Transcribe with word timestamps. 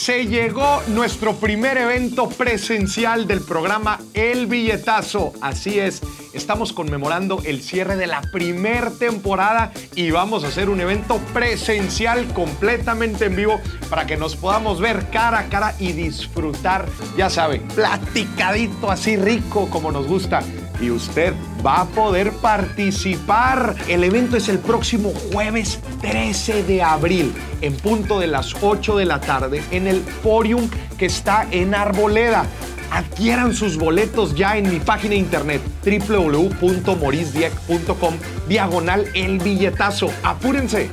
se 0.00 0.24
llegó 0.24 0.82
nuestro 0.88 1.34
primer 1.34 1.76
evento 1.76 2.30
presencial 2.30 3.26
del 3.26 3.42
programa 3.42 4.00
El 4.14 4.46
Billetazo. 4.46 5.34
Así 5.42 5.78
es, 5.78 6.00
estamos 6.32 6.72
conmemorando 6.72 7.42
el 7.44 7.62
cierre 7.62 7.96
de 7.96 8.06
la 8.06 8.22
primer 8.22 8.92
temporada 8.92 9.72
y 9.94 10.10
vamos 10.10 10.42
a 10.42 10.48
hacer 10.48 10.70
un 10.70 10.80
evento 10.80 11.18
presencial 11.34 12.26
completamente 12.32 13.26
en 13.26 13.36
vivo 13.36 13.60
para 13.90 14.06
que 14.06 14.16
nos 14.16 14.36
podamos 14.36 14.80
ver 14.80 15.10
cara 15.10 15.40
a 15.40 15.48
cara 15.50 15.74
y 15.78 15.92
disfrutar, 15.92 16.86
ya 17.18 17.28
sabe, 17.28 17.60
platicadito 17.74 18.90
así 18.90 19.16
rico 19.16 19.68
como 19.68 19.92
nos 19.92 20.06
gusta 20.06 20.42
y 20.80 20.90
usted 20.90 21.34
va 21.64 21.82
a 21.82 21.84
poder 21.86 22.32
participar. 22.32 23.76
El 23.88 24.02
evento 24.04 24.36
es 24.36 24.48
el 24.48 24.58
próximo 24.58 25.12
jueves 25.32 25.80
13 26.00 26.64
de 26.64 26.82
abril, 26.82 27.32
en 27.60 27.76
punto 27.76 28.18
de 28.18 28.26
las 28.26 28.54
8 28.62 28.96
de 28.96 29.04
la 29.04 29.20
tarde, 29.20 29.62
en 29.70 29.86
el 29.86 30.00
Forium 30.00 30.68
que 30.98 31.06
está 31.06 31.46
en 31.50 31.74
Arboleda. 31.74 32.46
Adquieran 32.90 33.54
sus 33.54 33.76
boletos 33.76 34.34
ya 34.34 34.56
en 34.56 34.68
mi 34.68 34.80
página 34.80 35.10
de 35.10 35.18
internet 35.18 35.62
www.morisdieck.com 35.84 38.14
diagonal 38.48 39.06
el 39.14 39.38
billetazo. 39.38 40.10
Apúrense. 40.24 40.90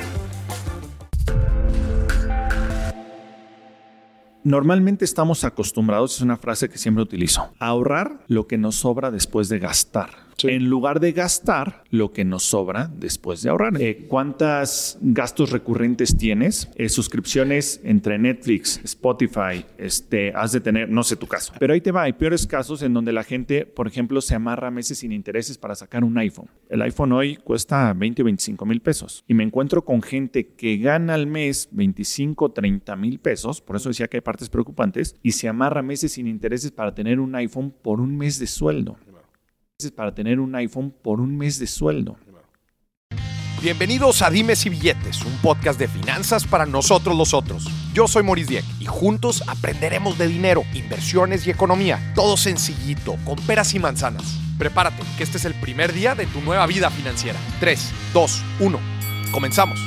Normalmente 4.44 5.04
estamos 5.04 5.44
acostumbrados, 5.44 6.16
es 6.16 6.22
una 6.22 6.38
frase 6.38 6.70
que 6.70 6.78
siempre 6.78 7.02
utilizo, 7.04 7.50
a 7.60 7.68
ahorrar 7.68 8.20
lo 8.28 8.48
que 8.48 8.58
nos 8.58 8.76
sobra 8.76 9.12
después 9.12 9.50
de 9.50 9.60
gastar 9.60 10.27
en 10.44 10.70
lugar 10.70 11.00
de 11.00 11.12
gastar 11.12 11.84
lo 11.90 12.12
que 12.12 12.26
nos 12.26 12.44
sobra 12.44 12.92
después 12.96 13.42
de 13.42 13.50
ahorrar. 13.50 13.82
Eh, 13.82 14.06
¿Cuántos 14.08 14.98
gastos 15.02 15.52
recurrentes 15.52 16.18
tienes? 16.18 16.70
Eh, 16.76 16.90
suscripciones 16.90 17.82
entre 17.84 18.20
Netflix, 18.20 18.80
Spotify, 18.84 19.66
este, 19.78 20.34
has 20.36 20.52
de 20.52 20.60
tener, 20.60 20.90
no 20.90 21.04
sé 21.04 21.16
tu 21.16 21.28
caso. 21.28 21.54
Pero 21.60 21.74
ahí 21.74 21.82
te 21.82 21.92
va, 21.92 22.04
hay 22.04 22.14
peores 22.14 22.46
casos 22.46 22.82
en 22.82 22.94
donde 22.94 23.12
la 23.12 23.24
gente, 23.24 23.66
por 23.66 23.88
ejemplo, 23.88 24.22
se 24.22 24.36
amarra 24.36 24.72
meses 24.72 25.00
sin 25.00 25.12
intereses 25.12 25.58
para 25.58 25.76
sacar 25.76 26.04
un 26.04 26.18
iPhone. 26.18 26.50
El 26.70 26.82
iPhone 26.82 27.12
hoy 27.14 27.38
cuesta 27.38 27.94
20 27.94 28.22
o 28.22 28.26
25 28.26 28.66
mil 28.66 28.82
pesos. 28.82 29.24
Y 29.28 29.34
me 29.34 29.44
encuentro 29.44 29.84
con 29.86 30.02
gente 30.02 30.50
que 30.50 30.78
gana 30.78 31.16
al 31.16 31.28
mes 31.28 31.70
25, 31.72 32.52
30 32.52 32.96
mil 32.96 33.20
pesos, 33.20 33.62
por 33.62 33.76
eso 33.76 33.90
decía 33.90 34.08
que 34.08 34.18
hay 34.18 34.22
partes 34.22 34.50
preocupantes, 34.50 35.16
y 35.24 35.32
se 35.32 35.48
amarra 35.48 35.82
meses 35.82 36.14
sin 36.14 36.28
intereses 36.28 36.72
para 36.72 36.94
tener 36.94 37.20
un 37.20 37.34
iPhone 37.36 37.74
por 37.82 38.02
un 38.02 38.18
mes 38.18 38.40
de 38.40 38.48
sueldo 38.48 38.98
para 39.96 40.12
tener 40.12 40.40
un 40.40 40.56
iPhone 40.56 40.92
por 41.04 41.22
un 41.22 41.38
mes 41.38 41.60
de 41.60 41.68
sueldo. 41.68 42.18
Bienvenidos 43.62 44.24
a 44.24 44.32
Dimes 44.32 44.66
y 44.66 44.70
Billetes, 44.70 45.24
un 45.24 45.38
podcast 45.38 45.80
de 45.80 45.88
finanzas 45.88 46.48
para 46.48 46.66
nosotros 46.66 47.16
los 47.16 47.36
otros. 47.36 47.68
Yo 47.94 48.08
soy 48.08 48.24
Maurice 48.24 48.50
Dieck 48.50 48.66
y 48.80 48.86
juntos 48.86 49.44
aprenderemos 49.48 50.18
de 50.18 50.28
dinero, 50.28 50.64
inversiones 50.74 51.46
y 51.46 51.52
economía. 51.52 52.00
Todo 52.16 52.38
sencillito, 52.38 53.18
con 53.24 53.36
peras 53.46 53.76
y 53.76 53.80
manzanas. 53.80 54.40
Prepárate, 54.58 55.04
que 55.16 55.24
este 55.24 55.38
es 55.38 55.46
el 55.46 55.54
primer 55.54 55.94
día 55.94 56.16
de 56.16 56.26
tu 56.26 56.42
nueva 56.42 56.66
vida 56.66 56.90
financiera. 56.90 57.38
3, 57.60 57.92
2, 58.16 58.44
1. 58.62 58.80
Comenzamos. 59.32 59.80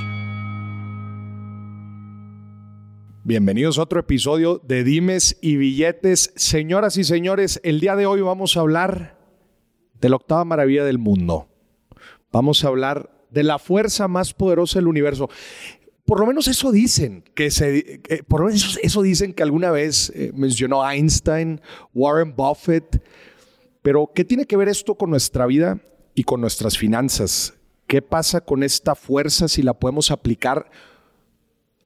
Bienvenidos 3.25 3.77
a 3.79 3.83
otro 3.83 3.99
episodio 3.99 4.63
de 4.65 4.85
Dimes 4.85 5.37
y 5.43 5.57
Billetes. 5.57 6.33
Señoras 6.37 6.97
y 6.97 7.03
señores, 7.03 7.61
el 7.65 7.81
día 7.81 7.97
de 7.97 8.07
hoy 8.07 8.21
vamos 8.21 8.57
a 8.57 8.61
hablar 8.61 9.20
de 10.01 10.09
la 10.09 10.17
octava 10.17 10.45
maravilla 10.45 10.85
del 10.85 10.99
mundo. 10.99 11.49
Vamos 12.33 12.65
a 12.65 12.69
hablar 12.69 13.11
de 13.31 13.43
la 13.43 13.59
fuerza 13.59 14.09
más 14.09 14.35
poderosa 14.35 14.79
del 14.79 14.89
universo. 14.89 15.29
Por 16.05 16.21
lo 16.21 16.27
menos 16.27 16.49
eso 16.49 16.73
dicen, 16.73 17.23
que 17.35 17.51
se, 17.51 18.01
por 18.27 18.41
lo 18.41 18.47
menos 18.47 18.79
eso, 18.83 19.03
dicen 19.03 19.33
que 19.33 19.43
alguna 19.43 19.71
vez 19.71 20.13
eh, 20.15 20.33
mencionó 20.35 20.89
Einstein, 20.89 21.61
Warren 21.95 22.35
Buffett. 22.35 23.03
Pero, 23.83 24.11
¿qué 24.15 24.25
tiene 24.25 24.45
que 24.47 24.57
ver 24.57 24.69
esto 24.69 24.97
con 24.97 25.11
nuestra 25.11 25.47
vida 25.47 25.81
y 26.15 26.25
con 26.25 26.41
nuestras 26.41 26.77
finanzas? 26.77 27.55
¿Qué 27.87 28.03
pasa 28.03 28.41
con 28.41 28.63
esta 28.63 28.95
fuerza 28.95 29.49
si 29.49 29.63
la 29.63 29.75
podemos 29.75 30.11
aplicar 30.11 30.71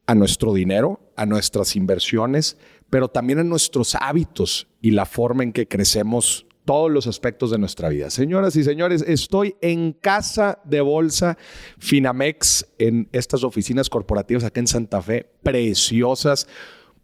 a 0.07 0.15
nuestro 0.15 0.53
dinero, 0.53 1.01
a 1.17 1.27
nuestras 1.27 1.77
inversiones, 1.77 2.59
pero 2.91 3.09
también 3.09 3.39
a 3.39 3.45
nuestros 3.45 3.95
hábitos 3.95 4.69
y 4.81 4.91
la 4.91 5.07
forma 5.07 5.43
en 5.43 5.53
que 5.53 5.67
crecemos 5.67 6.47
todos 6.65 6.91
los 6.91 7.07
aspectos 7.07 7.51
de 7.51 7.59
nuestra 7.59 7.89
vida. 7.89 8.11
Señoras 8.11 8.57
y 8.57 8.65
señores, 8.65 9.05
estoy 9.07 9.57
en 9.61 9.93
casa 9.93 10.61
de 10.65 10.81
bolsa 10.81 11.37
Finamex, 11.79 12.67
en 12.79 13.09
estas 13.13 13.45
oficinas 13.45 13.91
corporativas 13.91 14.45
acá 14.45 14.61
en 14.61 14.67
Santa 14.67 15.03
Fe, 15.03 15.31
preciosas. 15.43 16.49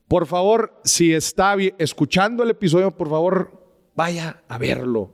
Por 0.09 0.27
favor, 0.27 0.81
si 0.85 1.15
está 1.15 1.55
escuchando 1.79 2.43
el 2.43 2.51
episodio, 2.51 2.91
por 2.91 3.09
favor, 3.09 3.61
vaya 3.95 4.43
a 4.49 4.59
verlo. 4.59 5.13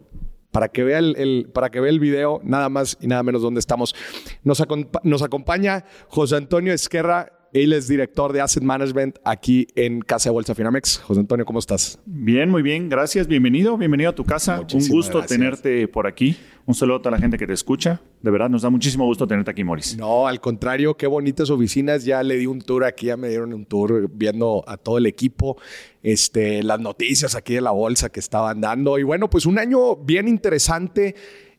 Para 0.53 0.69
que, 0.69 0.85
vea 0.85 1.01
el, 1.01 1.51
para 1.53 1.69
que 1.69 1.81
vea 1.81 1.91
el 1.91 2.01
video, 2.01 2.41
nada 2.43 2.71
más 2.71 2.97
y 3.03 3.07
nada 3.07 3.23
menos 3.23 3.43
donde 3.43 3.61
estamos. 3.61 3.95
Nos, 4.43 4.63
nos 5.03 5.23
acompaña 5.23 5.85
José 6.09 6.37
Antonio 6.37 6.73
Esquerra, 6.73 7.36
él 7.63 7.73
es 7.73 7.89
director 7.89 8.33
de 8.35 8.43
Asset 8.43 8.63
Management 8.63 9.19
aquí 9.25 9.67
en 9.77 10.01
Casa 10.01 10.29
de 10.29 10.35
Bolsa 10.35 10.55
Finamex. 10.55 10.99
José 10.99 11.21
Antonio, 11.21 11.47
¿cómo 11.47 11.59
estás? 11.59 11.99
Bien, 12.05 12.51
muy 12.51 12.61
bien. 12.61 12.91
Gracias. 12.91 13.27
Bienvenido. 13.27 13.79
Bienvenido 13.79 14.11
a 14.11 14.15
tu 14.15 14.25
casa. 14.25 14.61
un 14.61 14.89
gusto 14.89 15.23
tenerte 15.23 15.89
por 15.89 16.07
aquí. 16.07 16.37
Un 16.67 16.75
saludo 16.75 16.97
a 16.97 16.99
toda 16.99 17.13
la 17.13 17.19
gente 17.19 17.39
que 17.39 17.47
te 17.47 17.55
escucha. 17.55 18.01
De 18.21 18.31
verdad, 18.31 18.51
nos 18.51 18.63
da 18.63 18.69
muchísimo 18.69 19.07
gusto 19.07 19.27
tenerte 19.27 19.51
aquí, 19.51 19.65
Morris. 19.65 19.97
No, 19.97 20.27
al 20.27 20.41
contrario, 20.41 20.97
qué 20.97 21.07
bonitas 21.07 21.49
oficinas. 21.49 22.05
Ya 22.05 22.23
le 22.23 22.37
di 22.37 22.47
un 22.47 22.61
tour 22.61 22.85
aquí, 22.85 23.07
ya 23.07 23.17
me 23.17 23.29
dieron 23.29 23.55
un 23.55 23.65
tour 23.65 24.11
viendo 24.13 24.63
a 24.67 24.77
todo 24.77 24.99
el 24.99 25.07
equipo, 25.07 25.57
este, 26.03 26.63
las 26.63 26.81
noticias 26.81 27.35
aquí 27.37 27.55
de 27.55 27.63
la 27.63 27.71
bolsa 27.71 28.11
que 28.11 28.21
estaban 28.21 28.61
dando. 28.61 28.99
Y 28.99 29.03
bueno, 29.03 29.31
pues 29.31 29.47
un 29.47 29.59
año 29.59 29.97
bien 29.97 30.29
interesante. 30.29 31.15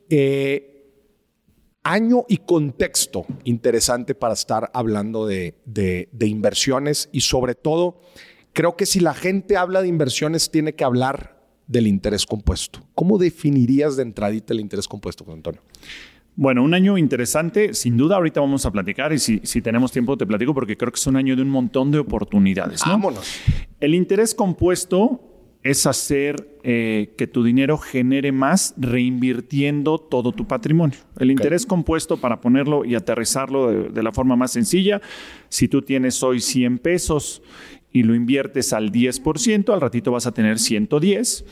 Eh, 0.10 0.77
año 1.84 2.26
y 2.28 2.38
contexto 2.38 3.26
interesante 3.44 4.16
para 4.16 4.34
estar 4.34 4.70
hablando 4.74 5.26
de, 5.26 5.56
inversiones 6.20 7.10
y 7.12 7.22
sobre 7.22 7.56
todo, 7.56 8.02
creo 8.54 8.76
que 8.76 8.86
si 8.86 9.00
la 9.00 9.14
gente 9.14 9.58
habla 9.58 9.82
de 9.82 9.88
inversiones, 9.88 10.52
tiene 10.52 10.74
que 10.74 10.84
hablar 10.84 11.38
del 11.68 11.88
interés 11.88 12.26
compuesto. 12.26 12.80
¿Cómo 12.96 13.18
definirías 13.18 13.96
de 13.96 14.04
entradita 14.04 14.54
el 14.54 14.60
interés 14.60 14.88
compuesto, 14.88 15.24
Juan 15.24 15.38
Antonio? 15.38 15.62
Bueno, 16.36 16.64
un 16.64 16.74
año 16.74 16.98
interesante, 16.98 17.74
sin 17.74 17.98
duda 17.98 18.18
ahorita 18.18 18.40
vamos 18.40 18.66
a 18.66 18.72
platicar 18.72 19.12
y 19.12 19.18
si, 19.18 19.42
si, 19.44 19.62
tenemos 19.62 19.92
tiempo 19.92 20.16
te 20.18 20.28
platico 20.28 20.54
porque 20.54 20.78
creo 20.78 20.92
que 20.92 21.00
es 21.00 21.08
un 21.08 21.16
año 21.16 21.36
de 21.36 21.42
un 21.42 21.50
montón 21.50 21.90
de 21.90 21.98
oportunidades. 21.98 22.82
Vámonos. 22.86 23.40
El 23.80 23.96
interés 23.96 24.36
compuesto 24.36 25.37
es 25.68 25.86
hacer 25.86 26.58
eh, 26.64 27.14
que 27.18 27.28
tu 27.28 27.44
dinero 27.44 27.78
genere 27.78 28.32
más 28.32 28.74
reinvirtiendo 28.78 29.98
todo 30.00 30.32
tu 30.32 30.48
patrimonio. 30.48 30.98
El 31.20 31.30
interés 31.30 31.66
compuesto, 31.66 32.16
para 32.16 32.40
ponerlo 32.40 32.86
y 32.86 32.96
aterrizarlo 32.96 33.90
de, 33.90 34.04
la 34.04 34.14
forma 34.14 34.38
más 34.38 34.52
sencilla, 34.52 35.02
si 35.50 35.68
tú 35.68 35.82
tienes 35.82 36.24
hoy 36.24 36.40
100 36.40 36.78
pesos 36.78 37.42
y 37.92 38.04
lo 38.04 38.16
inviertes 38.16 38.72
al 38.72 38.94
10%, 38.94 39.74
al 39.74 39.82
ratito 39.82 40.12
vas 40.14 40.26
a 40.26 40.34
tener 40.34 40.58
110 40.58 41.46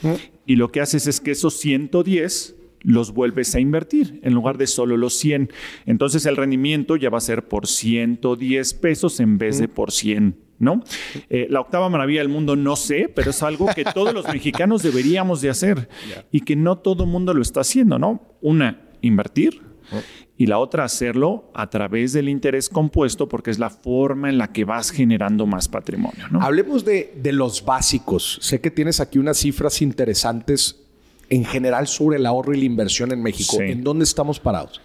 y 0.46 0.56
lo 0.56 0.72
que 0.72 0.80
haces 0.80 1.08
es 1.08 1.20
que 1.20 1.32
esos 1.32 1.56
110 1.56 2.56
los 2.84 3.14
vuelves 3.14 3.53
a 3.56 3.59
invertir 3.59 4.22
en 4.24 4.34
lugar 4.34 4.58
de 4.58 4.68
solo 4.68 4.96
los 4.96 5.16
100. 5.16 5.52
Entonces 5.86 6.26
el 6.26 6.38
rendimiento 6.38 6.96
ya 6.96 7.09
va 7.09 7.18
a 7.18 7.22
ser 7.22 7.47
por 7.50 7.68
110 7.68 8.74
pesos 8.76 9.20
en 9.20 9.38
vez 9.38 9.59
de 9.59 9.68
por 9.68 9.92
100 9.92 10.44
¿no? 10.59 10.83
Eh, 11.29 11.47
la 11.49 11.61
octava 11.61 11.89
maravilla 11.89 12.21
del 12.21 12.29
mundo 12.29 12.55
no 12.55 12.75
sé, 12.75 13.11
pero 13.13 13.31
es 13.31 13.43
algo 13.43 13.67
que 13.73 13.85
todos 13.85 14.13
los 14.13 14.27
mexicanos 14.33 14.83
deberíamos 14.83 15.41
de 15.41 15.49
hacer 15.49 15.89
y 16.31 16.41
que 16.41 16.55
no 16.55 16.77
todo 16.77 17.03
el 17.03 17.09
mundo 17.09 17.33
lo 17.33 17.41
está 17.41 17.61
haciendo, 17.61 17.99
¿no? 17.99 18.21
Una, 18.41 18.81
invertir 19.01 19.61
oh. 19.91 19.99
y 20.38 20.45
la 20.47 20.59
otra, 20.59 20.83
hacerlo 20.83 21.51
a 21.53 21.69
través 21.69 22.13
del 22.13 22.29
interés 22.29 22.69
compuesto 22.69 23.27
porque 23.27 23.51
es 23.51 23.59
la 23.59 23.69
forma 23.69 24.29
en 24.29 24.38
la 24.38 24.51
que 24.51 24.66
vas 24.66 24.91
generando 24.91 25.45
más 25.45 25.67
patrimonio, 25.67 26.27
¿no? 26.31 26.41
Hablemos 26.41 26.85
de, 26.85 27.13
los 27.31 27.66
básicos. 27.66 28.40
Sé 28.41 28.61
que 28.61 28.72
tienes 28.72 28.99
aquí 28.99 29.19
unas 29.19 29.37
cifras 29.37 29.81
interesantes 29.81 30.81
en 31.29 31.43
general 31.43 31.87
sobre 31.87 32.17
el 32.17 32.25
ahorro 32.25 32.53
y 32.53 32.59
la 32.59 32.66
inversión 32.66 33.11
en 33.11 33.22
México. 33.22 33.59
¿En 33.59 33.84
dónde 33.84 34.03
estamos 34.03 34.40
parados? 34.40 34.79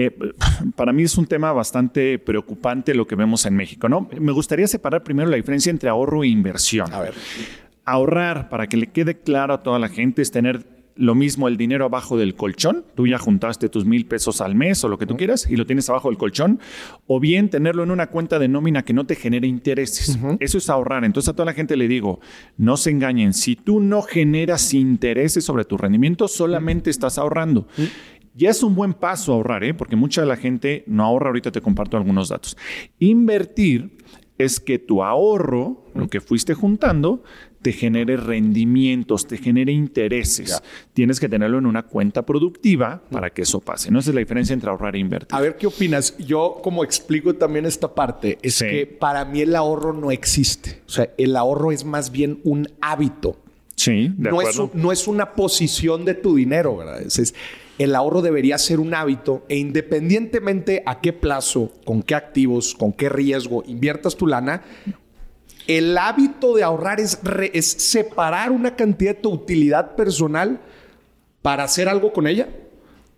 Eh, 0.00 0.12
para 0.76 0.92
mí 0.92 1.02
es 1.02 1.18
un 1.18 1.26
tema 1.26 1.52
bastante 1.52 2.20
preocupante 2.20 2.94
lo 2.94 3.04
que 3.04 3.16
vemos 3.16 3.44
en 3.46 3.56
México, 3.56 3.88
¿no? 3.88 4.08
Me 4.20 4.30
gustaría 4.30 4.68
separar 4.68 5.02
primero 5.02 5.28
la 5.28 5.34
diferencia 5.34 5.70
entre 5.70 5.88
ahorro 5.88 6.22
e 6.22 6.28
inversión. 6.28 6.92
A 6.92 7.00
ver. 7.00 7.14
Ahorrar, 7.84 8.48
para 8.48 8.68
que 8.68 8.76
le 8.76 8.86
quede 8.86 9.18
claro 9.18 9.54
a 9.54 9.62
toda 9.64 9.80
la 9.80 9.88
gente, 9.88 10.22
es 10.22 10.30
tener 10.30 10.64
lo 10.94 11.14
mismo 11.16 11.48
el 11.48 11.56
dinero 11.56 11.84
abajo 11.84 12.16
del 12.16 12.36
colchón. 12.36 12.84
Tú 12.94 13.08
ya 13.08 13.18
juntaste 13.18 13.68
tus 13.68 13.86
mil 13.86 14.06
pesos 14.06 14.40
al 14.40 14.54
mes 14.54 14.84
o 14.84 14.88
lo 14.88 14.98
que 14.98 15.06
tú 15.06 15.16
quieras 15.16 15.48
y 15.50 15.56
lo 15.56 15.66
tienes 15.66 15.88
abajo 15.88 16.10
del 16.10 16.18
colchón. 16.18 16.60
O 17.08 17.18
bien 17.18 17.50
tenerlo 17.50 17.82
en 17.82 17.90
una 17.90 18.08
cuenta 18.08 18.38
de 18.38 18.46
nómina 18.46 18.84
que 18.84 18.92
no 18.92 19.04
te 19.04 19.16
genere 19.16 19.48
intereses. 19.48 20.18
Eso 20.38 20.58
es 20.58 20.70
ahorrar. 20.70 21.04
Entonces 21.04 21.28
a 21.28 21.32
toda 21.32 21.46
la 21.46 21.54
gente 21.54 21.76
le 21.76 21.88
digo, 21.88 22.20
no 22.56 22.76
se 22.76 22.90
engañen. 22.90 23.32
Si 23.32 23.56
tú 23.56 23.80
no 23.80 24.02
generas 24.02 24.74
intereses 24.74 25.44
sobre 25.44 25.64
tu 25.64 25.76
rendimiento, 25.76 26.28
solamente 26.28 26.90
estás 26.90 27.18
ahorrando. 27.18 27.66
Ya 28.38 28.50
es 28.50 28.62
un 28.62 28.76
buen 28.76 28.94
paso 28.94 29.32
ahorrar, 29.32 29.64
¿eh? 29.64 29.74
porque 29.74 29.96
mucha 29.96 30.20
de 30.20 30.28
la 30.28 30.36
gente 30.36 30.84
no 30.86 31.04
ahorra. 31.04 31.26
Ahorita 31.26 31.50
te 31.50 31.60
comparto 31.60 31.96
algunos 31.96 32.28
datos. 32.28 32.56
Invertir 33.00 33.98
es 34.38 34.60
que 34.60 34.78
tu 34.78 35.02
ahorro, 35.02 35.84
lo 35.96 36.08
que 36.08 36.20
fuiste 36.20 36.54
juntando, 36.54 37.24
te 37.62 37.72
genere 37.72 38.16
rendimientos, 38.16 39.26
te 39.26 39.38
genere 39.38 39.72
intereses. 39.72 40.62
Tienes 40.92 41.18
que 41.18 41.28
tenerlo 41.28 41.58
en 41.58 41.66
una 41.66 41.82
cuenta 41.82 42.24
productiva 42.24 43.02
para 43.10 43.30
que 43.30 43.42
eso 43.42 43.58
pase. 43.58 43.90
¿no? 43.90 43.98
Esa 43.98 44.10
es 44.10 44.14
la 44.14 44.20
diferencia 44.20 44.54
entre 44.54 44.70
ahorrar 44.70 44.94
e 44.94 45.00
invertir. 45.00 45.34
A 45.36 45.40
ver, 45.40 45.56
¿qué 45.56 45.66
opinas? 45.66 46.16
Yo, 46.18 46.60
como 46.62 46.84
explico 46.84 47.34
también 47.34 47.66
esta 47.66 47.92
parte, 47.92 48.38
es 48.40 48.60
que 48.60 48.86
para 48.86 49.24
mí 49.24 49.40
el 49.40 49.56
ahorro 49.56 49.92
no 49.92 50.12
existe. 50.12 50.82
O 50.86 50.90
sea, 50.90 51.10
el 51.18 51.34
ahorro 51.34 51.72
es 51.72 51.84
más 51.84 52.12
bien 52.12 52.40
un 52.44 52.68
hábito. 52.80 53.36
Sí, 53.74 54.12
de 54.16 54.30
no 54.30 54.38
acuerdo. 54.38 54.70
Es, 54.72 54.74
no 54.80 54.92
es 54.92 55.08
una 55.08 55.32
posición 55.34 56.04
de 56.04 56.14
tu 56.14 56.36
dinero, 56.36 56.76
¿verdad? 56.76 57.02
Es, 57.02 57.34
el 57.78 57.94
ahorro 57.94 58.22
debería 58.22 58.58
ser 58.58 58.80
un 58.80 58.92
hábito 58.94 59.44
e 59.48 59.56
independientemente 59.56 60.82
a 60.84 61.00
qué 61.00 61.12
plazo, 61.12 61.72
con 61.84 62.02
qué 62.02 62.14
activos, 62.14 62.74
con 62.74 62.92
qué 62.92 63.08
riesgo 63.08 63.62
inviertas 63.66 64.16
tu 64.16 64.26
lana, 64.26 64.62
el 65.68 65.96
hábito 65.98 66.54
de 66.54 66.64
ahorrar 66.64 66.98
es, 66.98 67.20
es 67.52 67.66
separar 67.66 68.50
una 68.50 68.74
cantidad 68.74 69.14
de 69.14 69.20
tu 69.20 69.30
utilidad 69.30 69.94
personal 69.94 70.60
para 71.42 71.64
hacer 71.64 71.88
algo 71.88 72.12
con 72.12 72.26
ella. 72.26 72.48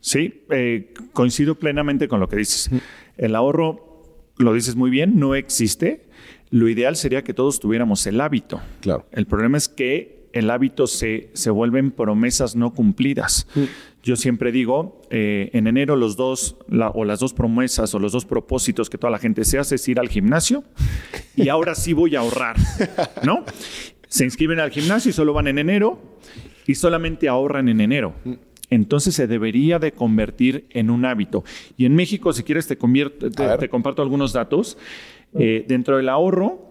Sí, 0.00 0.44
eh, 0.50 0.92
coincido 1.12 1.54
plenamente 1.54 2.08
con 2.08 2.20
lo 2.20 2.28
que 2.28 2.36
dices. 2.36 2.70
El 3.16 3.36
ahorro, 3.36 4.02
lo 4.36 4.52
dices 4.52 4.74
muy 4.74 4.90
bien, 4.90 5.18
no 5.18 5.34
existe. 5.34 6.06
Lo 6.50 6.68
ideal 6.68 6.96
sería 6.96 7.22
que 7.22 7.34
todos 7.34 7.60
tuviéramos 7.60 8.06
el 8.06 8.20
hábito. 8.20 8.60
Claro. 8.80 9.06
El 9.12 9.26
problema 9.26 9.56
es 9.56 9.68
que 9.68 10.19
el 10.32 10.50
hábito 10.50 10.86
se, 10.86 11.30
se 11.32 11.50
vuelven 11.50 11.90
promesas 11.90 12.56
no 12.56 12.72
cumplidas. 12.72 13.46
Mm. 13.54 13.64
Yo 14.02 14.16
siempre 14.16 14.50
digo, 14.50 15.02
eh, 15.10 15.50
en 15.52 15.66
enero 15.66 15.94
los 15.96 16.16
dos, 16.16 16.56
la, 16.68 16.88
o 16.88 17.04
las 17.04 17.20
dos 17.20 17.34
promesas 17.34 17.94
o 17.94 17.98
los 17.98 18.12
dos 18.12 18.24
propósitos 18.24 18.88
que 18.88 18.96
toda 18.96 19.10
la 19.10 19.18
gente 19.18 19.44
se 19.44 19.58
hace 19.58 19.74
es 19.74 19.88
ir 19.88 20.00
al 20.00 20.08
gimnasio 20.08 20.64
y 21.36 21.48
ahora 21.48 21.74
sí 21.74 21.92
voy 21.92 22.16
a 22.16 22.20
ahorrar, 22.20 22.56
¿no? 23.24 23.44
Se 24.08 24.24
inscriben 24.24 24.58
al 24.58 24.70
gimnasio 24.70 25.10
y 25.10 25.12
solo 25.12 25.32
van 25.34 25.48
en 25.48 25.58
enero 25.58 26.18
y 26.66 26.74
solamente 26.74 27.28
ahorran 27.28 27.68
en 27.68 27.80
enero. 27.80 28.14
Entonces 28.70 29.14
se 29.14 29.26
debería 29.26 29.78
de 29.78 29.92
convertir 29.92 30.66
en 30.70 30.90
un 30.90 31.04
hábito. 31.04 31.44
Y 31.76 31.84
en 31.84 31.94
México, 31.94 32.32
si 32.32 32.44
quieres, 32.44 32.66
te, 32.66 32.78
convierto, 32.78 33.30
te, 33.30 33.58
te 33.58 33.68
comparto 33.68 34.00
algunos 34.00 34.32
datos. 34.32 34.78
Eh, 35.34 35.64
dentro 35.68 35.96
del 35.96 36.08
ahorro 36.08 36.70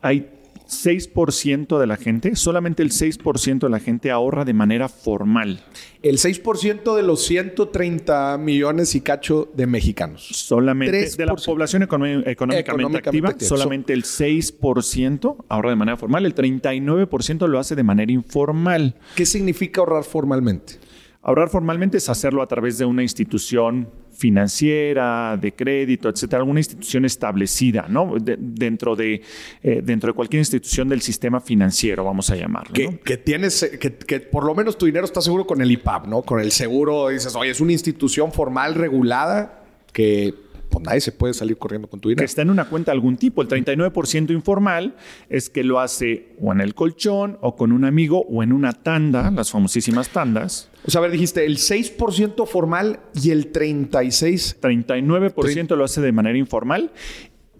hay 0.00 0.28
6% 0.66 1.78
de 1.78 1.86
la 1.86 1.96
gente, 1.96 2.36
solamente 2.36 2.82
el 2.82 2.90
6% 2.90 3.58
de 3.60 3.68
la 3.68 3.80
gente 3.80 4.10
ahorra 4.10 4.44
de 4.44 4.54
manera 4.54 4.88
formal. 4.88 5.62
El 6.02 6.18
6% 6.18 6.94
de 6.94 7.02
los 7.02 7.24
130 7.24 8.38
millones 8.38 8.94
y 8.94 9.00
cacho 9.00 9.50
de 9.54 9.66
mexicanos. 9.66 10.26
Solamente 10.32 11.08
de 11.16 11.26
la 11.26 11.34
población 11.34 11.82
económicamente, 11.82 12.30
económicamente, 12.30 12.98
activa, 12.98 13.28
activa, 13.30 13.48
solamente 13.48 13.92
el 13.92 14.04
6% 14.04 15.36
ahorra 15.48 15.70
de 15.70 15.76
manera 15.76 15.96
formal, 15.96 16.26
el 16.26 16.34
39% 16.34 17.46
lo 17.46 17.58
hace 17.58 17.74
de 17.74 17.82
manera 17.82 18.12
informal. 18.12 18.96
¿Qué 19.14 19.26
significa 19.26 19.80
ahorrar 19.80 20.04
formalmente? 20.04 20.78
Ahorrar 21.26 21.48
formalmente 21.48 21.96
es 21.96 22.10
hacerlo 22.10 22.42
a 22.42 22.46
través 22.46 22.76
de 22.76 22.84
una 22.84 23.02
institución 23.02 23.88
financiera, 24.12 25.38
de 25.40 25.52
crédito, 25.52 26.10
etcétera, 26.10 26.40
alguna 26.40 26.60
institución 26.60 27.06
establecida, 27.06 27.86
¿no? 27.88 28.16
De, 28.20 28.36
dentro, 28.38 28.94
de, 28.94 29.22
eh, 29.62 29.80
dentro 29.82 30.08
de 30.08 30.14
cualquier 30.14 30.40
institución 30.40 30.86
del 30.88 31.00
sistema 31.00 31.40
financiero, 31.40 32.04
vamos 32.04 32.28
a 32.28 32.36
llamarlo. 32.36 32.74
Que, 32.74 32.88
¿no? 32.88 33.00
que 33.00 33.16
tienes, 33.16 33.70
que, 33.80 33.96
que, 33.96 34.20
por 34.20 34.44
lo 34.44 34.54
menos 34.54 34.76
tu 34.76 34.84
dinero 34.84 35.06
está 35.06 35.22
seguro 35.22 35.46
con 35.46 35.62
el 35.62 35.70
IPAP, 35.70 36.08
¿no? 36.08 36.20
Con 36.20 36.40
el 36.40 36.52
seguro, 36.52 37.08
dices, 37.08 37.34
oye, 37.34 37.50
es 37.52 37.60
una 37.60 37.72
institución 37.72 38.30
formal, 38.30 38.74
regulada, 38.74 39.64
que 39.94 40.34
pues 40.74 40.84
nadie 40.86 41.00
se 41.00 41.12
puede 41.12 41.34
salir 41.34 41.56
corriendo 41.56 41.88
con 41.88 42.00
tu 42.00 42.08
dinero. 42.08 42.22
Que 42.22 42.26
está 42.26 42.42
en 42.42 42.50
una 42.50 42.64
cuenta 42.64 42.90
de 42.90 42.96
algún 42.96 43.16
tipo. 43.16 43.42
El 43.42 43.48
39% 43.48 44.32
informal 44.32 44.96
es 45.28 45.48
que 45.48 45.62
lo 45.62 45.78
hace 45.78 46.34
o 46.40 46.50
en 46.52 46.60
el 46.60 46.74
colchón, 46.74 47.38
o 47.42 47.54
con 47.54 47.70
un 47.70 47.84
amigo, 47.84 48.26
o 48.28 48.42
en 48.42 48.52
una 48.52 48.72
tanda, 48.72 49.30
las 49.30 49.52
famosísimas 49.52 50.08
tandas. 50.08 50.70
O 50.84 50.90
sea, 50.90 50.98
a 50.98 51.02
ver, 51.02 51.12
dijiste 51.12 51.46
el 51.46 51.58
6% 51.58 52.44
formal 52.46 52.98
y 53.14 53.30
el 53.30 53.52
36%. 53.52 54.60
39% 54.60 55.76
lo 55.76 55.84
hace 55.84 56.00
de 56.00 56.10
manera 56.10 56.36
informal. 56.36 56.90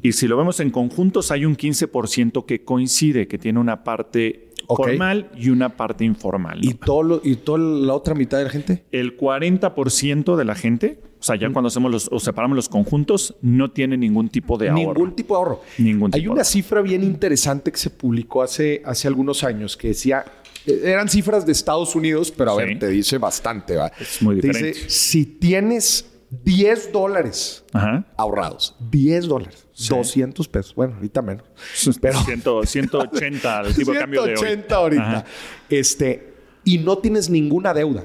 Y 0.03 0.13
si 0.13 0.27
lo 0.27 0.37
vemos 0.37 0.59
en 0.59 0.71
conjuntos, 0.71 1.31
hay 1.31 1.45
un 1.45 1.57
15% 1.57 2.45
que 2.45 2.65
coincide, 2.65 3.29
que 3.29 3.39
tiene 3.39 3.61
una 3.61 3.85
parte 3.85 4.51
okay. 4.67 4.97
formal 4.97 5.31
y 5.37 5.51
una 5.51 5.77
parte 5.77 6.05
informal. 6.05 6.61
¿no? 6.61 6.69
¿Y, 6.69 6.75
todo 6.75 7.03
lo, 7.05 7.21
¿Y 7.23 7.37
toda 7.37 7.59
la 7.59 7.95
otra 7.95 8.15
mitad 8.15 8.39
de 8.39 8.45
la 8.45 8.51
gente? 8.51 8.85
El 8.91 9.17
40% 9.17 10.37
de 10.37 10.45
la 10.45 10.55
gente, 10.57 11.01
o 11.25 11.27
sea, 11.27 11.37
ya 11.37 11.49
mm. 11.49 11.53
cuando 11.55 11.69
hacemos 11.69 11.91
los, 11.91 12.09
o 12.13 12.21
separamos 12.21 12.55
los 12.55 12.69
conjuntos, 12.69 13.35
no 13.41 13.71
tiene 13.71 13.97
ningún 13.97 14.29
tipo 14.29 14.59
de 14.59 14.69
ahorro. 14.69 14.93
Ningún 14.93 15.17
tipo 15.17 15.33
de 15.33 15.39
ahorro. 15.39 15.63
Ningún 15.79 16.11
tipo 16.11 16.23
Hay 16.23 16.29
una 16.29 16.45
cifra 16.45 16.83
bien 16.83 17.03
interesante 17.03 17.73
que 17.73 17.79
se 17.79 17.89
publicó 17.89 18.43
hace, 18.43 18.83
hace 18.85 19.09
algunos 19.09 19.43
años 19.43 19.75
que 19.75 19.89
decía 19.89 20.23
eran 20.67 21.09
cifras 21.09 21.47
de 21.47 21.53
Estados 21.53 21.97
Unidos, 21.97 22.31
pero 22.31 22.51
a 22.51 22.61
sí. 22.61 22.67
ver, 22.67 22.79
te 22.79 22.89
dice 22.89 23.17
bastante, 23.17 23.75
¿va? 23.75 23.91
Es 23.99 24.21
muy 24.21 24.39
te 24.39 24.49
diferente. 24.49 24.79
Dice, 24.79 24.91
si 24.91 25.25
tienes 25.25 26.11
10 26.45 26.93
dólares 26.93 27.65
Ajá. 27.73 28.05
ahorrados, 28.19 28.77
10 28.91 29.27
dólares, 29.27 29.67
sí. 29.73 29.89
200 29.89 30.47
pesos, 30.49 30.75
bueno, 30.75 30.97
ahorita 30.97 31.23
menos. 31.23 31.47
Pero 32.03 32.21
100, 32.21 32.43
180 32.67 33.61
el 33.63 33.75
tipo 33.75 33.93
de 33.93 33.99
cambio 34.01 34.25
de 34.25 34.33
hoy. 34.33 34.37
180 34.37 34.75
ahorita. 34.75 35.03
Ajá. 35.03 35.25
Este, 35.71 36.35
y 36.65 36.77
no 36.81 36.99
tienes 36.99 37.31
ninguna 37.31 37.73
deuda. 37.73 38.05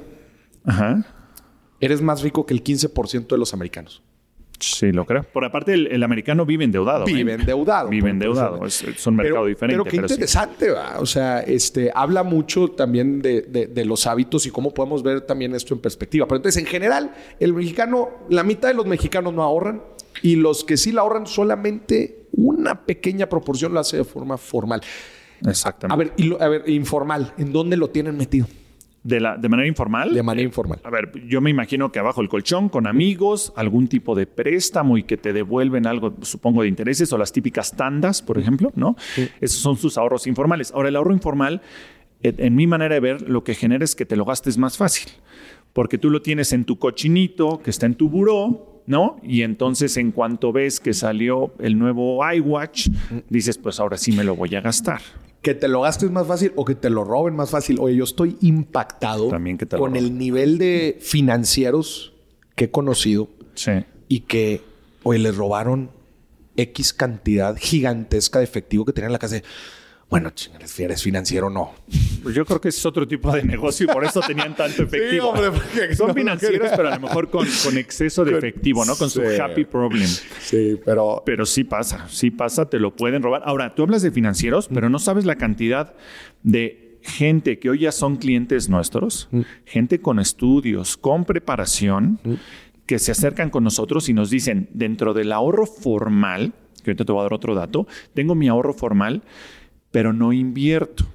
Ajá. 0.64 1.19
Eres 1.80 2.02
más 2.02 2.22
rico 2.22 2.46
que 2.46 2.54
el 2.54 2.64
15% 2.64 3.28
de 3.28 3.38
los 3.38 3.54
americanos. 3.54 4.02
Sí, 4.60 4.92
lo 4.92 5.06
creo. 5.06 5.24
Por 5.24 5.46
aparte, 5.46 5.74
el, 5.74 5.88
el 5.88 6.04
americano 6.04 6.46
vive 6.46 6.66
endeudado. 6.66 7.06
Vive 7.06 7.32
¿eh? 7.32 7.36
endeudado. 7.36 7.90
Vive 7.90 8.10
endeudado. 8.10 8.66
Es, 8.66 8.84
es, 8.84 9.08
un 9.08 9.16
mercado 9.16 9.44
pero, 9.44 9.48
diferente. 9.48 9.74
Pero 9.78 9.84
qué 9.86 9.98
pero 9.98 10.08
interesante, 10.08 10.66
sí. 10.66 10.72
¿va? 10.72 11.00
O 11.00 11.06
sea, 11.06 11.40
este, 11.40 11.92
habla 11.96 12.24
mucho 12.24 12.70
también 12.70 13.22
de, 13.22 13.42
de, 13.44 13.68
de, 13.68 13.86
los 13.86 14.06
hábitos 14.06 14.46
y 14.46 14.52
cómo 14.52 14.74
podemos 14.74 15.02
ver 15.02 15.22
también 15.22 15.56
esto 15.56 15.74
en 15.74 15.80
perspectiva. 15.80 16.28
Pero 16.28 16.38
entonces, 16.38 16.62
en 16.62 16.68
general, 16.68 17.14
el 17.40 17.54
mexicano, 17.54 18.10
la 18.30 18.44
mitad 18.44 18.68
de 18.68 18.74
los 18.74 18.86
mexicanos 18.86 19.34
no 19.34 19.44
ahorran 19.44 19.82
y 20.22 20.36
los 20.36 20.66
que 20.66 20.76
sí 20.76 20.92
la 20.92 21.02
ahorran, 21.02 21.26
solamente 21.26 22.26
una 22.34 22.86
pequeña 22.86 23.28
proporción 23.28 23.74
lo 23.74 23.80
hace 23.80 23.98
de 23.98 24.04
forma 24.04 24.38
formal. 24.38 24.82
Exactamente. 25.48 25.94
A, 25.94 25.96
a 25.96 25.98
ver, 25.98 26.14
y 26.18 26.24
lo, 26.24 26.42
a 26.42 26.50
ver, 26.50 26.70
informal, 26.70 27.34
¿en 27.38 27.54
dónde 27.54 27.78
lo 27.78 27.90
tienen 27.90 28.18
metido? 28.18 28.48
De, 29.02 29.20
la, 29.20 29.38
de 29.38 29.48
manera 29.48 29.68
informal. 29.68 30.14
De 30.14 30.24
manera 30.24 30.46
informal. 30.46 30.80
Eh, 30.84 30.88
a 30.88 30.90
ver, 30.90 31.12
yo 31.26 31.40
me 31.40 31.50
imagino 31.50 31.92
que 31.92 32.00
abajo 32.00 32.22
el 32.22 32.28
colchón, 32.28 32.68
con 32.68 32.86
amigos, 32.86 33.54
algún 33.56 33.88
tipo 33.88 34.14
de 34.14 34.28
préstamo 34.28 34.98
y 34.98 35.04
que 35.04 35.16
te 35.16 35.32
devuelven 35.32 35.88
algo, 35.88 36.16
supongo, 36.22 36.64
de 36.64 36.68
intereses 36.68 37.12
o 37.14 37.18
las 37.18 37.32
típicas 37.32 37.76
tandas, 37.76 38.22
por 38.22 38.38
ejemplo, 38.38 38.72
¿no? 38.76 38.96
Sí. 39.16 39.30
Esos 39.40 39.60
son 39.62 39.78
sus 39.78 39.98
ahorros 39.98 40.28
informales. 40.28 40.72
Ahora, 40.74 40.90
el 40.90 40.96
ahorro 40.98 41.14
informal, 41.14 41.62
en, 42.22 42.36
en 42.40 42.56
mi 42.56 42.68
manera 42.68 42.94
de 42.96 43.00
ver, 43.00 43.22
lo 43.30 43.44
que 43.44 43.56
genera 43.56 43.86
es 43.86 43.96
que 43.96 44.06
te 44.06 44.18
lo 44.18 44.26
gastes 44.26 44.58
más 44.58 44.78
fácil. 44.78 45.10
Porque 45.72 45.98
tú 45.98 46.10
lo 46.10 46.22
tienes 46.22 46.52
en 46.52 46.66
tu 46.66 46.78
cochinito, 46.78 47.62
que 47.64 47.70
está 47.70 47.86
en 47.86 47.96
tu 47.96 48.10
buró, 48.10 48.82
¿no? 48.90 49.18
Y 49.24 49.44
entonces 49.44 49.96
en 49.98 50.12
cuanto 50.12 50.52
ves 50.52 50.80
que 50.80 50.94
salió 50.94 51.54
el 51.60 51.78
nuevo 51.78 52.20
iWatch, 52.34 52.90
dices, 53.30 53.58
pues 53.60 53.80
ahora 53.80 53.98
sí 53.98 54.12
me 54.12 54.24
lo 54.24 54.36
voy 54.36 54.56
a 54.56 54.62
gastar. 54.62 55.00
Que 55.42 55.56
te 55.56 55.68
lo 55.68 55.82
gastes 55.82 56.12
más 56.12 56.28
fácil 56.28 56.52
o 56.56 56.66
que 56.66 56.76
te 56.76 56.90
lo 56.90 57.04
roben 57.04 57.36
más 57.36 57.50
fácil. 57.50 57.78
Oye, 57.80 57.96
yo 57.96 58.04
estoy 58.04 58.38
impactado 58.42 59.30
También 59.30 59.58
que 59.58 59.66
te 59.66 59.78
con 59.78 59.96
el 59.96 60.18
nivel 60.18 60.58
de 60.58 60.98
financieros 61.02 62.14
que 62.56 62.66
he 62.66 62.72
conocido 62.72 63.30
sí. 63.54 63.72
y 64.08 64.22
que, 64.22 64.62
oye, 65.04 65.20
les 65.20 65.36
robaron 65.36 65.92
X 66.58 66.94
cantidad 66.94 67.56
gigantesca 67.58 68.40
de 68.40 68.46
efectivo 68.46 68.84
que 68.86 68.94
tenían 68.94 69.10
en 69.10 69.14
la 69.14 69.20
casa. 69.20 69.42
Bueno, 70.10 70.32
si 70.36 70.84
eres 70.84 71.04
financiero, 71.04 71.52
no. 71.52 71.72
Pues 72.24 72.34
yo 72.34 72.44
creo 72.44 72.60
que 72.60 72.70
es 72.70 72.86
otro 72.86 73.08
tipo 73.08 73.32
de 73.32 73.44
negocio 73.44 73.86
y 73.86 73.94
por 73.94 74.04
eso 74.04 74.22
tenían 74.22 74.56
tanto 74.56 74.84
efectivo. 74.84 75.34
Sí, 75.36 75.44
hombre, 75.44 75.96
Son 75.96 76.08
no, 76.08 76.14
financieros, 76.16 76.72
pero 76.76 76.88
a 76.90 76.96
lo 76.96 77.02
mejor 77.02 77.30
con, 77.30 77.48
con 77.64 77.78
exceso 77.78 78.26
de 78.26 78.36
efectivo, 78.36 78.86
¿no? 78.86 78.96
Con 78.96 79.10
sí. 79.10 79.20
su 79.20 79.42
happy 79.42 79.66
problem. 79.66 80.08
Sí, 80.42 80.80
pero... 80.84 81.22
Pero 81.26 81.46
sí 81.46 81.64
pasa, 81.64 82.08
sí 82.10 82.32
pasa, 82.32 82.68
te 82.68 82.80
lo 82.80 82.96
pueden 82.96 83.22
robar. 83.22 83.44
Ahora, 83.46 83.76
tú 83.76 83.84
hablas 83.84 84.02
de 84.02 84.10
financieros, 84.10 84.68
pero 84.74 84.90
no 84.90 84.98
sabes 84.98 85.26
la 85.26 85.36
cantidad 85.36 85.94
de 86.42 86.98
gente 87.02 87.60
que 87.60 87.70
hoy 87.70 87.80
ya 87.80 87.92
son 87.92 88.16
clientes 88.16 88.68
nuestros, 88.68 89.28
mm. 89.32 89.42
gente 89.66 90.02
con 90.02 90.20
estudios, 90.20 90.98
con 90.98 91.26
preparación, 91.26 92.20
mm. 92.24 92.34
que 92.86 92.98
se 92.98 93.12
acercan 93.12 93.52
con 93.52 93.64
nosotros 93.64 94.10
y 94.10 94.14
nos 94.14 94.32
dicen, 94.32 94.70
dentro 94.74 95.14
del 95.14 95.32
ahorro 95.32 95.68
formal, 95.68 96.54
que 96.84 96.92
ahorita 96.92 97.06
te 97.06 97.12
voy 97.12 97.20
a 97.20 97.24
dar 97.24 97.34
otro 97.34 97.54
dato, 97.54 97.88
tengo 98.14 98.36
mi 98.36 98.48
ahorro 98.48 98.74
formal, 98.74 99.22
pero 99.92 100.14
no 100.14 100.34
invierto. 100.34 101.06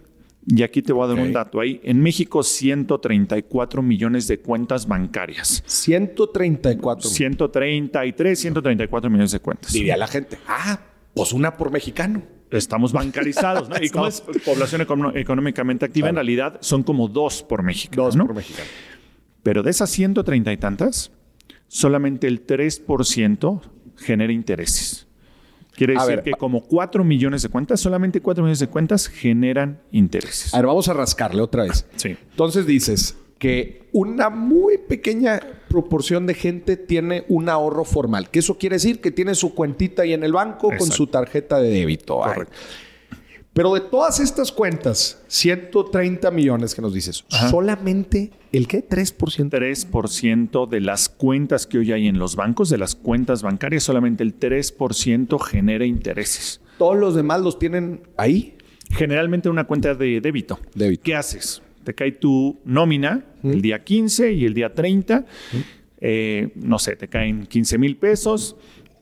Y 0.47 0.63
aquí 0.63 0.83
te 0.83 0.93
voy 0.93 1.05
a 1.05 1.07
dar 1.09 1.17
okay. 1.17 1.27
un 1.27 1.33
dato. 1.33 1.61
Hay 1.61 1.81
en 1.83 2.03
México 2.03 2.43
134 2.43 3.83
millones 3.83 4.29
de 4.29 4.41
cuentas 4.41 4.87
bancarias. 4.87 5.63
134. 5.67 7.09
133, 7.09 8.39
134 8.39 9.11
millones 9.11 9.33
de 9.33 9.41
cuentas. 9.41 9.73
Diría 9.73 9.97
la 9.97 10.07
gente, 10.07 10.39
ah, 10.47 10.81
pues 11.15 11.33
una 11.33 11.57
por 11.57 11.71
mexicano. 11.71 12.23
Estamos 12.51 12.93
bancarizados, 12.93 13.69
¿no? 13.69 13.77
Y 13.83 13.89
como 13.89 14.07
es 14.07 14.21
población 14.21 14.83
económicamente 15.15 15.87
activa, 15.87 16.09
claro. 16.09 16.11
en 16.11 16.17
realidad 16.17 16.59
son 16.61 16.83
como 16.83 17.09
dos 17.09 17.43
por 17.43 17.63
mexicano. 17.63 18.05
Dos 18.05 18.17
¿no? 18.17 18.27
por 18.27 18.37
mexicano. 18.37 18.69
Pero 19.43 19.63
de 19.63 19.71
esas 19.71 19.91
130 19.91 20.53
y 20.53 20.57
tantas, 20.59 21.11
solamente 21.69 22.27
el 22.27 22.47
3% 22.47 23.61
genera 23.97 24.33
intereses. 24.33 25.07
Quiere 25.75 25.95
decir 25.95 26.23
que 26.23 26.33
como 26.33 26.63
4 26.63 27.05
millones 27.05 27.43
de 27.43 27.49
cuentas, 27.49 27.81
solamente 27.81 28.21
4 28.21 28.43
millones 28.43 28.61
de 28.61 28.69
cuentas 28.69 29.09
generan 29.09 29.81
intereses. 29.91 30.55
A 30.55 30.59
ver, 30.59 30.67
vamos 30.67 30.89
a 30.89 30.93
rascarle 30.93 31.43
otra 31.43 31.65
vez. 31.65 31.87
Sí. 31.97 32.17
Entonces 32.31 32.67
dices 32.67 33.17
que 33.39 33.89
una 33.93 34.31
muy 34.31 34.79
pequeña 34.79 35.41
proporción 35.69 36.27
de 36.27 36.35
gente 36.35 36.77
tiene 36.77 37.25
un 37.29 37.49
ahorro 37.49 37.85
formal. 37.85 38.31
¿Qué 38.31 38.41
eso 38.41 38.59
quiere 38.59 38.77
decir? 38.77 39.01
Que 39.01 39.11
tiene 39.11 39.35
su 39.35 39.55
cuentita 39.55 40.03
ahí 40.03 40.13
en 40.13 40.23
el 40.23 40.33
banco 40.33 40.71
con 40.77 40.91
su 40.91 41.07
tarjeta 41.07 41.59
de 41.59 41.71
débito. 41.71 42.19
Correcto. 42.19 42.57
Pero 43.55 43.73
de 43.73 43.81
todas 43.81 44.19
estas 44.19 44.51
cuentas, 44.51 45.23
130 45.29 46.29
millones 46.33 46.75
que 46.75 46.83
nos 46.83 46.93
dices, 46.93 47.25
solamente 47.29 48.33
el 48.51 48.67
qué? 48.67 48.87
3%. 48.87 49.49
3% 49.49 50.69
de 50.69 50.81
las 50.81 51.09
cuentas 51.09 51.69
que 51.69 51.79
hoy 51.79 51.93
hay 51.93 52.09
en 52.09 52.19
los 52.19 52.35
bancos, 52.35 52.69
de 52.69 52.79
las 52.79 52.97
cuentas 52.97 53.43
bancarias, 53.43 53.85
solamente 53.85 54.25
el 54.25 54.39
3% 54.39 55.41
genera 55.41 55.87
intereses. 55.87 56.61
¿Todos 56.79 56.99
los 56.99 57.15
demás 57.15 57.43
los 57.43 57.61
tienen 57.61 58.03
ahí? 58.17 58.57
Generalmente 58.91 59.49
una 59.49 59.65
cuenta 59.65 59.95
de 59.95 60.21
débito. 60.21 60.59
débito. 60.75 61.05
¿Qué 61.05 61.15
haces? 61.15 61.63
Te 61.85 61.95
cae 61.95 62.11
tu 62.11 62.59
nómina 62.65 63.25
el 63.45 63.63
día 63.63 63.85
15 63.85 64.33
y 64.33 64.47
el 64.47 64.55
día 64.55 64.75
30. 64.75 65.27
Eh, 66.01 66.51
no 66.57 66.81
sé, 66.81 66.97
te 66.97 67.07
caen 67.07 67.47
15 67.47 67.79
mil 67.79 67.97
pesos, 67.99 68.57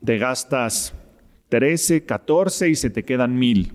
te 0.05 0.19
gastas 0.19 0.93
13, 1.49 2.05
14 2.05 2.69
y 2.69 2.75
se 2.75 2.91
te 2.91 3.03
quedan 3.03 3.39
mil 3.39 3.73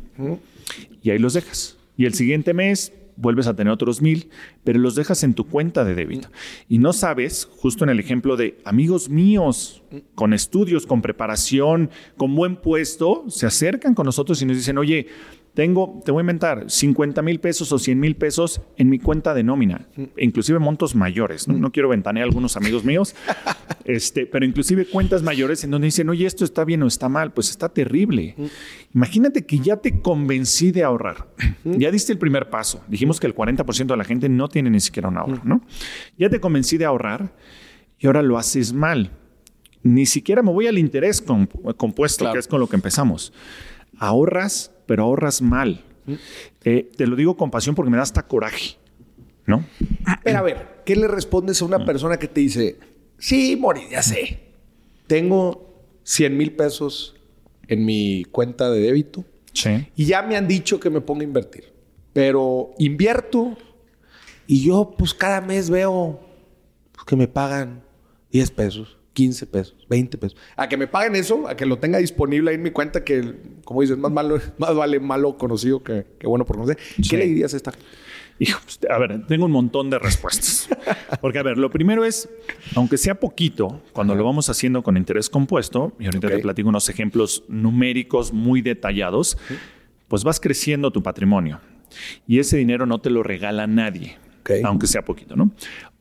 y 1.07 1.11
ahí 1.11 1.19
los 1.19 1.33
dejas. 1.33 1.77
Y 1.95 2.05
el 2.05 2.13
siguiente 2.13 2.53
mes 2.53 2.91
vuelves 3.15 3.47
a 3.47 3.55
tener 3.55 3.71
otros 3.71 4.01
mil, 4.01 4.29
pero 4.65 4.77
los 4.77 4.93
dejas 4.93 5.23
en 5.23 5.33
tu 5.33 5.45
cuenta 5.45 5.85
de 5.85 5.95
débito. 5.95 6.29
Y 6.67 6.79
no 6.79 6.91
sabes, 6.91 7.47
justo 7.59 7.85
en 7.85 7.89
el 7.89 7.99
ejemplo 8.01 8.35
de 8.35 8.59
amigos 8.65 9.09
míos 9.09 9.83
con 10.15 10.33
estudios, 10.33 10.85
con 10.85 11.01
preparación, 11.01 11.89
con 12.17 12.35
buen 12.35 12.57
puesto, 12.57 13.23
se 13.29 13.45
acercan 13.45 13.95
con 13.95 14.05
nosotros 14.05 14.41
y 14.41 14.45
nos 14.45 14.57
dicen, 14.57 14.77
oye, 14.77 15.07
tengo, 15.57 16.03
te 16.05 16.11
voy 16.11 16.19
a 16.19 16.21
inventar, 16.21 16.69
50 16.69 17.23
mil 17.23 17.39
pesos 17.39 17.71
o 17.71 17.79
100 17.79 17.99
mil 17.99 18.15
pesos 18.15 18.61
en 18.75 18.91
mi 18.91 18.99
cuenta 18.99 19.33
de 19.33 19.41
nómina, 19.41 19.87
inclusive 20.15 20.59
montos 20.59 20.93
mayores. 20.93 21.47
No, 21.47 21.71
quiero 21.71 21.89
ventanear 21.89 22.25
a 22.25 22.27
algunos 22.27 22.55
amigos 22.57 22.85
míos, 22.85 23.15
este, 23.85 24.27
pero 24.27 24.45
inclusive 24.45 24.85
cuentas 24.85 25.23
mayores 25.23 25.63
en 25.63 25.71
donde 25.71 25.85
dicen, 25.85 26.09
oye, 26.09 26.27
esto 26.27 26.45
está 26.45 26.63
bien 26.63 26.83
o 26.83 26.87
está 26.87 27.09
mal, 27.09 27.33
pues 27.33 27.49
está 27.49 27.69
terrible. 27.69 28.35
Imagínate 28.93 29.47
que 29.47 29.57
ya 29.57 29.77
te 29.77 29.99
convencí 29.99 30.69
de 30.71 30.83
ahorrar. 30.83 31.27
Ya 31.63 31.89
diste 31.89 32.13
el 32.13 32.19
primer 32.19 32.51
paso. 32.51 32.83
Dijimos 32.87 33.19
que 33.19 33.25
el 33.25 33.33
40% 33.33 33.87
de 33.87 33.97
la 33.97 34.03
gente 34.03 34.29
no 34.29 34.49
tiene 34.49 34.69
ni 34.69 34.79
siquiera 34.79 35.09
un 35.09 35.17
ahorro, 35.17 35.41
¿no? 35.43 35.63
Ya 36.19 36.29
te 36.29 36.39
convencí 36.39 36.77
de 36.77 36.85
ahorrar 36.85 37.33
y 37.97 38.05
ahora 38.05 38.21
lo 38.21 38.37
haces 38.37 38.73
mal. 38.73 39.09
Ni 39.81 40.05
siquiera 40.05 40.43
me 40.43 40.51
voy 40.51 40.67
al 40.67 40.77
interés 40.77 41.19
compuesto, 41.77 42.31
que 42.31 42.37
es 42.37 42.47
con 42.47 42.59
lo 42.59 42.67
que 42.67 42.75
empezamos. 42.75 43.33
Ahorras 43.97 44.76
pero 44.87 45.03
ahorras 45.03 45.41
mal. 45.41 45.83
Eh, 46.63 46.89
te 46.95 47.05
lo 47.05 47.15
digo 47.15 47.37
con 47.37 47.51
pasión 47.51 47.75
porque 47.75 47.91
me 47.91 47.97
da 47.97 48.03
hasta 48.03 48.25
coraje, 48.27 48.77
¿no? 49.45 49.63
Pero 50.23 50.39
a 50.39 50.41
ver, 50.41 50.81
¿qué 50.85 50.95
le 50.95 51.07
respondes 51.07 51.61
a 51.61 51.65
una 51.65 51.85
persona 51.85 52.17
que 52.17 52.27
te 52.27 52.39
dice, 52.39 52.79
sí, 53.19 53.57
Mori, 53.57 53.81
ya 53.91 54.01
sé, 54.01 54.39
tengo 55.05 55.83
100 56.03 56.37
mil 56.37 56.53
pesos 56.53 57.15
en 57.67 57.85
mi 57.85 58.23
cuenta 58.31 58.71
de 58.71 58.79
débito 58.79 59.25
sí. 59.51 59.89
y 59.95 60.05
ya 60.05 60.21
me 60.21 60.37
han 60.37 60.47
dicho 60.47 60.79
que 60.79 60.89
me 60.89 61.01
ponga 61.01 61.21
a 61.21 61.25
invertir, 61.25 61.73
pero 62.13 62.71
invierto 62.77 63.57
y 64.47 64.63
yo 64.63 64.95
pues 64.97 65.13
cada 65.13 65.41
mes 65.41 65.69
veo 65.69 66.21
que 67.05 67.15
me 67.15 67.27
pagan 67.27 67.83
10 68.31 68.51
pesos. 68.51 68.96
15 69.17 69.47
pesos, 69.47 69.75
20 69.89 70.15
pesos. 70.19 70.37
A 70.55 70.69
que 70.69 70.77
me 70.77 70.85
paguen 70.85 71.15
eso, 71.15 71.47
a 71.47 71.57
que 71.57 71.65
lo 71.65 71.79
tenga 71.79 71.97
disponible 71.97 72.51
ahí 72.51 72.55
en 72.57 72.61
mi 72.61 72.69
cuenta, 72.69 73.03
que 73.03 73.33
como 73.65 73.81
dices, 73.81 73.97
más, 73.97 74.11
malo, 74.11 74.39
más 74.59 74.75
vale 74.75 74.99
malo 74.99 75.39
conocido 75.39 75.81
que, 75.81 76.05
bueno 76.23 76.45
por 76.45 76.57
conocer. 76.57 76.77
¿Qué 77.09 77.17
le 77.17 77.25
dirías 77.25 77.51
a 77.55 77.57
esta 77.57 77.71
Hijo, 78.37 78.59
pues, 78.63 78.79
a 78.87 78.99
ver, 78.99 79.25
tengo 79.25 79.45
un 79.45 79.51
montón 79.51 79.89
de 79.89 79.97
respuestas. 79.97 80.69
Porque, 81.21 81.39
a 81.39 81.41
ver, 81.41 81.57
lo 81.57 81.71
primero 81.71 82.05
es, 82.05 82.29
aunque 82.75 82.95
sea 82.99 83.19
poquito, 83.19 83.81
cuando 83.91 84.13
lo 84.13 84.23
vamos 84.23 84.51
haciendo 84.51 84.83
con 84.83 84.97
interés 84.97 85.31
compuesto, 85.31 85.93
y 85.99 86.05
ahorita 86.05 86.27
te 86.27 86.37
platico 86.37 86.69
unos 86.69 86.87
ejemplos 86.87 87.43
numéricos 87.47 88.31
muy 88.31 88.61
detallados, 88.61 89.39
pues 90.07 90.23
vas 90.23 90.39
creciendo 90.39 90.91
tu 90.91 91.01
patrimonio. 91.01 91.59
Y 92.27 92.37
ese 92.37 92.57
dinero 92.57 92.85
no 92.85 93.01
te 93.01 93.09
lo 93.09 93.23
regala 93.23 93.65
nadie, 93.65 94.19
aunque 94.63 94.85
sea 94.85 95.03
poquito, 95.03 95.35
¿no? 95.35 95.51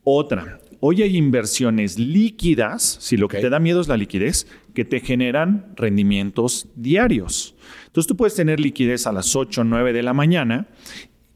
Otra, 0.03 0.59
Hoy 0.79 1.01
hay 1.01 1.17
inversiones 1.17 1.97
líquidas, 1.97 2.97
si 3.01 3.17
lo 3.17 3.27
que 3.27 3.39
te 3.39 3.49
da 3.49 3.59
miedo 3.59 3.81
es 3.81 3.87
la 3.87 3.97
liquidez, 3.97 4.45
que 4.75 4.85
te 4.85 4.99
generan 4.99 5.73
rendimientos 5.75 6.67
diarios. 6.75 7.55
Entonces 7.87 8.07
tú 8.07 8.15
puedes 8.15 8.35
tener 8.35 8.59
liquidez 8.59 9.07
a 9.07 9.11
las 9.11 9.35
8 9.35 9.61
o 9.61 9.63
9 9.63 9.91
de 9.91 10.03
la 10.03 10.13
mañana 10.13 10.67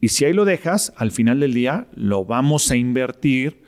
y 0.00 0.08
si 0.08 0.24
ahí 0.24 0.32
lo 0.32 0.44
dejas, 0.44 0.92
al 0.96 1.10
final 1.10 1.40
del 1.40 1.54
día 1.54 1.88
lo 1.96 2.24
vamos 2.24 2.70
a 2.70 2.76
invertir. 2.76 3.62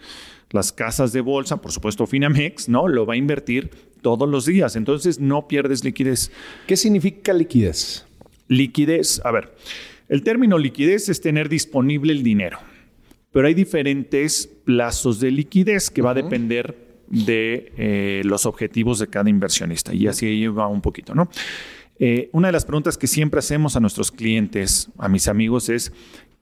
Las 0.50 0.73
casas 0.73 1.12
de 1.12 1.21
bolsa, 1.21 1.61
por 1.61 1.73
supuesto 1.73 2.07
Finamex, 2.07 2.69
¿no? 2.69 2.87
Lo 2.87 3.04
va 3.04 3.14
a 3.14 3.16
invertir 3.16 3.71
todos 4.00 4.28
los 4.28 4.47
días. 4.47 4.76
Entonces 4.76 5.19
no 5.19 5.49
pierdes 5.49 5.83
liquidez. 5.83 6.31
¿Qué 6.69 6.76
significa 6.76 7.33
liquidez? 7.33 8.07
Liquidez, 8.47 9.21
a 9.25 9.33
ver, 9.33 9.57
el 10.09 10.23
término 10.23 10.57
liquidez 10.57 11.09
es 11.09 11.21
tener 11.21 11.49
disponible 11.49 12.12
el 12.12 12.23
dinero 12.23 12.59
pero 13.35 13.49
hay 13.49 13.55
diferentes 13.55 14.49
plazos 14.64 15.19
de 15.19 15.33
liquidez 15.33 15.91
que 15.91 16.03
va 16.03 16.12
a 16.12 16.14
depender 16.14 17.03
de 17.09 17.73
eh, 17.76 18.23
los 18.25 18.47
objetivos 18.47 19.00
de 19.00 19.09
cada 19.09 19.29
inversionista. 19.29 19.93
Y 19.93 20.07
así 20.07 20.47
va 20.47 20.69
un 20.69 20.81
poquito, 20.81 21.17
¿no? 21.17 21.29
Eh, 21.99 22.31
una 22.31 22.47
de 22.49 22.53
las 22.53 22.64
preguntas 22.64 22.97
que 22.97 23.09
siempre 23.09 23.41
hacemos 23.41 23.75
a 23.75 23.81
nuestros 23.81 24.12
clientes, 24.12 24.88
a 24.99 25.09
mis 25.09 25.26
amigos, 25.26 25.69
es 25.69 25.93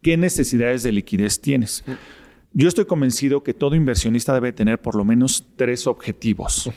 ¿qué 0.03 0.19
necesidades 0.19 0.83
de 0.83 0.93
liquidez 0.93 1.41
tienes? 1.41 1.83
Yo 2.53 2.69
estoy 2.69 2.85
convencido 2.85 3.43
que 3.43 3.55
todo 3.55 3.75
inversionista 3.75 4.35
debe 4.35 4.53
tener 4.53 4.79
por 4.79 4.95
lo 4.95 5.07
menos 5.07 5.47
tres 5.57 5.87
objetivos. 5.87 6.71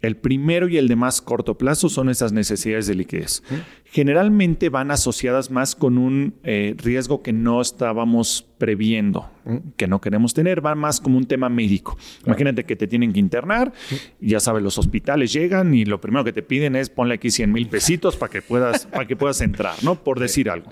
El 0.00 0.16
primero 0.16 0.68
y 0.68 0.76
el 0.76 0.86
de 0.86 0.94
más 0.94 1.20
corto 1.20 1.58
plazo 1.58 1.88
son 1.88 2.08
esas 2.08 2.32
necesidades 2.32 2.86
de 2.86 2.94
liquidez. 2.94 3.42
Generalmente 3.84 4.68
van 4.68 4.92
asociadas 4.92 5.50
más 5.50 5.74
con 5.74 5.98
un 5.98 6.34
eh, 6.44 6.74
riesgo 6.78 7.22
que 7.22 7.32
no 7.32 7.60
estábamos 7.60 8.46
previendo, 8.58 9.28
que 9.76 9.88
no 9.88 10.00
queremos 10.00 10.34
tener, 10.34 10.64
va 10.64 10.76
más 10.76 11.00
como 11.00 11.18
un 11.18 11.26
tema 11.26 11.48
médico. 11.48 11.98
Imagínate 12.24 12.64
que 12.64 12.76
te 12.76 12.86
tienen 12.86 13.12
que 13.12 13.18
internar, 13.18 13.72
ya 14.20 14.38
sabes, 14.38 14.62
los 14.62 14.78
hospitales 14.78 15.32
llegan 15.32 15.74
y 15.74 15.84
lo 15.84 16.00
primero 16.00 16.22
que 16.22 16.32
te 16.32 16.42
piden 16.42 16.76
es 16.76 16.90
ponle 16.90 17.14
aquí 17.14 17.30
100 17.30 17.50
mil 17.50 17.66
pesitos 17.68 18.16
para 18.16 18.30
que, 18.30 18.42
puedas, 18.42 18.86
para 18.86 19.06
que 19.06 19.16
puedas 19.16 19.40
entrar, 19.40 19.82
¿no? 19.82 19.96
Por 19.96 20.20
decir 20.20 20.48
algo. 20.48 20.70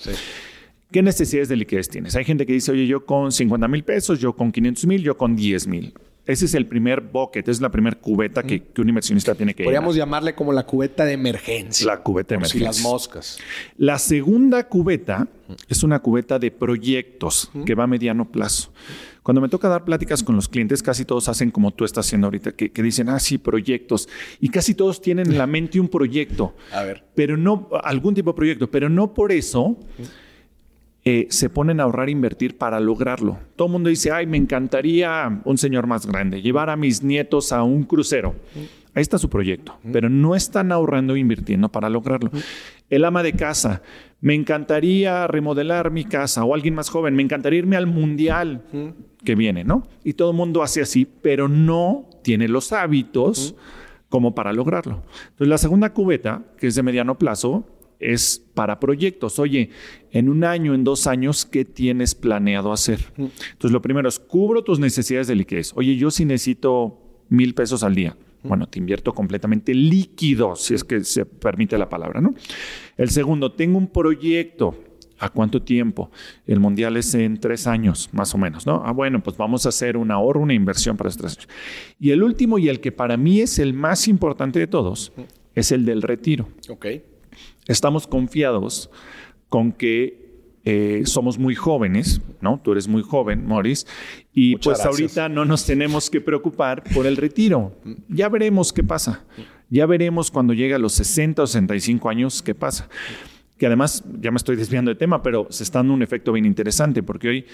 ¿Qué 0.92 1.02
necesidades 1.02 1.48
de 1.48 1.56
liquidez 1.56 1.88
tienes? 1.88 2.14
Hay 2.14 2.24
gente 2.24 2.46
que 2.46 2.52
dice, 2.52 2.70
oye, 2.70 2.86
yo 2.86 3.04
con 3.04 3.32
50 3.32 3.66
mil 3.66 3.82
pesos, 3.82 4.20
yo 4.20 4.34
con 4.34 4.52
500 4.52 4.86
mil, 4.86 5.02
yo 5.02 5.16
con 5.16 5.34
10 5.34 5.66
mil. 5.66 5.94
Ese 6.26 6.46
es 6.46 6.54
el 6.54 6.66
primer 6.66 7.00
bucket, 7.00 7.48
es 7.48 7.60
la 7.60 7.70
primera 7.70 7.96
cubeta 7.96 8.42
que, 8.42 8.62
un 8.78 8.88
inversionista 8.88 9.34
tiene 9.34 9.54
que 9.54 9.62
Podríamos 9.62 9.94
llamarle 9.94 10.34
como 10.34 10.52
la 10.52 10.66
cubeta 10.66 11.04
de 11.04 11.12
emergencia. 11.12 11.86
La 11.86 12.02
cubeta 12.02 12.30
de 12.30 12.36
emergencia. 12.36 12.60
Y 12.60 12.64
las 12.64 12.80
moscas. 12.80 13.38
La 13.76 13.98
segunda 13.98 14.68
cubeta 14.68 15.28
es 15.68 15.84
una 15.84 16.00
cubeta 16.00 16.38
de 16.38 16.50
proyectos 16.50 17.50
que 17.64 17.74
va 17.74 17.84
a 17.84 17.86
mediano 17.86 18.30
plazo. 18.30 18.72
Cuando 19.22 19.40
me 19.40 19.48
toca 19.48 19.68
dar 19.68 19.84
pláticas 19.84 20.22
con 20.22 20.36
los 20.36 20.48
clientes, 20.48 20.82
casi 20.82 21.04
todos 21.04 21.28
hacen 21.28 21.50
como 21.50 21.72
tú 21.72 21.84
estás 21.84 22.06
haciendo 22.06 22.28
ahorita, 22.28 22.52
que, 22.52 22.82
dicen, 22.82 23.08
ah, 23.08 23.18
sí, 23.18 23.38
proyectos. 23.38 24.08
Y 24.40 24.50
casi 24.50 24.74
todos 24.74 25.00
tienen 25.00 25.30
en 25.30 25.38
la 25.38 25.46
mente 25.46 25.80
un 25.80 25.88
proyecto. 25.88 26.54
A 26.72 26.82
ver. 26.82 27.04
Pero 27.14 27.36
no, 27.36 27.68
algún 27.82 28.14
tipo 28.14 28.30
de 28.32 28.36
proyecto, 28.36 28.70
pero 28.70 28.88
no 28.88 29.14
por 29.14 29.32
eso 29.32 29.78
eh, 31.08 31.28
se 31.30 31.48
ponen 31.48 31.78
a 31.78 31.84
ahorrar 31.84 32.08
e 32.08 32.10
invertir 32.10 32.58
para 32.58 32.80
lograrlo. 32.80 33.38
Todo 33.54 33.68
el 33.68 33.72
mundo 33.72 33.90
dice, 33.90 34.10
ay, 34.10 34.26
me 34.26 34.36
encantaría 34.36 35.40
un 35.44 35.56
señor 35.56 35.86
más 35.86 36.04
grande, 36.04 36.42
llevar 36.42 36.68
a 36.68 36.74
mis 36.74 37.00
nietos 37.00 37.52
a 37.52 37.62
un 37.62 37.84
crucero. 37.84 38.34
Ahí 38.92 39.02
está 39.02 39.16
su 39.16 39.30
proyecto, 39.30 39.78
pero 39.92 40.08
no 40.08 40.34
están 40.34 40.72
ahorrando 40.72 41.14
e 41.14 41.20
invirtiendo 41.20 41.68
para 41.68 41.88
lograrlo. 41.88 42.32
El 42.90 43.04
ama 43.04 43.22
de 43.22 43.34
casa, 43.34 43.82
me 44.20 44.34
encantaría 44.34 45.28
remodelar 45.28 45.92
mi 45.92 46.04
casa, 46.04 46.44
o 46.44 46.52
alguien 46.52 46.74
más 46.74 46.90
joven, 46.90 47.14
me 47.14 47.22
encantaría 47.22 47.60
irme 47.60 47.76
al 47.76 47.86
mundial 47.86 48.62
que 49.24 49.36
viene, 49.36 49.62
¿no? 49.62 49.86
Y 50.02 50.14
todo 50.14 50.32
el 50.32 50.36
mundo 50.36 50.60
hace 50.60 50.82
así, 50.82 51.06
pero 51.22 51.46
no 51.46 52.10
tiene 52.24 52.48
los 52.48 52.72
hábitos 52.72 53.54
como 54.08 54.34
para 54.34 54.52
lograrlo. 54.52 55.04
Entonces, 55.22 55.48
la 55.48 55.58
segunda 55.58 55.92
cubeta, 55.92 56.42
que 56.58 56.66
es 56.66 56.74
de 56.74 56.82
mediano 56.82 57.16
plazo, 57.16 57.64
es 57.98 58.44
para 58.54 58.78
proyectos. 58.80 59.38
Oye, 59.38 59.70
en 60.10 60.28
un 60.28 60.44
año, 60.44 60.74
en 60.74 60.84
dos 60.84 61.06
años, 61.06 61.44
¿qué 61.44 61.64
tienes 61.64 62.14
planeado 62.14 62.72
hacer? 62.72 63.00
Entonces, 63.16 63.70
lo 63.70 63.82
primero 63.82 64.08
es, 64.08 64.18
cubro 64.18 64.62
tus 64.62 64.78
necesidades 64.78 65.26
de 65.26 65.34
liquidez. 65.34 65.72
Oye, 65.74 65.96
yo 65.96 66.10
sí 66.10 66.24
necesito 66.24 67.00
mil 67.28 67.54
pesos 67.54 67.82
al 67.82 67.94
día. 67.94 68.16
Bueno, 68.42 68.68
te 68.68 68.78
invierto 68.78 69.12
completamente 69.12 69.74
líquido, 69.74 70.54
si 70.54 70.74
es 70.74 70.84
que 70.84 71.02
se 71.02 71.26
permite 71.26 71.76
la 71.78 71.88
palabra, 71.88 72.20
¿no? 72.20 72.34
El 72.96 73.10
segundo, 73.10 73.52
tengo 73.52 73.78
un 73.78 73.88
proyecto. 73.88 74.82
¿A 75.18 75.30
cuánto 75.30 75.62
tiempo? 75.62 76.10
El 76.46 76.60
mundial 76.60 76.98
es 76.98 77.14
en 77.14 77.40
tres 77.40 77.66
años, 77.66 78.10
más 78.12 78.34
o 78.34 78.38
menos, 78.38 78.66
¿no? 78.66 78.82
Ah, 78.84 78.92
bueno, 78.92 79.22
pues 79.22 79.38
vamos 79.38 79.64
a 79.64 79.70
hacer 79.70 79.96
un 79.96 80.10
ahorro, 80.10 80.42
una 80.42 80.52
inversión 80.52 80.98
para 80.98 81.08
esos 81.08 81.22
tres 81.22 81.32
años. 81.38 81.48
Y 81.98 82.10
el 82.10 82.22
último 82.22 82.58
y 82.58 82.68
el 82.68 82.80
que 82.80 82.92
para 82.92 83.16
mí 83.16 83.40
es 83.40 83.58
el 83.58 83.72
más 83.72 84.08
importante 84.08 84.58
de 84.58 84.66
todos, 84.66 85.14
es 85.54 85.72
el 85.72 85.86
del 85.86 86.02
retiro. 86.02 86.50
Ok. 86.68 86.86
Estamos 87.68 88.06
confiados 88.06 88.90
con 89.48 89.72
que 89.72 90.26
eh, 90.68 91.02
somos 91.04 91.38
muy 91.38 91.54
jóvenes, 91.54 92.20
¿no? 92.40 92.60
Tú 92.62 92.72
eres 92.72 92.88
muy 92.88 93.02
joven, 93.02 93.46
Morris, 93.46 93.86
y 94.32 94.52
Muchas 94.52 94.64
pues 94.64 94.78
gracias. 94.78 95.00
ahorita 95.00 95.28
no 95.28 95.44
nos 95.44 95.64
tenemos 95.64 96.10
que 96.10 96.20
preocupar 96.20 96.82
por 96.92 97.06
el 97.06 97.16
retiro. 97.16 97.72
Ya 98.08 98.28
veremos 98.28 98.72
qué 98.72 98.82
pasa. 98.82 99.24
Ya 99.70 99.86
veremos 99.86 100.30
cuando 100.30 100.54
llegue 100.54 100.74
a 100.74 100.78
los 100.78 100.92
60 100.94 101.42
o 101.42 101.46
65 101.46 102.08
años 102.08 102.42
qué 102.42 102.54
pasa. 102.54 102.88
Que 103.58 103.66
además, 103.66 104.04
ya 104.20 104.32
me 104.32 104.36
estoy 104.36 104.56
desviando 104.56 104.90
de 104.90 104.96
tema, 104.96 105.22
pero 105.22 105.46
se 105.50 105.62
está 105.62 105.78
dando 105.78 105.94
un 105.94 106.02
efecto 106.02 106.32
bien 106.32 106.44
interesante, 106.44 107.02
porque 107.02 107.28
hoy 107.28 107.46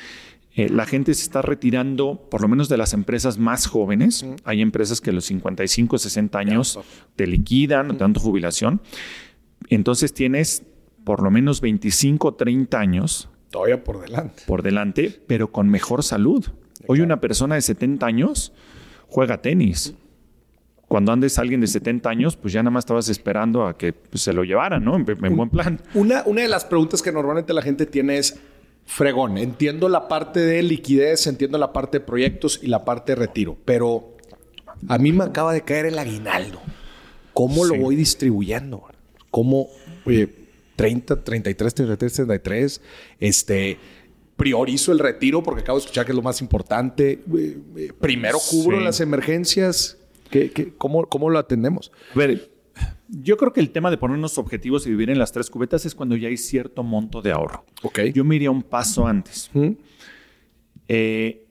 eh, 0.55 0.69
la 0.71 0.87
gente 0.87 1.13
se 1.13 1.23
está 1.23 1.43
retirando, 1.43 2.27
por 2.31 2.41
lo 2.41 2.49
menos 2.49 2.71
de 2.71 2.79
las 2.79 2.95
empresas 2.95 3.39
más 3.39 3.67
jóvenes. 3.67 4.27
Hay 4.45 4.63
empresas 4.63 5.03
que 5.03 5.11
a 5.11 5.13
los 5.13 5.27
55, 5.27 5.99
60 5.99 6.39
años 6.39 6.79
te 7.15 7.27
liquidan, 7.27 7.89
te 7.89 7.97
dan 7.99 8.15
tu 8.15 8.21
jubilación. 8.21 8.81
Entonces 9.69 10.13
tienes 10.13 10.63
por 11.05 11.23
lo 11.23 11.31
menos 11.31 11.61
25, 11.61 12.35
30 12.35 12.79
años 12.79 13.29
Todavía 13.51 13.83
por 13.83 14.01
delante. 14.01 14.43
por 14.47 14.63
delante, 14.63 15.21
pero 15.27 15.53
con 15.53 15.69
mejor 15.69 16.03
salud. 16.03 16.47
Hoy 16.87 17.01
una 17.01 17.21
persona 17.21 17.57
de 17.57 17.63
70 17.63 18.07
años 18.07 18.53
juega 19.09 19.43
tenis. 19.43 19.95
Cuando 20.89 21.13
andes 21.13 21.39
alguien 21.39 21.61
de 21.61 21.67
70 21.67 22.09
años, 22.09 22.37
pues 22.37 22.53
ya 22.53 22.63
nada 22.63 22.71
más 22.71 22.83
estabas 22.83 23.09
esperando 23.09 23.67
a 23.67 23.77
que 23.77 23.93
pues, 23.93 24.23
se 24.23 24.33
lo 24.33 24.45
llevaran, 24.45 24.85
¿no? 24.85 24.97
En, 24.97 25.07
en 25.09 25.37
buen 25.37 25.49
plan. 25.49 25.81
Una, 25.95 26.23
una 26.27 26.43
de 26.43 26.49
las 26.49 26.65
preguntas 26.65 27.01
que 27.03 27.13
normalmente 27.13 27.55
la 27.55 27.63
gente 27.63 27.87
tiene 27.87 28.19
es, 28.19 28.39
fregón, 28.85 29.39
entiendo 29.39 29.89
la 29.89 30.09
parte 30.09 30.41
de 30.41 30.63
liquidez, 30.63 31.27
entiendo 31.27 31.59
la 31.59 31.73
parte 31.73 31.99
de 31.99 32.05
proyectos 32.05 32.61
y 32.63 32.67
la 32.67 32.85
parte 32.85 33.13
de 33.13 33.17
retiro, 33.17 33.57
pero 33.65 34.17
a 34.89 34.99
mí 34.99 35.13
me 35.13 35.25
acaba 35.25 35.53
de 35.53 35.63
caer 35.63 35.87
el 35.87 35.99
aguinaldo. 35.99 36.61
¿Cómo 37.33 37.65
lo 37.65 37.77
voy 37.77 37.97
distribuyendo? 37.97 38.85
¿Cómo, 39.33 39.67
oye, 40.07 40.29
30, 40.77 41.25
33, 41.25 41.75
33, 41.75 42.13
33, 42.13 42.81
este... 43.19 43.79
Priorizo 44.35 44.91
el 44.93 44.99
retiro 44.99 45.43
porque 45.43 45.61
acabo 45.61 45.79
de 45.79 45.83
escuchar 45.85 46.05
que 46.07 46.11
es 46.11 46.17
lo 46.17 46.23
más 46.23 46.41
importante. 46.41 47.23
Eh, 47.37 47.59
eh, 47.77 47.93
Primero 48.01 48.39
cubro 48.51 48.79
Sí. 48.79 48.83
las 48.85 49.01
emergencias. 49.01 49.99
¿Qué, 50.31 50.51
qué- 50.51 50.73
cómo, 50.77 51.07
¿Cómo 51.07 51.31
lo 51.31 51.39
atendemos? 51.39 51.93
A 52.13 52.19
ver, 52.19 52.51
yo 53.09 53.37
creo 53.37 53.53
que 53.53 53.61
el 53.61 53.71
tema 53.71 53.91
de 53.91 53.99
ponernos 53.99 54.39
objetivos 54.39 54.85
y 54.87 54.91
vivir 54.91 55.11
en 55.11 55.19
las 55.19 55.31
tres 55.31 55.49
cubetas 55.49 55.85
es 55.87 55.95
cuando 55.95 56.17
ya 56.17 56.27
hay 56.29 56.39
cierto 56.39 56.83
monto 56.83 57.23
de 57.23 57.31
ahorro. 57.31 57.65
Ok. 57.83 58.01
Yo 58.15 58.25
me 58.25 58.35
iría 58.35 58.51
un 58.51 58.63
paso 58.65 59.07
antes. 59.07 59.49
¿Mm? 59.53 59.73
Eh, 60.89 61.47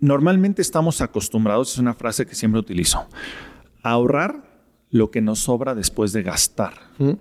normalmente 0.00 0.62
estamos 0.62 1.00
acostumbrados, 1.00 1.72
es 1.74 1.78
una 1.78 1.94
frase 1.94 2.26
que 2.26 2.34
siempre 2.34 2.60
utilizo, 2.60 3.06
a 3.82 3.90
ahorrar 3.90 4.53
lo 4.94 5.10
que 5.10 5.20
nos 5.20 5.40
sobra 5.40 5.74
después 5.74 6.12
de 6.12 6.22
gastar. 6.22 6.74
¿Mm? 6.98 7.14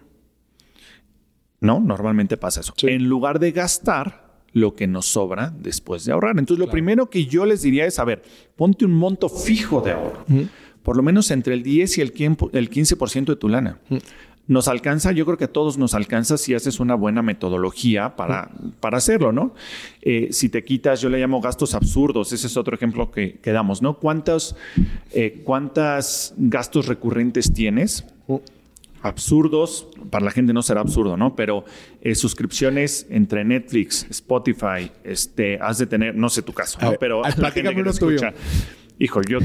¿No? 1.61 1.79
Normalmente 1.79 2.37
pasa 2.37 2.59
eso. 2.59 2.71
Sí. 2.77 2.87
En 2.87 3.09
lugar 3.09 3.39
de 3.39 3.51
gastar 3.51 4.43
lo 4.51 4.75
que 4.75 4.85
nos 4.85 5.07
sobra 5.07 5.51
después 5.57 6.05
de 6.05 6.11
ahorrar. 6.11 6.37
Entonces, 6.37 6.63
lo 6.63 6.69
primero 6.69 7.09
que 7.09 7.25
yo 7.25 7.47
les 7.47 7.63
diría 7.63 7.87
es, 7.87 7.97
a 7.97 8.03
ver, 8.03 8.21
ponte 8.55 8.85
un 8.85 8.93
monto 8.93 9.27
fijo 9.27 9.81
de 9.81 9.93
ahorro. 9.93 10.23
Por 10.83 10.95
lo 10.95 11.01
menos 11.01 11.31
entre 11.31 11.55
el 11.55 11.63
10 11.63 11.97
y 11.97 12.01
el 12.01 12.13
15%, 12.13 12.49
el 12.53 12.69
15% 12.69 13.25
de 13.25 13.35
tu 13.37 13.49
lana. 13.49 13.79
Nos 14.47 14.67
alcanza, 14.67 15.13
yo 15.13 15.25
creo 15.25 15.37
que 15.37 15.45
a 15.45 15.51
todos 15.51 15.77
nos 15.77 15.93
alcanza 15.93 16.37
si 16.37 16.53
haces 16.53 16.79
una 16.79 16.95
buena 16.95 17.21
metodología 17.21 18.15
para, 18.15 18.49
para 18.81 18.97
hacerlo, 18.97 19.31
¿no? 19.31 19.53
Eh, 20.01 20.29
si 20.31 20.49
te 20.49 20.63
quitas, 20.63 20.99
yo 20.99 21.09
le 21.09 21.19
llamo 21.19 21.39
gastos 21.39 21.75
absurdos, 21.75 22.33
ese 22.33 22.47
es 22.47 22.57
otro 22.57 22.75
ejemplo 22.75 23.09
que, 23.09 23.39
que 23.41 23.51
damos, 23.51 23.81
¿no? 23.81 23.99
¿Cuántos 23.99 24.55
eh, 25.13 25.41
cuántas 25.45 26.33
gastos 26.37 26.87
recurrentes 26.87 27.53
tienes? 27.53 28.05
absurdos, 29.03 29.87
para 30.09 30.25
la 30.25 30.31
gente 30.31 30.53
no 30.53 30.63
será 30.63 30.81
absurdo, 30.81 31.17
¿no? 31.17 31.35
Pero 31.35 31.65
eh, 32.01 32.15
suscripciones 32.15 33.05
entre 33.09 33.43
Netflix, 33.43 34.07
Spotify, 34.09 34.89
este, 35.03 35.59
has 35.61 35.77
de 35.77 35.85
tener, 35.85 36.15
no 36.15 36.29
sé 36.29 36.41
tu 36.41 36.53
caso, 36.53 36.79
pero 36.99 37.23
a 37.23 37.29
ver, 37.29 37.39
la 37.39 37.51
gente 37.51 37.75
que 37.75 37.83
te 37.83 37.99
tuyo. 37.99 38.21
Hijo, 38.99 39.21
yo 39.27 39.39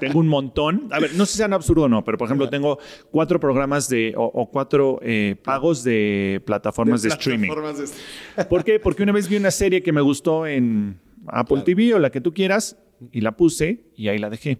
tengo 0.00 0.18
un 0.18 0.28
montón. 0.28 0.88
A 0.90 0.98
ver, 0.98 1.14
no 1.14 1.26
sé 1.26 1.32
si 1.32 1.38
sean 1.38 1.52
absurdo 1.52 1.82
o 1.84 1.88
no, 1.88 2.02
pero 2.04 2.16
por 2.18 2.26
ejemplo, 2.26 2.48
tengo 2.48 2.78
cuatro 3.10 3.38
programas 3.38 3.88
de 3.88 4.14
o, 4.16 4.24
o 4.24 4.50
cuatro 4.50 4.98
eh, 5.02 5.36
pagos 5.42 5.84
de 5.84 6.42
plataformas 6.46 7.02
de, 7.02 7.10
streaming. 7.10 7.48
Plataformas 7.48 8.36
de- 8.36 8.44
¿Por 8.48 8.64
qué? 8.64 8.80
Porque 8.80 9.02
una 9.02 9.12
vez 9.12 9.28
vi 9.28 9.36
una 9.36 9.50
serie 9.50 9.82
que 9.82 9.92
me 9.92 10.00
gustó 10.00 10.46
en 10.46 10.98
Apple 11.26 11.62
TV 11.64 11.94
o 11.94 11.98
la 11.98 12.10
que 12.10 12.20
tú 12.20 12.32
quieras 12.32 12.78
y 13.12 13.20
la 13.20 13.36
puse 13.36 13.84
y 13.94 14.08
ahí 14.08 14.18
la 14.18 14.30
dejé. 14.30 14.58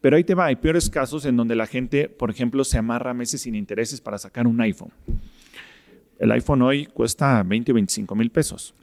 Pero 0.00 0.16
ahí 0.16 0.24
te 0.24 0.34
va, 0.34 0.46
hay 0.46 0.56
peores 0.56 0.88
casos 0.88 1.24
en 1.24 1.36
donde 1.36 1.54
la 1.56 1.66
gente, 1.66 2.08
por 2.08 2.30
ejemplo, 2.30 2.62
se 2.64 2.78
amarra 2.78 3.12
meses 3.14 3.42
sin 3.42 3.54
intereses 3.54 4.00
para 4.00 4.18
sacar 4.18 4.46
un 4.46 4.60
iPhone. 4.60 4.92
El 6.18 6.30
iPhone 6.32 6.62
hoy 6.62 6.86
cuesta 6.86 7.42
20 7.42 7.72
o 7.72 7.74
25 7.74 8.14
mil 8.14 8.30
pesos. 8.30 8.74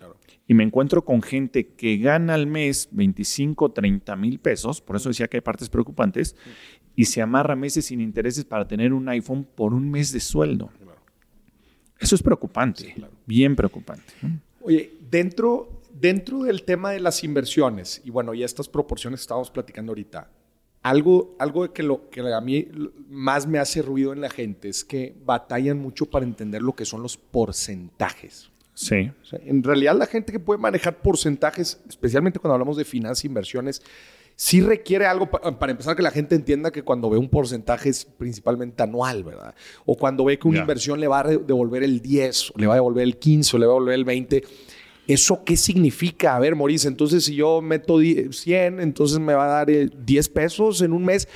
Y 0.48 0.54
me 0.54 0.64
encuentro 0.64 1.04
con 1.04 1.22
gente 1.22 1.68
que 1.68 1.98
gana 1.98 2.34
al 2.34 2.48
mes 2.48 2.88
25, 2.92 3.72
30 3.72 4.16
mil 4.16 4.40
pesos, 4.40 4.82
por 4.82 4.96
eso 4.96 5.10
decía 5.10 5.28
que 5.28 5.38
hay 5.38 5.42
partes 5.42 5.70
preocupantes, 5.70 6.36
y 6.96 7.06
se 7.06 7.22
amarra 7.22 7.56
meses 7.56 7.86
sin 7.86 8.00
intereses 8.00 8.46
para 8.46 8.68
tener 8.68 8.94
un 8.94 9.08
iPhone 9.10 9.46
por 9.56 9.74
un 9.74 9.92
mes 9.92 10.12
de 10.12 10.20
sueldo. 10.20 10.70
Eso 12.00 12.16
es 12.16 12.24
preocupante, 12.24 12.96
bien 13.26 13.56
preocupante. 13.56 14.14
Oye, 14.62 14.94
dentro, 15.10 15.82
dentro 15.94 16.44
del 16.44 16.64
tema 16.64 16.92
de 16.92 17.02
las 17.02 17.24
inversiones, 17.24 18.02
y 18.06 18.10
bueno, 18.10 18.34
y 18.34 18.44
estas 18.44 18.70
proporciones 18.70 19.20
que 19.20 19.24
estábamos 19.24 19.52
platicando 19.52 19.92
ahorita, 19.92 20.30
algo, 20.84 21.36
algo 21.40 21.74
que, 21.74 21.84
lo, 21.84 22.10
que 22.10 22.22
a 22.22 22.42
mí 22.42 22.68
más 23.10 23.48
me 23.48 23.60
hace 23.60 23.82
ruido 23.82 24.14
en 24.14 24.22
la 24.22 24.30
gente 24.30 24.70
es 24.70 24.86
que 24.86 25.16
batallan 25.26 25.80
mucho 25.80 26.06
para 26.06 26.26
entender 26.26 26.62
lo 26.62 26.74
que 26.74 26.86
son 26.86 27.02
los 27.02 27.18
porcentajes. 27.18 28.52
Sí. 28.80 29.12
O 29.24 29.26
sea, 29.26 29.40
en 29.44 29.64
realidad 29.64 29.96
la 29.98 30.06
gente 30.06 30.32
que 30.32 30.40
puede 30.40 30.60
manejar 30.60 30.98
porcentajes, 31.02 31.80
especialmente 31.90 32.38
cuando 32.38 32.54
hablamos 32.54 32.78
de 32.78 32.86
finanzas 32.86 33.24
e 33.24 33.28
inversiones, 33.28 33.82
sí 34.36 34.62
requiere 34.62 35.08
algo 35.08 35.32
pa- 35.32 35.58
para 35.58 35.72
empezar 35.72 35.96
que 35.96 36.04
la 36.04 36.12
gente 36.12 36.36
entienda 36.36 36.70
que 36.70 36.84
cuando 36.84 37.10
ve 37.10 37.18
un 37.18 37.28
porcentaje 37.28 37.90
es 37.90 38.06
principalmente 38.06 38.84
anual, 38.84 39.24
¿verdad? 39.24 39.56
O 39.88 39.98
cuando 39.98 40.24
ve 40.26 40.38
que 40.38 40.48
una 40.48 40.58
inversión 40.62 41.00
le 41.00 41.08
va 41.08 41.22
a 41.22 41.24
devolver 41.24 41.82
el 41.82 42.02
10, 42.02 42.52
o 42.52 42.54
le 42.60 42.68
va 42.68 42.74
a 42.74 42.76
devolver 42.76 43.04
el 43.04 43.18
15, 43.18 43.56
o 43.56 43.60
le 43.60 43.66
va 43.66 43.72
a 43.72 43.76
devolver 43.78 43.96
el 43.96 44.06
20. 44.06 44.44
¿Eso 45.08 45.42
qué 45.46 45.56
significa? 45.58 46.36
A 46.36 46.40
ver, 46.40 46.56
Maurice, 46.56 46.88
entonces 46.88 47.24
si 47.24 47.34
yo 47.34 47.62
meto 47.62 47.98
die- 47.98 48.32
100, 48.32 48.80
entonces 48.82 49.18
me 49.20 49.34
va 49.34 49.46
a 49.46 49.48
dar 49.60 49.70
eh, 49.72 49.90
10 50.06 50.30
pesos 50.30 50.82
en 50.82 50.92
un 50.94 51.04
mes. 51.06 51.28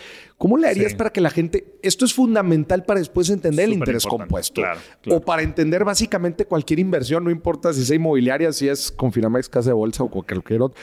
¿Cómo 0.41 0.57
le 0.57 0.67
harías 0.67 0.93
Sí. 0.93 0.97
para 0.97 1.11
que 1.11 1.21
la 1.21 1.29
gente... 1.29 1.75
Esto 1.83 2.03
es 2.03 2.15
fundamental 2.15 2.83
para 2.83 2.99
después 2.99 3.29
entender 3.29 3.65
el 3.65 3.73
interés 3.73 4.07
compuesto. 4.07 4.59
claro, 4.63 4.79
claro. 5.01 5.17
O 5.19 5.21
para 5.21 5.43
entender 5.43 5.83
básicamente 5.85 6.45
cualquier 6.45 6.79
inversión, 6.79 7.23
no 7.23 7.29
importa 7.29 7.71
si 7.73 7.81
es 7.83 7.91
inmobiliaria, 7.91 8.51
si 8.51 8.67
es 8.67 8.91
con 8.91 9.11
Finamex, 9.13 9.47
casa 9.49 9.69
de 9.69 9.73
bolsa 9.75 10.03
o 10.03 10.09
cualquier 10.09 10.63
otro. 10.63 10.81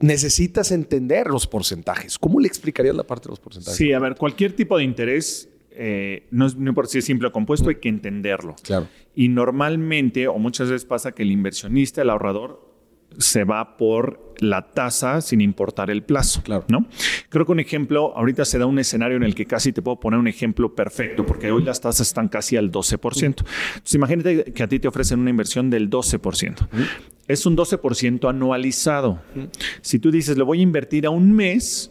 Necesitas 0.00 0.70
entender 0.70 1.28
los 1.28 1.46
porcentajes. 1.46 2.18
¿Cómo 2.18 2.40
le 2.40 2.48
explicarías 2.48 2.94
la 2.94 3.04
parte 3.04 3.24
de 3.24 3.30
los 3.30 3.40
porcentajes? 3.40 3.76
Sí, 3.76 3.92
a 3.94 3.98
ver, 3.98 4.16
cualquier 4.16 4.52
tipo 4.54 4.76
de 4.78 4.84
interés, 4.84 5.48
eh, 5.72 6.26
no, 6.30 6.46
es- 6.46 6.56
no 6.56 6.68
importa 6.68 6.90
si 6.92 6.98
es 6.98 7.04
simple 7.06 7.28
o 7.28 7.32
compuesto, 7.32 7.68
hay 7.70 7.76
que 7.76 7.88
entenderlo. 7.88 8.54
Claro. 8.62 8.86
Y 9.14 9.28
normalmente, 9.28 10.28
o 10.28 10.38
muchas 10.38 10.68
veces 10.70 10.84
pasa 10.86 11.12
que 11.12 11.22
el 11.22 11.30
inversionista, 11.30 12.02
el 12.02 12.10
ahorrador, 12.10 12.69
se 13.18 13.44
va 13.44 13.76
por 13.76 14.34
la 14.40 14.72
tasa 14.72 15.20
sin 15.20 15.40
importar 15.40 15.90
el 15.90 16.02
plazo. 16.02 16.42
Claro. 16.42 16.64
¿no? 16.68 16.86
Creo 17.28 17.44
que 17.44 17.52
un 17.52 17.60
ejemplo, 17.60 18.16
ahorita 18.16 18.44
se 18.44 18.58
da 18.58 18.66
un 18.66 18.78
escenario 18.78 19.16
en 19.16 19.22
el 19.22 19.34
que 19.34 19.46
casi 19.46 19.72
te 19.72 19.82
puedo 19.82 20.00
poner 20.00 20.18
un 20.18 20.28
ejemplo 20.28 20.74
perfecto, 20.74 21.26
porque 21.26 21.50
hoy 21.50 21.62
las 21.62 21.80
tasas 21.80 22.06
están 22.08 22.28
casi 22.28 22.56
al 22.56 22.70
12%. 22.70 23.22
Entonces, 23.24 23.94
imagínate 23.94 24.44
que 24.52 24.62
a 24.62 24.68
ti 24.68 24.78
te 24.78 24.88
ofrecen 24.88 25.20
una 25.20 25.30
inversión 25.30 25.70
del 25.70 25.90
12%. 25.90 26.68
Es 27.28 27.46
un 27.46 27.56
12% 27.56 28.28
anualizado. 28.28 29.20
Si 29.82 29.98
tú 29.98 30.10
dices, 30.10 30.36
lo 30.36 30.46
voy 30.46 30.60
a 30.60 30.62
invertir 30.62 31.06
a 31.06 31.10
un 31.10 31.32
mes, 31.32 31.90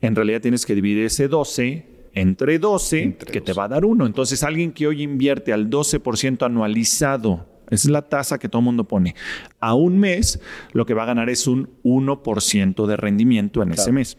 en 0.00 0.14
realidad 0.14 0.40
tienes 0.40 0.66
que 0.66 0.74
dividir 0.74 1.06
ese 1.06 1.28
12 1.28 1.86
entre 2.12 2.58
12, 2.58 3.02
Entre 3.02 3.32
que 3.32 3.40
te 3.40 3.52
12. 3.52 3.58
va 3.58 3.64
a 3.64 3.68
dar 3.68 3.84
1. 3.84 4.06
Entonces, 4.06 4.42
alguien 4.42 4.72
que 4.72 4.86
hoy 4.86 5.02
invierte 5.02 5.52
al 5.52 5.70
12% 5.70 6.44
anualizado, 6.44 7.46
esa 7.70 7.88
es 7.88 7.90
la 7.90 8.02
tasa 8.02 8.38
que 8.38 8.48
todo 8.48 8.60
el 8.60 8.64
mundo 8.64 8.84
pone, 8.84 9.14
a 9.60 9.74
un 9.74 9.98
mes, 9.98 10.40
lo 10.72 10.86
que 10.86 10.94
va 10.94 11.04
a 11.04 11.06
ganar 11.06 11.30
es 11.30 11.46
un 11.46 11.70
1% 11.84 12.86
de 12.86 12.96
rendimiento 12.96 13.62
en 13.62 13.72
ese 13.72 13.92
mes. 13.92 14.18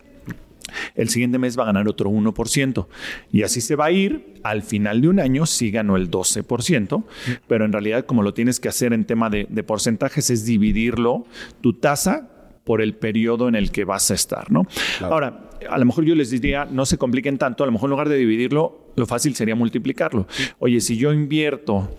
El 0.95 1.09
siguiente 1.09 1.37
mes 1.37 1.57
va 1.57 1.63
a 1.63 1.65
ganar 1.67 1.87
otro 1.87 2.09
1%. 2.09 2.87
Y 3.31 3.43
así 3.43 3.59
se 3.61 3.75
va 3.75 3.85
a 3.85 3.91
ir. 3.91 4.35
Al 4.43 4.61
final 4.61 5.01
de 5.01 5.09
un 5.09 5.19
año 5.19 5.45
sí 5.45 5.69
ganó 5.69 5.97
el 5.97 6.09
12%, 6.09 7.03
pero 7.47 7.65
en 7.65 7.73
realidad 7.73 8.05
como 8.05 8.23
lo 8.23 8.33
tienes 8.33 8.59
que 8.59 8.69
hacer 8.69 8.93
en 8.93 9.05
tema 9.05 9.29
de, 9.29 9.47
de 9.49 9.63
porcentajes 9.63 10.29
es 10.29 10.45
dividirlo, 10.45 11.25
tu 11.61 11.73
tasa 11.73 12.29
por 12.63 12.81
el 12.81 12.95
periodo 12.95 13.47
en 13.47 13.55
el 13.55 13.71
que 13.71 13.85
vas 13.85 14.11
a 14.11 14.13
estar, 14.13 14.51
¿no? 14.51 14.65
Claro. 14.97 15.13
Ahora, 15.13 15.49
a 15.69 15.77
lo 15.77 15.85
mejor 15.85 16.05
yo 16.05 16.15
les 16.15 16.29
diría, 16.29 16.65
no 16.65 16.85
se 16.85 16.97
compliquen 16.97 17.37
tanto, 17.37 17.63
a 17.63 17.65
lo 17.65 17.71
mejor 17.71 17.87
en 17.87 17.91
lugar 17.91 18.09
de 18.09 18.17
dividirlo, 18.17 18.80
lo 18.95 19.05
fácil 19.05 19.35
sería 19.35 19.55
multiplicarlo. 19.55 20.27
Oye, 20.59 20.81
si 20.81 20.97
yo 20.97 21.13
invierto 21.13 21.89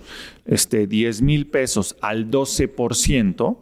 este, 0.44 0.86
10 0.86 1.22
mil 1.22 1.46
pesos 1.46 1.96
al 2.00 2.30
12%, 2.30 3.56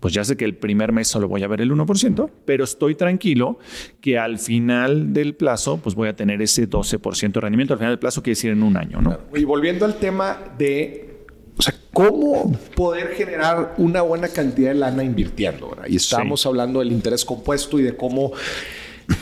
pues 0.00 0.14
ya 0.14 0.24
sé 0.24 0.36
que 0.36 0.44
el 0.44 0.56
primer 0.56 0.92
mes 0.92 1.08
solo 1.08 1.28
voy 1.28 1.42
a 1.42 1.48
ver 1.48 1.60
el 1.60 1.72
1%, 1.72 2.30
pero 2.44 2.64
estoy 2.64 2.94
tranquilo 2.94 3.58
que 4.00 4.18
al 4.18 4.38
final 4.38 5.12
del 5.12 5.34
plazo, 5.34 5.78
pues 5.78 5.94
voy 5.94 6.08
a 6.08 6.16
tener 6.16 6.42
ese 6.42 6.68
12% 6.68 7.32
de 7.32 7.40
rendimiento. 7.40 7.74
Al 7.74 7.78
final 7.78 7.92
del 7.92 7.98
plazo 7.98 8.22
quiere 8.22 8.36
decir 8.36 8.50
en 8.50 8.62
un 8.62 8.76
año, 8.76 9.00
¿no? 9.00 9.18
Y 9.34 9.44
volviendo 9.44 9.84
al 9.84 9.96
tema 9.96 10.38
de 10.58 11.14
o 11.56 11.62
sea, 11.62 11.74
¿cómo 11.92 12.52
poder 12.74 13.14
generar 13.14 13.74
una 13.78 14.02
buena 14.02 14.28
cantidad 14.28 14.70
de 14.70 14.74
lana 14.74 15.04
invirtiendo? 15.04 15.70
¿verdad? 15.70 15.86
Y 15.88 15.96
estamos 15.96 16.44
hablando 16.46 16.80
del 16.80 16.90
interés 16.90 17.24
compuesto 17.24 17.78
y 17.78 17.82
de 17.82 17.96
cómo 17.96 18.32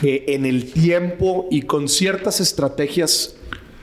eh, 0.02 0.24
en 0.28 0.46
el 0.46 0.72
tiempo 0.72 1.48
y 1.50 1.62
con 1.62 1.88
ciertas 1.88 2.40
estrategias 2.40 3.36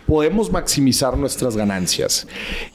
podemos 0.09 0.51
maximizar 0.51 1.15
nuestras 1.17 1.55
ganancias. 1.55 2.27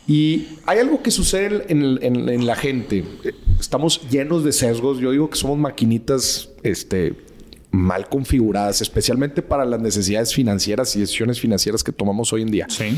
Y 0.06 0.46
hay 0.66 0.78
algo 0.78 1.02
que 1.02 1.10
sucede 1.10 1.64
en, 1.68 2.46
la 2.46 2.54
gente. 2.54 3.04
Estamos 3.58 4.08
llenos 4.08 4.44
de 4.44 4.52
sesgos. 4.52 5.00
Yo 5.00 5.10
digo 5.10 5.28
que 5.28 5.36
somos 5.36 5.58
maquinitas 5.58 6.48
este, 6.62 7.14
mal 7.72 8.08
configuradas, 8.08 8.80
especialmente 8.80 9.42
para 9.42 9.64
las 9.64 9.80
necesidades 9.80 10.32
financieras 10.32 10.94
y 10.94 11.00
decisiones 11.00 11.40
financieras 11.40 11.82
que 11.82 11.90
tomamos 11.90 12.32
hoy 12.32 12.42
en 12.42 12.50
día. 12.52 12.66
Sí. 12.70 12.96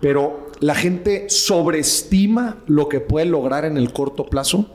Pero 0.00 0.50
la 0.60 0.74
gente 0.74 1.28
sobreestima 1.28 2.56
lo 2.66 2.88
que 2.88 3.00
puede 3.00 3.26
lograr 3.26 3.64
en 3.64 3.76
el 3.76 3.92
corto 3.92 4.26
plazo 4.26 4.74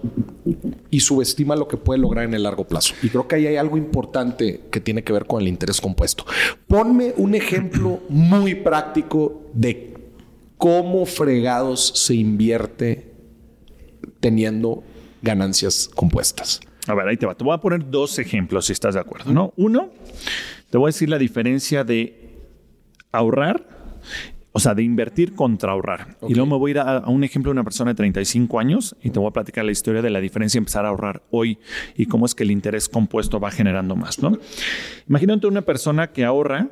y 0.91 0.99
subestima 0.99 1.55
lo 1.55 1.67
que 1.67 1.77
puede 1.77 1.99
lograr 1.99 2.25
en 2.25 2.33
el 2.33 2.43
largo 2.43 2.67
plazo. 2.67 2.93
Y 3.01 3.09
creo 3.09 3.27
que 3.27 3.35
ahí 3.35 3.47
hay 3.47 3.55
algo 3.57 3.77
importante 3.77 4.61
que 4.71 4.79
tiene 4.79 5.03
que 5.03 5.13
ver 5.13 5.25
con 5.25 5.41
el 5.41 5.47
interés 5.47 5.81
compuesto. 5.81 6.25
Ponme 6.67 7.13
un 7.17 7.35
ejemplo 7.35 8.01
muy 8.09 8.55
práctico 8.55 9.43
de 9.53 9.95
cómo 10.57 11.05
fregados 11.05 11.91
se 11.95 12.15
invierte 12.15 13.13
teniendo 14.19 14.83
ganancias 15.21 15.89
compuestas. 15.93 16.61
A 16.87 16.93
ver, 16.93 17.07
ahí 17.07 17.17
te 17.17 17.25
va. 17.25 17.35
Te 17.35 17.43
voy 17.43 17.53
a 17.53 17.57
poner 17.57 17.89
dos 17.89 18.19
ejemplos 18.19 18.67
si 18.67 18.73
estás 18.73 18.93
de 18.93 19.01
acuerdo, 19.01 19.33
¿no? 19.33 19.53
Uno, 19.57 19.89
te 20.69 20.77
voy 20.77 20.85
a 20.85 20.89
decir 20.89 21.09
la 21.09 21.17
diferencia 21.17 21.83
de 21.83 22.37
ahorrar 23.11 23.74
o 24.57 24.59
sea, 24.61 24.73
de 24.73 24.83
invertir 24.83 25.35
contra 25.35 25.73
ahorrar. 25.73 26.15
Y 26.29 26.33
luego 26.33 26.51
me 26.51 26.57
voy 26.57 26.69
a 26.69 26.71
ir 26.71 26.79
a, 26.79 27.09
un 27.09 27.25
ejemplo 27.25 27.49
de 27.49 27.55
una 27.55 27.65
persona 27.65 27.91
de 27.91 27.95
35 27.95 28.57
años 28.57 28.95
y 29.03 29.09
te 29.09 29.19
voy 29.19 29.27
a 29.27 29.31
platicar 29.31 29.65
la 29.65 29.73
historia 29.73 30.01
de 30.01 30.09
la 30.09 30.21
diferencia 30.21 30.57
de 30.57 30.61
empezar 30.61 30.85
a 30.85 30.87
ahorrar 30.87 31.23
hoy 31.29 31.57
y 31.97 32.05
cómo 32.05 32.25
es 32.25 32.33
que 32.33 32.43
el 32.43 32.51
interés 32.51 32.87
compuesto 32.87 33.37
va 33.41 33.51
generando 33.51 33.97
más, 33.97 34.23
¿no? 34.23 34.37
Imagínate 35.09 35.47
una 35.47 35.63
persona 35.63 36.13
que 36.13 36.23
ahorra 36.23 36.69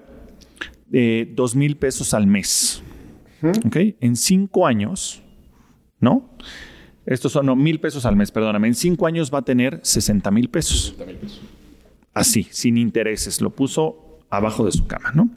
eh, 0.93 1.29
dos 1.35 1.57
mil 1.57 1.75
pesos 1.75 2.13
al 2.13 2.25
mes, 2.25 2.81
¿ok? 3.65 3.75
En 3.99 4.15
cinco 4.15 4.65
años, 4.65 5.21
¿no? 5.99 6.29
Estos 7.05 7.33
son 7.33 7.47
no, 7.47 7.57
mil 7.57 7.81
pesos 7.81 8.05
al 8.05 8.15
mes, 8.15 8.31
perdóname. 8.31 8.69
En 8.69 8.75
cinco 8.75 9.07
años 9.07 9.29
va 9.29 9.39
a 9.39 9.43
tener 9.43 9.81
60 9.83 10.31
mil 10.31 10.47
pesos. 10.47 10.95
Así, 12.13 12.47
sin 12.49 12.77
intereses. 12.77 13.41
Lo 13.41 13.49
puso 13.49 14.12
abajo 14.37 14.65
de 14.65 14.71
su 14.71 14.87
cama, 14.87 15.11
¿no? 15.13 15.29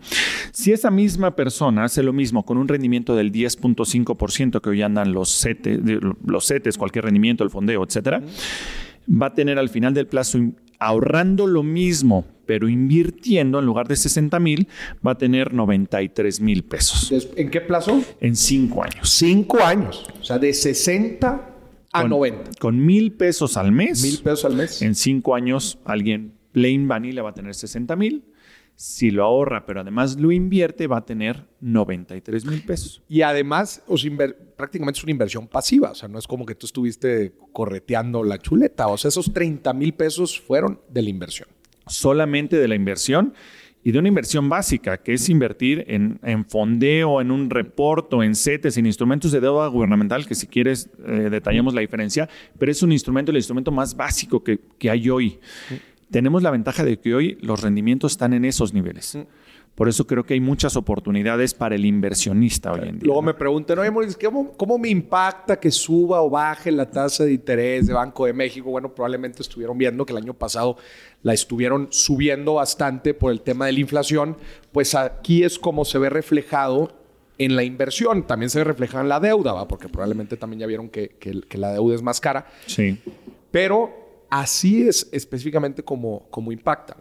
Si 0.53 0.73
esa 0.73 0.91
misma 0.91 1.37
persona 1.37 1.85
hace 1.85 2.03
lo 2.03 2.13
mismo 2.13 2.45
con 2.45 2.57
un 2.57 2.67
rendimiento 2.67 3.15
del 3.15 3.31
10.5% 3.31 4.61
que 4.61 4.71
hoy 4.71 4.83
andan 4.83 5.13
los 5.13 5.41
CETES, 5.41 5.81
los 6.25 6.47
CETES, 6.47 6.79
cualquier 6.79 7.05
rendimiento, 7.05 7.45
el 7.45 7.51
fondeo, 7.51 7.85
etcétera, 7.85 8.23
va 9.09 9.27
a 9.27 9.35
tener 9.35 9.59
al 9.59 9.69
final 9.69 9.93
del 9.93 10.07
plazo 10.07 10.39
ahorrando 10.79 11.47
lo 11.47 11.63
mismo, 11.63 12.25
pero 12.47 12.69
invirtiendo 12.69 13.59
en 13.59 13.67
lugar 13.67 13.87
de 13.87 13.97
60 13.97 14.41
mil, 14.41 14.69
va 15.07 15.13
a 15.13 15.19
tener 15.19 15.53
93 15.53 16.41
mil 16.41 16.65
pesos. 16.65 17.13
¿En 17.37 17.51
qué 17.51 17.61
plazo? 17.61 18.03
En 18.21 18.35
cinco 18.35 18.83
años. 18.83 19.11
Cinco 19.11 19.63
años. 19.63 20.07
O 20.21 20.25
sea, 20.25 20.39
de 20.39 20.55
60 20.55 21.51
a 21.93 22.05
90. 22.05 22.53
Con 22.59 22.85
mil 22.85 23.13
pesos 23.13 23.57
al 23.57 23.73
mes. 23.73 24.03
Mil 24.03 24.19
pesos 24.19 24.45
al 24.47 24.57
mes. 24.57 24.81
En 24.81 24.95
cinco 24.95 25.35
años, 25.35 25.79
alguien 25.85 26.33
plain 26.53 26.89
vanilla 26.89 27.23
va 27.23 27.31
a 27.31 27.35
tener 27.35 27.55
60 27.55 27.95
mil 27.97 28.25
si 28.77 29.11
lo 29.11 29.25
ahorra, 29.25 29.65
pero 29.65 29.81
además 29.81 30.17
lo 30.21 30.31
invierte, 30.31 30.87
va 30.87 30.99
a 30.99 31.05
tener 31.05 31.47
93 31.61 32.45
mil 32.45 32.63
pesos. 32.63 33.03
Y 33.09 33.23
además, 33.23 33.83
prácticamente 34.57 34.99
es 34.99 35.05
una 35.05 35.13
inversión 35.13 35.49
pasiva. 35.49 35.91
O 35.93 35.95
sea, 35.95 36.09
no 36.09 36.19
es 36.19 36.27
como 36.27 36.45
que 36.45 36.55
tú 36.55 36.67
estuviste 36.67 37.33
correteando 37.53 38.23
la 38.23 38.39
chuleta. 38.39 38.87
O 38.89 38.99
sea, 38.99 39.09
esos 39.09 39.33
30 39.33 39.73
mil 39.73 39.95
pesos 39.95 40.39
fueron 40.39 40.81
de 40.91 41.03
la 41.03 41.09
inversión. 41.09 41.49
Solamente 41.87 42.59
de 42.59 42.69
la 42.69 42.75
inversión 42.75 43.33
y 43.83 43.93
de 43.93 43.99
una 44.01 44.09
inversión 44.09 44.49
básica, 44.49 44.99
que 44.99 45.15
es 45.15 45.29
invertir 45.29 45.85
en, 45.89 46.45
fondeo, 46.47 47.21
en 47.21 47.31
un 47.31 47.49
reporto, 47.49 48.23
en 48.23 48.35
CETES, 48.35 48.77
en 48.79 48.87
instrumentos 48.87 49.31
de 49.31 49.41
deuda 49.41 49.69
gubernamental, 49.69 50.27
que 50.27 50.35
si 50.35 50.49
quieres 50.49 50.91
eh, 51.07 51.29
detallamos 51.31 51.73
la 51.73 51.83
diferencia, 51.83 52.29
pero 52.59 52.73
es 52.73 52.83
un 52.83 52.91
instrumento, 52.91 53.31
el 53.31 53.37
instrumento 53.37 53.71
más 53.71 53.97
básico 53.97 54.43
que, 54.43 54.59
que 54.77 54.91
hay 54.91 55.09
hoy 55.09 55.39
tenemos 56.11 56.43
la 56.43 56.51
ventaja 56.51 56.85
de 56.85 56.99
que 56.99 57.15
hoy 57.15 57.39
los 57.41 57.63
rendimientos 57.63 58.13
están 58.13 58.33
en 58.33 58.45
esos 58.45 58.73
niveles. 58.73 59.17
Mm. 59.17 59.23
Por 59.77 59.91
eso 59.91 60.07
creo 60.07 60.25
que 60.25 60.33
hay 60.33 60.41
muchas 60.41 60.75
oportunidades 60.75 61.53
para 61.53 61.75
el 61.75 61.85
inversionista 61.85 62.73
hoy 62.73 62.89
en 62.89 62.99
día. 62.99 63.03
Luego 63.05 63.21
me 63.21 63.35
preguntan, 63.35 63.79
oye, 63.79 63.91
Mauricio, 63.91 64.19
¿cómo, 64.31 64.53
¿cómo, 64.53 64.79
me 64.79 64.89
impacta 64.89 65.61
que 65.61 65.71
suba 65.71 66.23
o 66.23 66.31
baje 66.31 66.73
la 66.73 66.91
tasa 66.91 67.25
de 67.25 67.35
interés 67.35 67.87
de 67.87 67.93
Banco 67.93 68.25
de 68.25 68.33
México? 68.33 68.71
Bueno, 68.71 68.95
probablemente 68.95 69.43
estuvieron 69.43 69.77
viendo 69.77 70.07
que 70.07 70.15
el 70.15 70.17
año 70.17 70.33
pasado 70.33 70.79
la 71.23 71.35
estuvieron 71.35 71.89
subiendo 71.91 72.55
bastante 72.55 73.13
por 73.13 73.31
el 73.31 73.43
tema 73.43 73.67
de 73.67 73.73
la 73.73 73.81
inflación. 73.81 74.39
Pues 74.73 74.95
aquí 74.95 75.45
es 75.45 75.59
como 75.59 75.85
se 75.85 75.99
ve 75.99 76.09
reflejado 76.09 76.95
en 77.37 77.55
la 77.55 77.63
inversión. 77.63 78.27
También 78.27 78.49
se 78.49 78.61
ve 78.61 78.65
reflejado 78.65 79.03
en 79.03 79.11
la 79.11 79.21
deuda, 79.21 79.53
¿va? 79.53 79.69
porque 79.69 79.91
probablemente 79.91 80.39
también 80.39 80.61
ya 80.61 80.67
vieron 80.67 80.89
que, 80.89 81.11
que 81.19 81.59
la 81.59 81.73
deuda 81.73 81.95
es 81.95 82.01
más 82.01 82.19
cara. 82.19 82.47
Sí. 82.65 82.99
Pero 83.51 84.06
así 84.31 84.83
es 84.83 85.09
específicamente 85.13 85.83
como, 85.83 86.29
como 86.31 86.53
impacta. 86.53 86.97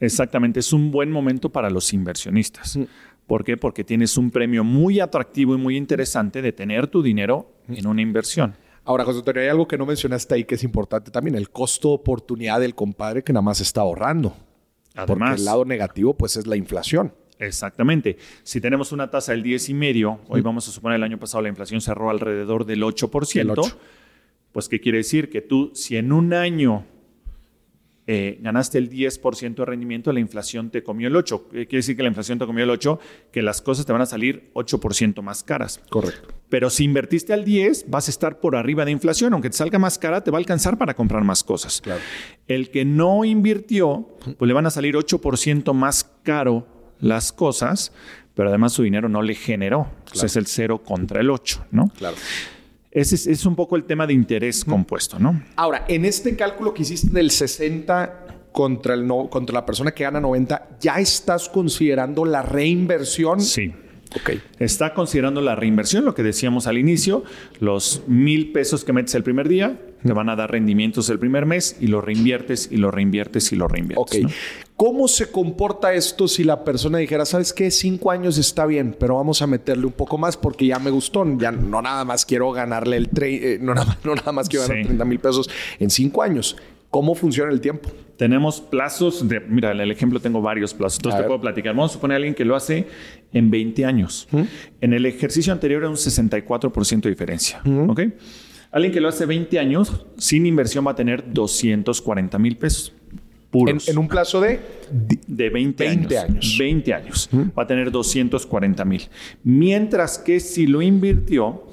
Exactamente, 0.00 0.60
es 0.60 0.72
un 0.72 0.90
buen 0.90 1.10
momento 1.10 1.50
para 1.50 1.70
los 1.70 1.92
inversionistas. 1.92 2.76
Mm. 2.76 2.84
¿Por 3.26 3.44
qué? 3.44 3.56
Porque 3.56 3.84
tienes 3.84 4.16
un 4.16 4.30
premio 4.30 4.64
muy 4.64 5.00
atractivo 5.00 5.54
y 5.54 5.58
muy 5.58 5.76
interesante 5.76 6.40
de 6.40 6.52
tener 6.52 6.86
tu 6.86 7.02
dinero 7.02 7.52
mm. 7.66 7.74
en 7.74 7.86
una 7.86 8.00
inversión. 8.00 8.54
Ahora, 8.84 9.04
José 9.04 9.18
Antonio, 9.18 9.42
hay 9.42 9.48
algo 9.48 9.68
que 9.68 9.76
no 9.76 9.84
mencionaste 9.84 10.34
ahí 10.34 10.44
que 10.44 10.54
es 10.54 10.64
importante 10.64 11.10
también, 11.10 11.34
el 11.34 11.50
costo 11.50 11.90
oportunidad 11.90 12.60
del 12.60 12.74
compadre 12.74 13.22
que 13.22 13.34
nada 13.34 13.42
más 13.42 13.60
está 13.60 13.82
ahorrando. 13.82 14.34
Además, 14.94 15.06
Porque 15.06 15.34
el 15.34 15.44
lado 15.44 15.64
negativo, 15.66 16.14
pues, 16.14 16.36
es 16.36 16.46
la 16.46 16.56
inflación. 16.56 17.12
Exactamente. 17.38 18.16
Si 18.42 18.60
tenemos 18.60 18.90
una 18.90 19.10
tasa 19.10 19.32
del 19.32 19.44
10,5, 19.44 20.20
hoy 20.28 20.40
mm. 20.40 20.44
vamos 20.44 20.68
a 20.68 20.72
suponer 20.72 20.96
el 20.96 21.02
año 21.02 21.18
pasado 21.18 21.42
la 21.42 21.48
inflación 21.50 21.80
cerró 21.80 22.10
alrededor 22.10 22.64
del 22.64 22.82
8%. 22.82 23.40
El 23.40 23.50
8. 23.50 23.78
Pues, 24.58 24.68
¿qué 24.68 24.80
quiere 24.80 24.98
decir? 24.98 25.30
Que 25.30 25.40
tú, 25.40 25.70
si 25.72 25.96
en 25.96 26.10
un 26.10 26.34
año 26.34 26.84
eh, 28.08 28.40
ganaste 28.42 28.78
el 28.78 28.90
10% 28.90 29.54
de 29.54 29.64
rendimiento, 29.64 30.12
la 30.12 30.18
inflación 30.18 30.70
te 30.70 30.82
comió 30.82 31.06
el 31.06 31.14
8%. 31.14 31.42
¿Qué 31.44 31.68
quiere 31.68 31.76
decir 31.76 31.96
que 31.96 32.02
la 32.02 32.08
inflación 32.08 32.40
te 32.40 32.44
comió 32.44 32.64
el 32.64 32.70
8%? 32.70 32.98
Que 33.30 33.40
las 33.40 33.62
cosas 33.62 33.86
te 33.86 33.92
van 33.92 34.02
a 34.02 34.06
salir 34.06 34.50
8% 34.54 35.22
más 35.22 35.44
caras. 35.44 35.80
Correcto. 35.90 36.34
Pero 36.48 36.70
si 36.70 36.82
invertiste 36.82 37.32
al 37.32 37.44
10, 37.44 37.88
vas 37.88 38.08
a 38.08 38.10
estar 38.10 38.40
por 38.40 38.56
arriba 38.56 38.84
de 38.84 38.90
inflación. 38.90 39.32
Aunque 39.32 39.48
te 39.48 39.56
salga 39.56 39.78
más 39.78 39.96
cara, 39.96 40.24
te 40.24 40.32
va 40.32 40.38
a 40.38 40.40
alcanzar 40.40 40.76
para 40.76 40.94
comprar 40.94 41.22
más 41.22 41.44
cosas. 41.44 41.80
Claro. 41.80 42.00
El 42.48 42.72
que 42.72 42.84
no 42.84 43.24
invirtió, 43.24 44.08
pues 44.38 44.48
le 44.48 44.54
van 44.54 44.66
a 44.66 44.70
salir 44.70 44.96
8% 44.96 45.72
más 45.72 46.02
caro 46.24 46.66
las 46.98 47.30
cosas, 47.30 47.92
pero 48.34 48.48
además 48.48 48.72
su 48.72 48.82
dinero 48.82 49.08
no 49.08 49.22
le 49.22 49.36
generó. 49.36 49.86
Entonces 50.00 50.32
es 50.32 50.36
el 50.36 50.46
0 50.48 50.82
contra 50.82 51.20
el 51.20 51.30
8, 51.30 51.66
¿no? 51.70 51.92
Claro. 51.96 52.16
Ese 52.98 53.30
es, 53.30 53.46
un 53.46 53.54
poco 53.54 53.76
el 53.76 53.84
tema 53.84 54.08
de 54.08 54.12
interés 54.12 54.64
compuesto, 54.64 55.20
¿no? 55.20 55.40
Ahora, 55.54 55.84
en 55.86 56.04
este 56.04 56.34
cálculo 56.34 56.74
que 56.74 56.82
hiciste 56.82 57.10
del 57.10 57.30
60 57.30 58.26
contra, 58.50 58.94
el 58.94 59.06
no, 59.06 59.30
contra 59.30 59.54
la 59.54 59.64
persona 59.64 59.92
que 59.92 60.02
gana 60.02 60.18
90, 60.18 60.78
¿ya 60.80 60.98
estás 60.98 61.48
considerando 61.48 62.24
la 62.24 62.42
reinversión? 62.42 63.40
Sí. 63.40 63.72
Ok. 64.16 64.30
Está 64.58 64.94
considerando 64.94 65.40
la 65.40 65.54
reinversión, 65.54 66.04
lo 66.04 66.14
que 66.14 66.22
decíamos 66.22 66.66
al 66.66 66.78
inicio, 66.78 67.24
los 67.60 68.02
mil 68.06 68.52
pesos 68.52 68.84
que 68.84 68.92
metes 68.92 69.14
el 69.14 69.22
primer 69.22 69.48
día, 69.48 69.78
te 70.04 70.12
van 70.12 70.28
a 70.28 70.36
dar 70.36 70.50
rendimientos 70.50 71.10
el 71.10 71.18
primer 71.18 71.44
mes 71.44 71.76
y 71.80 71.88
lo 71.88 72.00
reinviertes 72.00 72.68
y 72.70 72.76
lo 72.76 72.90
reinviertes 72.90 73.52
y 73.52 73.56
lo 73.56 73.68
reinviertes. 73.68 74.26
¿Cómo 74.76 75.08
se 75.08 75.30
comporta 75.32 75.92
esto 75.92 76.28
si 76.28 76.44
la 76.44 76.62
persona 76.62 76.98
dijera, 76.98 77.24
sabes 77.24 77.52
qué, 77.52 77.70
cinco 77.72 78.12
años 78.12 78.38
está 78.38 78.64
bien, 78.64 78.96
pero 78.98 79.16
vamos 79.16 79.42
a 79.42 79.48
meterle 79.48 79.86
un 79.86 79.92
poco 79.92 80.18
más 80.18 80.36
porque 80.36 80.66
ya 80.66 80.78
me 80.78 80.90
gustó, 80.90 81.26
ya 81.36 81.50
no 81.50 81.82
nada 81.82 82.04
más 82.04 82.24
quiero 82.24 82.52
ganarle 82.52 82.96
el 82.96 83.10
eh, 83.20 83.58
no, 83.60 83.74
nada, 83.74 83.98
no, 84.04 84.14
nada, 84.14 84.30
más 84.30 84.48
quiero 84.48 84.68
ganar 84.68 84.84
30 84.84 85.04
mil 85.04 85.18
pesos 85.18 85.50
en 85.80 85.90
cinco 85.90 86.22
años? 86.22 86.56
¿Cómo 86.90 87.14
funciona 87.14 87.52
el 87.52 87.60
tiempo? 87.60 87.90
Tenemos 88.16 88.60
plazos 88.60 89.28
de, 89.28 89.40
mira, 89.40 89.72
en 89.72 89.80
el 89.80 89.90
ejemplo 89.90 90.18
tengo 90.20 90.40
varios 90.42 90.74
plazos, 90.74 90.98
entonces 90.98 91.20
te 91.20 91.26
puedo 91.26 91.40
platicar. 91.40 91.74
Vamos 91.74 91.92
a 91.92 91.94
suponer 91.94 92.14
a 92.14 92.16
alguien 92.16 92.34
que 92.34 92.44
lo 92.44 92.56
hace 92.56 92.86
en 93.32 93.50
20 93.50 93.84
años. 93.84 94.26
En 94.80 94.92
el 94.92 95.06
ejercicio 95.06 95.52
anterior 95.52 95.82
era 95.82 95.90
un 95.90 95.96
64% 95.96 97.00
de 97.02 97.10
diferencia. 97.10 97.60
¿Ok? 97.88 98.00
Alguien 98.72 98.92
que 98.92 99.00
lo 99.00 99.08
hace 99.08 99.24
20 99.24 99.58
años, 99.58 100.06
sin 100.16 100.46
inversión 100.46 100.86
va 100.86 100.90
a 100.92 100.94
tener 100.96 101.32
240 101.32 102.38
mil 102.38 102.56
pesos. 102.56 102.92
puros. 103.50 103.86
En, 103.88 103.94
en 103.94 103.98
un 103.98 104.08
plazo 104.08 104.40
de... 104.40 104.60
de 104.90 105.50
20, 105.50 105.84
20 105.84 106.18
años. 106.18 106.30
años. 106.30 106.56
20 106.58 106.94
años. 106.94 107.30
Va 107.56 107.62
a 107.62 107.66
tener 107.66 107.90
240 107.90 108.84
mil. 108.84 109.02
Mientras 109.44 110.18
que 110.18 110.40
si 110.40 110.66
lo 110.66 110.82
invirtió, 110.82 111.66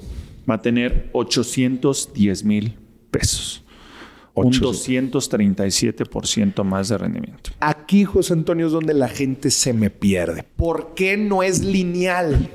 va 0.48 0.54
a 0.54 0.62
tener 0.62 1.08
810 1.12 2.44
mil 2.44 2.74
pesos. 3.10 3.62
Un 4.36 4.52
237% 4.52 6.64
más 6.64 6.88
de 6.88 6.98
rendimiento. 6.98 7.50
Aquí, 7.60 8.04
José 8.04 8.34
Antonio, 8.34 8.66
es 8.66 8.72
donde 8.72 8.94
la 8.94 9.08
gente 9.08 9.50
se 9.50 9.72
me 9.72 9.90
pierde. 9.90 10.44
¿Por 10.56 10.94
qué 10.94 11.16
no 11.16 11.42
es 11.42 11.64
lineal? 11.64 12.50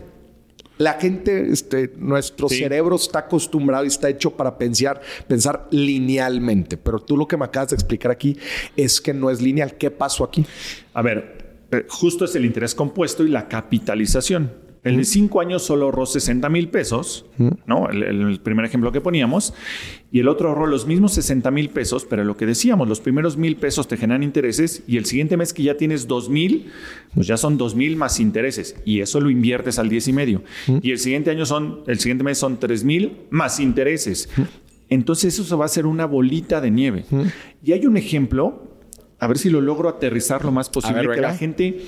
La 0.78 0.94
gente, 0.94 1.52
este, 1.52 1.92
nuestro 1.98 2.50
Sí. 2.50 2.58
cerebro 2.58 2.96
está 2.96 3.20
acostumbrado 3.20 3.84
y 3.84 3.88
está 3.88 4.10
hecho 4.10 4.32
para 4.32 4.58
pensar, 4.58 5.02
pensar 5.28 5.68
linealmente. 5.72 6.78
Pero 6.78 7.00
tú 7.00 7.16
lo 7.18 7.28
que 7.28 7.38
me 7.38 7.46
acabas 7.46 7.70
de 7.70 7.76
explicar 7.76 8.12
aquí 8.12 8.36
es 8.76 9.00
que 9.00 9.14
no 9.14 9.30
es 9.30 9.42
lineal. 9.42 9.76
¿Qué 9.78 9.92
pasó 9.92 10.24
aquí? 10.24 10.44
A 10.94 11.02
ver, 11.04 11.66
eh, 11.72 11.86
justo 11.88 12.26
es 12.26 12.36
el 12.36 12.46
interés 12.46 12.74
compuesto 12.74 13.24
y 13.24 13.30
la 13.30 13.48
capitalización. 13.48 14.52
El 14.84 14.98
de 14.98 15.04
cinco 15.04 15.42
años 15.42 15.62
solo 15.64 15.86
ahorró 15.86 16.08
60 16.08 16.50
mil 16.50 16.70
pesos, 16.70 17.26
¿no? 17.68 17.90
El, 17.90 18.02
el 18.02 18.40
primer 18.40 18.66
ejemplo 18.66 18.92
que 18.92 19.00
poníamos. 19.00 19.54
Y 20.12 20.20
el 20.20 20.28
otro 20.28 20.50
ahorró 20.50 20.66
los 20.66 20.88
mismos 20.88 21.14
60 21.14 21.52
mil 21.52 21.70
pesos, 21.70 22.06
pero 22.10 22.24
lo 22.24 22.36
que 22.36 22.48
decíamos, 22.48 22.90
los 22.90 23.00
primeros 23.00 23.38
mil 23.38 23.58
pesos 23.58 23.88
te 23.88 23.96
generan 23.96 24.24
intereses 24.24 24.84
y 24.88 24.98
el 24.98 25.06
siguiente 25.06 25.38
mes 25.38 25.54
que 25.54 25.62
ya 25.64 25.78
tienes 25.78 26.08
dos 26.08 26.30
mil, 26.30 26.72
pues 27.14 27.28
ya 27.28 27.38
son 27.38 27.58
dos 27.58 27.76
mil 27.76 27.96
más 27.96 28.20
intereses. 28.20 28.76
Y 28.84 29.02
eso 29.02 29.22
lo 29.22 29.30
inviertes 29.30 29.78
al 29.78 29.88
10 29.88 30.08
y 30.08 30.14
medio. 30.14 30.44
Y 30.82 30.92
el 30.92 30.98
siguiente 30.98 31.30
año 31.30 31.46
son, 31.46 31.82
el 31.86 32.00
siguiente 32.00 32.24
mes 32.24 32.40
son 32.40 32.60
tres 32.60 32.84
mil 32.84 33.18
más 33.30 33.60
intereses. 33.60 34.30
Entonces 34.90 35.36
eso 35.36 35.44
se 35.44 35.56
va 35.56 35.64
a 35.64 35.68
hacer 35.68 35.86
una 35.86 36.06
bolita 36.06 36.60
de 36.60 36.72
nieve. 36.72 37.06
Y 37.64 37.72
hay 37.74 37.86
un 37.86 37.98
ejemplo, 37.98 38.71
a 39.22 39.28
ver 39.28 39.38
si 39.38 39.52
lo 39.52 39.62
logro 39.62 39.88
aterrizar 39.88 40.44
lo 40.44 40.52
más 40.52 40.68
posible, 40.70 40.96
ver, 40.98 41.06
que 41.12 41.16
venga. 41.18 41.28
la 41.30 41.38
gente 41.38 41.82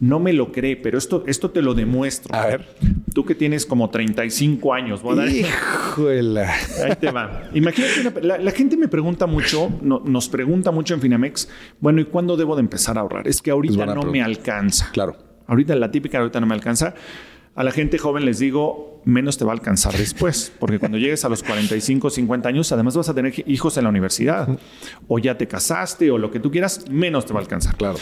no 0.00 0.18
me 0.18 0.32
lo 0.32 0.50
cree, 0.50 0.76
pero 0.76 0.98
esto, 0.98 1.22
esto 1.26 1.50
te 1.50 1.62
lo 1.62 1.72
demuestro. 1.74 2.34
A 2.34 2.46
ver. 2.46 2.66
Tú 3.14 3.24
que 3.24 3.34
tienes 3.36 3.64
como 3.64 3.88
35 3.90 4.74
años, 4.74 5.00
voy 5.00 5.12
a 5.12 5.16
dar- 5.22 5.28
Híjole. 5.28 6.44
Ahí 6.44 6.96
te 7.00 7.10
va. 7.12 7.44
Imagínate, 7.54 8.00
una- 8.00 8.20
la, 8.20 8.38
la 8.38 8.50
gente 8.50 8.76
me 8.76 8.88
pregunta 8.88 9.26
mucho, 9.26 9.70
no- 9.82 10.02
nos 10.04 10.28
pregunta 10.28 10.72
mucho 10.72 10.94
en 10.94 11.00
Finamex, 11.00 11.48
bueno, 11.80 12.00
¿y 12.00 12.06
cuándo 12.06 12.36
debo 12.36 12.56
de 12.56 12.60
empezar 12.62 12.98
a 12.98 13.02
ahorrar? 13.02 13.26
Es 13.28 13.40
que 13.40 13.50
ahorita 13.52 13.86
no 13.86 14.02
me 14.02 14.20
alcanza. 14.22 14.90
Claro. 14.92 15.16
Ahorita 15.46 15.74
la 15.76 15.90
típica, 15.90 16.18
ahorita 16.18 16.40
no 16.40 16.46
me 16.46 16.54
alcanza. 16.54 16.94
A 17.54 17.64
la 17.64 17.72
gente 17.72 17.98
joven 17.98 18.24
les 18.24 18.38
digo, 18.38 19.02
menos 19.04 19.38
te 19.38 19.44
va 19.44 19.52
a 19.52 19.54
alcanzar 19.54 19.96
después, 19.96 20.52
porque 20.58 20.78
cuando 20.78 20.98
llegues 20.98 21.24
a 21.24 21.28
los 21.28 21.42
45, 21.42 22.10
50 22.10 22.48
años, 22.48 22.72
además 22.72 22.96
vas 22.96 23.08
a 23.08 23.14
tener 23.14 23.32
hijos 23.46 23.76
en 23.76 23.84
la 23.84 23.90
universidad, 23.90 24.48
o 25.08 25.18
ya 25.18 25.36
te 25.36 25.46
casaste, 25.48 26.10
o 26.10 26.18
lo 26.18 26.30
que 26.30 26.40
tú 26.40 26.50
quieras, 26.50 26.88
menos 26.90 27.26
te 27.26 27.32
va 27.32 27.40
a 27.40 27.42
alcanzar. 27.42 27.76
Claro. 27.76 27.98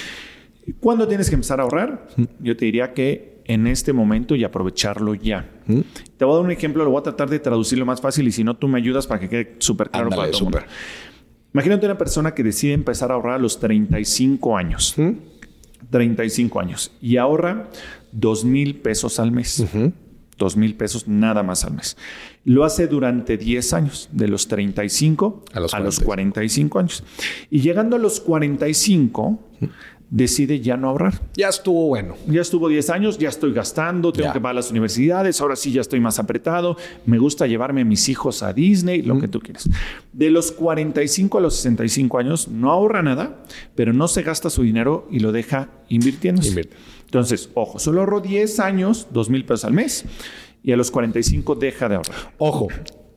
¿Cuándo 0.81 1.09
tienes 1.09 1.29
que 1.29 1.35
empezar 1.35 1.61
a 1.61 1.63
ahorrar? 1.63 2.09
Yo 2.41 2.57
te 2.57 2.67
diría 2.67 2.93
que 2.93 3.39
en 3.47 3.67
este 3.67 3.95
momento 3.95 4.37
y 4.37 4.45
aprovecharlo 4.45 5.15
ya. 5.15 5.49
Te 6.19 6.25
voy 6.25 6.35
a 6.35 6.37
dar 6.37 6.45
un 6.45 6.51
ejemplo, 6.51 6.85
lo 6.85 6.91
voy 6.91 7.01
a 7.01 7.03
tratar 7.05 7.31
de 7.31 7.39
traducirlo 7.39 7.87
más 7.87 8.01
fácil 8.01 8.29
y 8.29 8.33
si 8.33 8.45
no, 8.45 8.55
tú 8.55 8.69
me 8.69 8.79
ayudas 8.79 9.07
para 9.07 9.21
que 9.21 9.29
quede 9.29 9.57
súper 9.59 9.89
claro 9.89 10.07
Ándale, 10.07 10.23
para 10.23 10.33
todo 10.33 10.45
mundo. 10.45 10.59
Imagínate 11.55 11.87
una 11.87 11.97
persona 11.97 12.35
que 12.35 12.43
decide 12.43 12.75
empezar 12.75 13.11
a 13.11 13.15
ahorrar 13.15 13.37
a 13.37 13.39
los 13.39 13.59
35 13.59 14.57
años. 14.57 14.95
35 15.91 16.61
años 16.61 16.93
y 17.01 17.17
ahorra 17.17 17.71
2 18.13 18.45
mil 18.45 18.77
pesos 18.77 19.19
al 19.21 19.33
mes. 19.33 19.65
2 20.39 20.57
mil 20.57 20.75
pesos 20.77 21.09
nada 21.09 21.43
más 21.43 21.65
al 21.65 21.75
mes. 21.75 21.97
Lo 22.45 22.65
hace 22.65 22.87
durante 22.87 23.37
10 23.37 23.73
años, 23.73 24.09
de 24.13 24.29
los 24.29 24.47
35 24.49 25.45
A 25.53 25.61
los 25.61 25.75
a 25.75 25.81
los 25.81 25.99
45 26.01 26.79
años. 26.79 27.03
Y 27.51 27.61
llegando 27.61 27.97
a 27.97 27.99
los 27.99 28.21
45, 28.21 29.41
decide 30.11 30.61
ya 30.61 30.77
no 30.77 30.89
ahorrar. 30.89 31.21
Ya 31.35 31.49
estuvo 31.49 31.89
bueno. 31.89 32.15
Ya 32.29 32.41
estuvo 32.41 32.69
10 32.69 32.89
años, 32.91 33.19
ya 33.19 33.29
estoy 33.29 33.53
gastando, 33.53 34.13
tengo 34.13 34.29
Ya. 34.29 34.33
que 34.33 34.41
pagar 34.41 34.55
las 34.55 34.71
universidades, 34.71 35.41
ahora 35.41 35.57
sí 35.57 35.73
ya 35.73 35.81
estoy 35.83 36.01
más 36.01 36.19
apretado, 36.19 36.77
me 37.05 37.19
gusta 37.19 37.47
llevarme 37.47 37.83
a 37.83 37.85
mis 37.85 38.09
hijos 38.09 38.43
a 38.43 38.53
Disney, 38.53 39.03
lo 39.03 39.19
que 39.19 39.29
tú 39.29 39.41
quieras. 39.41 39.69
De 40.13 40.31
los 40.31 40.53
45 40.53 41.37
a 41.39 41.41
los 41.41 41.57
65 41.57 42.17
años 42.19 42.49
no 42.49 42.71
ahorra 42.71 43.03
nada, 43.03 43.45
pero 43.75 43.93
no 43.93 44.09
se 44.09 44.23
gasta 44.23 44.49
su 44.51 44.63
dinero 44.63 45.07
y 45.11 45.19
lo 45.19 45.33
deja 45.33 45.69
invirtiendo. 45.89 46.47
Invierte. 46.47 46.77
Entonces, 47.09 47.49
ojo, 47.55 47.79
solo 47.79 48.01
ahorró 48.01 48.21
10 48.21 48.61
años, 48.61 49.07
2 49.13 49.31
mil 49.31 49.47
pesos 49.47 49.65
al 49.65 49.73
mes, 49.73 50.05
y 50.63 50.73
a 50.73 50.77
los 50.77 50.91
45 50.91 51.55
deja 51.55 51.89
de 51.89 51.95
ahorrar. 51.95 52.35
Ojo, 52.37 52.69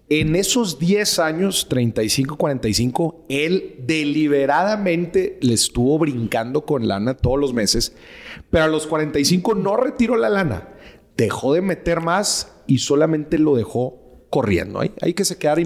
en 0.07 0.37
esos 0.37 0.79
10 0.79 1.19
años, 1.19 1.67
35, 1.67 2.37
45, 2.37 3.25
él 3.27 3.75
deliberadamente 3.85 5.39
le 5.41 5.53
estuvo 5.55 5.99
brincando 5.99 6.65
con 6.65 6.87
lana 6.87 7.15
todos 7.15 7.37
los 7.37 7.53
meses, 7.53 7.93
pero 8.49 8.63
a 8.63 8.67
los 8.69 8.87
45 8.87 9.55
no 9.55 9.75
retiró 9.75 10.15
la 10.15 10.29
lana, 10.29 10.69
dejó 11.17 11.53
de 11.53 11.61
meter 11.61 11.99
más 11.99 12.53
y 12.67 12.77
solamente 12.77 13.37
lo 13.39 13.57
dejó 13.57 14.25
corriendo. 14.29 14.79
Hay, 14.79 14.93
hay 15.01 15.13
que 15.13 15.25
se 15.25 15.37
quedar 15.37 15.59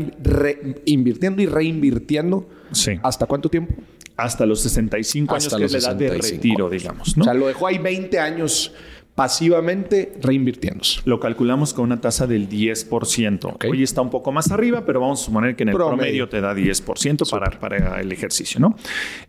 invirtiendo 0.85 1.43
y 1.43 1.45
reinvirtiendo. 1.45 2.49
Sí. 2.71 2.93
¿Hasta 3.03 3.27
cuánto 3.27 3.49
tiempo? 3.49 3.75
Hasta 4.17 4.45
los 4.45 4.62
65 4.62 5.36
Hasta 5.36 5.58
años, 5.58 5.71
que 5.71 5.78
es 5.78 5.84
la 5.84 5.89
edad 5.91 5.95
de 5.97 6.08
65 6.10 6.36
retiro, 6.36 6.69
digamos. 6.69 7.17
¿no? 7.17 7.21
O 7.21 7.25
sea, 7.25 7.34
lo 7.34 7.47
dejó 7.47 7.67
ahí 7.67 7.78
20 7.78 8.19
años 8.19 8.71
pasivamente 9.15 10.13
reinvirtiéndose. 10.21 10.99
Lo 11.06 11.19
calculamos 11.21 11.73
con 11.73 11.86
una 11.86 12.01
tasa 12.01 12.28
del 12.28 12.49
10%. 12.49 13.45
Ok. 13.45 13.65
Hoy 13.71 13.82
está 13.82 14.01
un 14.01 14.10
poco 14.10 14.32
más 14.32 14.51
arriba, 14.51 14.86
pero 14.86 14.99
vamos 14.99 15.21
a 15.21 15.25
suponer 15.25 15.56
que 15.56 15.63
en 15.63 15.69
el 15.69 15.75
Promedio. 15.75 16.28
promedio, 16.28 16.30
te 16.30 16.41
da 16.41 16.54
10% 16.54 17.30
para, 17.30 17.60
para 17.60 18.01
el 18.01 18.12
ejercicio, 18.12 18.60
¿no? 18.60 18.75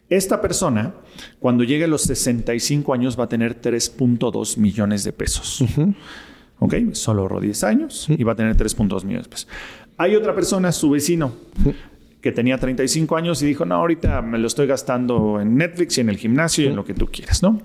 Esta 0.09 0.41
persona, 0.41 0.95
cuando 1.39 1.63
llegue 1.63 1.85
a 1.85 1.89
los 1.89 2.03
65 2.03 2.93
años, 2.93 3.19
va 3.19 3.25
a 3.25 3.29
tener 3.29 3.61
3.2 3.61 4.59
millones 4.59 5.05
de 5.05 5.13
pesos. 5.13 5.65
¿Ok? 6.59 6.75
Solo 6.93 7.23
ahorró 7.23 7.41
10 7.41 7.65
años 7.65 8.07
y 8.09 8.23
va 8.25 8.33
a 8.33 8.37
tener 8.37 8.57
3.2 8.57 9.05
millones 9.05 9.27
de 9.27 9.31
pesos. 9.31 9.49
Hay 9.99 10.17
otra 10.17 10.35
persona, 10.35 10.73
su 10.73 10.91
vecino, 10.91 11.33
que 12.21 12.33
tenía 12.33 12.59
35 12.59 13.17
años 13.17 13.41
y 13.43 13.47
dijo, 13.47 13.65
no, 13.65 13.77
ahorita 13.77 14.21
me 14.23 14.39
lo 14.39 14.47
estoy 14.49 14.67
gastando 14.67 15.41
en 15.41 15.57
Netflix 15.57 15.99
y 15.99 16.01
en 16.01 16.09
el 16.09 16.17
gimnasio 16.17 16.65
y 16.65 16.69
en 16.69 16.75
lo 16.77 16.85
que 16.85 16.93
tú 16.95 17.07
quieras, 17.07 17.43
¿no? 17.43 17.61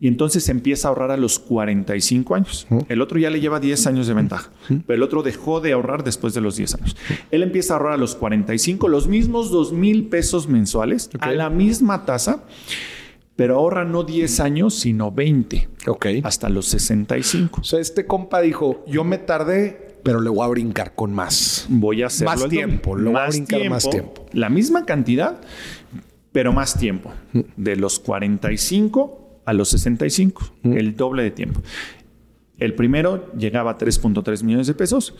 Y 0.00 0.08
entonces 0.08 0.48
empieza 0.48 0.88
a 0.88 0.90
ahorrar 0.90 1.10
a 1.10 1.16
los 1.16 1.38
45 1.38 2.34
años. 2.34 2.66
El 2.88 3.02
otro 3.02 3.18
ya 3.18 3.28
le 3.30 3.40
lleva 3.40 3.60
10 3.60 3.86
años 3.88 4.06
de 4.06 4.14
ventaja, 4.14 4.50
pero 4.68 4.94
el 4.96 5.02
otro 5.02 5.22
dejó 5.22 5.60
de 5.60 5.72
ahorrar 5.72 6.02
después 6.04 6.32
de 6.34 6.40
los 6.40 6.56
10 6.56 6.74
años. 6.76 6.96
Él 7.30 7.42
empieza 7.42 7.74
a 7.74 7.76
ahorrar 7.76 7.92
a 7.94 7.96
los 7.98 8.14
45, 8.16 8.88
los 8.88 9.06
mismos 9.08 9.50
2 9.50 9.72
mil 9.72 10.06
pesos 10.08 10.48
mensuales, 10.48 11.10
a 11.20 11.32
la 11.32 11.50
misma 11.50 12.04
tasa, 12.06 12.44
pero 13.34 13.56
ahorra 13.56 13.84
no 13.84 14.02
10 14.02 14.40
años, 14.40 14.74
sino 14.74 15.10
20, 15.12 15.68
Ok. 15.88 16.06
hasta 16.22 16.48
los 16.48 16.66
65. 16.68 17.60
O 17.60 17.64
sea, 17.64 17.80
este 17.80 18.06
compa 18.06 18.40
dijo, 18.40 18.82
yo 18.86 19.04
me 19.04 19.18
tardé, 19.18 19.85
pero 20.06 20.20
le 20.20 20.30
voy 20.30 20.44
a 20.44 20.48
brincar 20.48 20.94
con 20.94 21.12
más. 21.12 21.66
voy 21.68 22.02
a 22.02 22.06
hacerlo 22.06 22.34
Más 22.34 22.48
tiempo, 22.48 22.94
lo 22.94 23.10
voy 23.10 23.20
a 23.20 23.26
brincar 23.26 23.68
más 23.68 23.90
tiempo. 23.90 24.24
La 24.32 24.48
misma 24.48 24.86
cantidad, 24.86 25.40
pero 26.30 26.52
más 26.52 26.78
tiempo. 26.78 27.12
De 27.56 27.74
los 27.74 27.98
45 27.98 29.40
a 29.44 29.52
los 29.52 29.68
65, 29.70 30.54
el 30.64 30.96
doble 30.96 31.24
de 31.24 31.30
tiempo. 31.32 31.60
El 32.58 32.74
primero 32.74 33.32
llegaba 33.34 33.72
a 33.72 33.78
3.3 33.78 34.42
millones 34.44 34.68
de 34.68 34.74
pesos. 34.74 35.16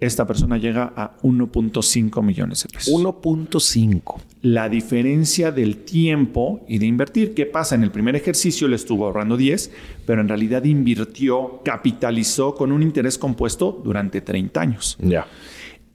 Esta 0.00 0.28
persona 0.28 0.58
llega 0.58 0.92
a 0.94 1.16
1.5 1.22 2.22
millones 2.22 2.62
de 2.62 2.68
pesos. 2.68 2.94
1.5. 2.94 4.20
La 4.42 4.68
diferencia 4.68 5.50
del 5.50 5.78
tiempo 5.78 6.64
y 6.68 6.78
de 6.78 6.86
invertir. 6.86 7.34
¿Qué 7.34 7.46
pasa? 7.46 7.74
En 7.74 7.82
el 7.82 7.90
primer 7.90 8.14
ejercicio 8.14 8.68
le 8.68 8.76
estuvo 8.76 9.06
ahorrando 9.06 9.36
10, 9.36 9.72
pero 10.06 10.20
en 10.20 10.28
realidad 10.28 10.62
invirtió, 10.62 11.62
capitalizó 11.64 12.54
con 12.54 12.70
un 12.70 12.82
interés 12.82 13.18
compuesto 13.18 13.80
durante 13.84 14.20
30 14.20 14.60
años. 14.60 14.96
Ya. 15.00 15.26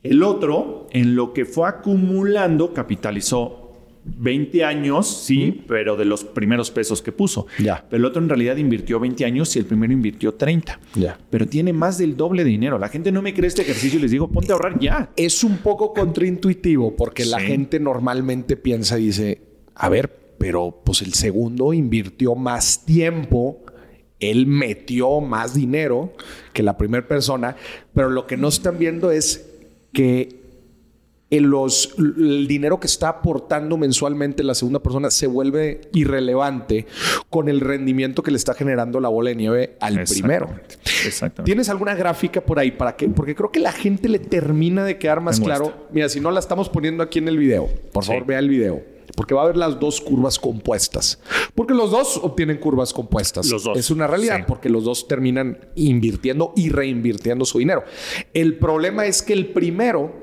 El 0.04 0.22
otro, 0.22 0.88
en 0.92 1.16
lo 1.16 1.32
que 1.32 1.46
fue 1.46 1.70
acumulando, 1.70 2.74
capitalizó 2.74 3.63
20 4.06 4.64
años, 4.64 5.08
sí, 5.08 5.64
pero 5.68 5.96
de 5.96 6.06
los 6.06 6.24
primeros 6.24 6.72
pesos 6.72 7.02
que 7.02 7.12
puso. 7.12 7.48
Ya. 7.60 7.86
Pero 7.90 8.02
el 8.02 8.06
otro 8.06 8.22
en 8.22 8.30
realidad 8.30 8.58
invirtió 8.58 9.00
20 9.00 9.26
años 9.26 9.56
y 9.56 9.60
el 9.60 9.66
primero 9.66 9.94
invirtió 9.94 10.34
30. 10.34 10.80
Ya. 10.96 11.20
Pero 11.30 11.48
tiene 11.48 11.74
más 11.74 11.98
del 11.98 12.18
doble 12.18 12.44
de 12.44 12.50
dinero. 12.50 12.78
La 12.78 12.90
gente 12.90 13.12
no 13.12 13.22
me 13.22 13.34
cree 13.34 13.48
este 13.48 13.62
ejercicio 13.62 14.00
y 14.00 14.02
les 14.02 14.12
digo, 14.12 14.30
ponte 14.30 14.52
a 14.52 14.56
ahorrar 14.56 14.80
ya. 14.80 15.12
Es 15.16 15.44
un 15.44 15.58
poco 15.58 15.94
contraintuitivo 15.94 16.96
porque 16.96 17.26
la 17.26 17.40
gente 17.40 17.80
normalmente 17.80 18.58
piensa 18.58 19.00
y 19.00 19.06
dice, 19.06 19.42
a 19.76 19.90
ver, 19.90 20.36
pero 20.38 20.82
pues 20.84 21.02
el 21.02 21.14
segundo 21.14 21.74
invirtió 21.74 22.36
más 22.36 22.86
tiempo, 22.86 23.64
él 24.20 24.48
metió 24.48 25.22
más 25.22 25.54
dinero 25.54 26.14
que 26.52 26.64
la 26.64 26.78
primera 26.78 27.08
persona, 27.08 27.56
pero 27.94 28.10
lo 28.10 28.28
que 28.28 28.38
no 28.38 28.50
están 28.50 28.78
viendo 28.78 29.12
es 29.12 29.50
que 29.94 30.43
los, 31.32 31.96
el 31.98 32.48
dinero 32.48 32.80
que 32.80 32.86
está 32.86 33.10
aportando 33.10 33.76
mensualmente 33.78 34.44
la 34.44 34.54
segunda 34.54 34.80
persona 34.84 35.10
se 35.10 35.26
vuelve 35.26 35.82
irrelevante 35.94 36.86
con 37.30 37.50
el 37.50 37.60
rendimiento 37.60 38.22
que 38.22 38.30
le 38.32 38.38
está 38.38 38.54
generando 38.54 39.00
la 39.00 39.10
bola 39.10 39.32
de 39.32 39.36
nieve 39.36 39.78
al 39.80 40.04
primero. 40.04 40.50
Exactamente. 41.06 41.44
¿Tienes 41.44 41.70
alguna 41.70 41.96
gráfica 41.96 42.42
por 42.42 42.60
ahí 42.60 42.72
para 42.72 42.96
que? 42.96 43.08
Porque 43.10 43.34
creo 43.36 43.52
que 43.52 43.60
la 43.60 43.72
gente 43.72 44.10
le 44.10 44.20
termina 44.20 44.84
de 44.86 44.98
quedar 45.00 45.22
más 45.22 45.40
claro. 45.40 45.88
Mira, 45.92 46.08
si 46.10 46.20
no 46.20 46.30
la 46.30 46.40
estamos 46.40 46.70
poniendo 46.70 47.02
aquí 47.02 47.20
en 47.20 47.28
el 47.28 47.38
video, 47.38 47.68
por 47.92 48.04
Sí. 48.04 48.10
favor, 48.12 48.26
vea 48.28 48.40
el 48.40 48.50
video. 48.50 48.82
Porque 49.16 49.36
va 49.36 49.42
a 49.42 49.44
haber 49.44 49.58
las 49.58 49.80
dos 49.80 50.02
curvas 50.02 50.40
compuestas. 50.40 51.20
Porque 51.54 51.74
los 51.74 51.92
dos 51.92 52.18
obtienen 52.24 52.58
curvas 52.58 52.94
compuestas. 52.94 53.48
Los 53.48 53.64
dos. 53.64 53.78
Es 53.78 53.92
una 53.92 54.08
realidad 54.08 54.38
Sí. 54.38 54.44
porque 54.48 54.70
los 54.70 54.86
dos 54.86 55.08
terminan 55.08 55.60
invirtiendo 55.76 56.54
y 56.56 56.70
reinvirtiendo 56.70 57.46
su 57.46 57.60
dinero. 57.60 57.84
El 58.34 58.58
problema 58.58 59.06
es 59.06 59.22
que 59.22 59.34
el 59.34 59.48
primero 59.48 60.23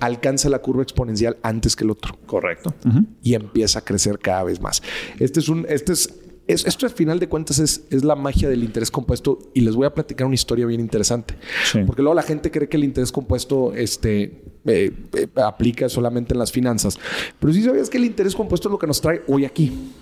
alcanza 0.00 0.48
la 0.48 0.58
curva 0.60 0.82
exponencial 0.82 1.36
antes 1.42 1.74
que 1.76 1.84
el 1.84 1.90
otro 1.90 2.18
Correcto. 2.26 2.74
y 3.22 3.34
empieza 3.34 3.80
a 3.80 3.84
crecer 3.84 4.18
cada 4.18 4.44
vez 4.44 4.60
más. 4.60 4.82
Este 5.18 5.40
es 5.40 5.48
un, 5.48 5.66
este 5.68 5.92
es, 5.92 6.14
es- 6.46 6.66
esto 6.66 6.86
al 6.86 6.92
final 6.92 7.18
de 7.18 7.28
cuentas 7.28 7.58
es, 7.58 7.84
es 7.90 8.04
la 8.04 8.14
magia 8.14 8.48
del 8.48 8.62
interés 8.62 8.90
compuesto 8.90 9.38
y 9.54 9.62
les 9.62 9.74
voy 9.74 9.86
a 9.86 9.94
platicar 9.94 10.26
una 10.26 10.34
historia 10.34 10.64
bien 10.66 10.80
interesante. 10.80 11.34
Sí. 11.72 11.80
Porque 11.86 12.02
luego 12.02 12.14
la 12.14 12.22
gente 12.22 12.50
cree 12.50 12.68
que 12.68 12.76
el 12.76 12.84
interés 12.84 13.10
compuesto 13.10 13.72
este, 13.74 14.42
eh, 14.66 14.92
eh, 15.14 15.28
aplica 15.36 15.88
solamente 15.88 16.34
en 16.34 16.38
las 16.38 16.52
finanzas. 16.52 16.98
Pero 17.40 17.52
si 17.52 17.62
sabías 17.62 17.90
que 17.90 17.96
el 17.98 18.04
interés 18.04 18.34
compuesto 18.34 18.68
es 18.68 18.72
lo 18.72 18.78
que 18.78 18.86
nos 18.86 19.00
trae 19.00 19.22
hoy 19.28 19.44
aquí, 19.44 19.92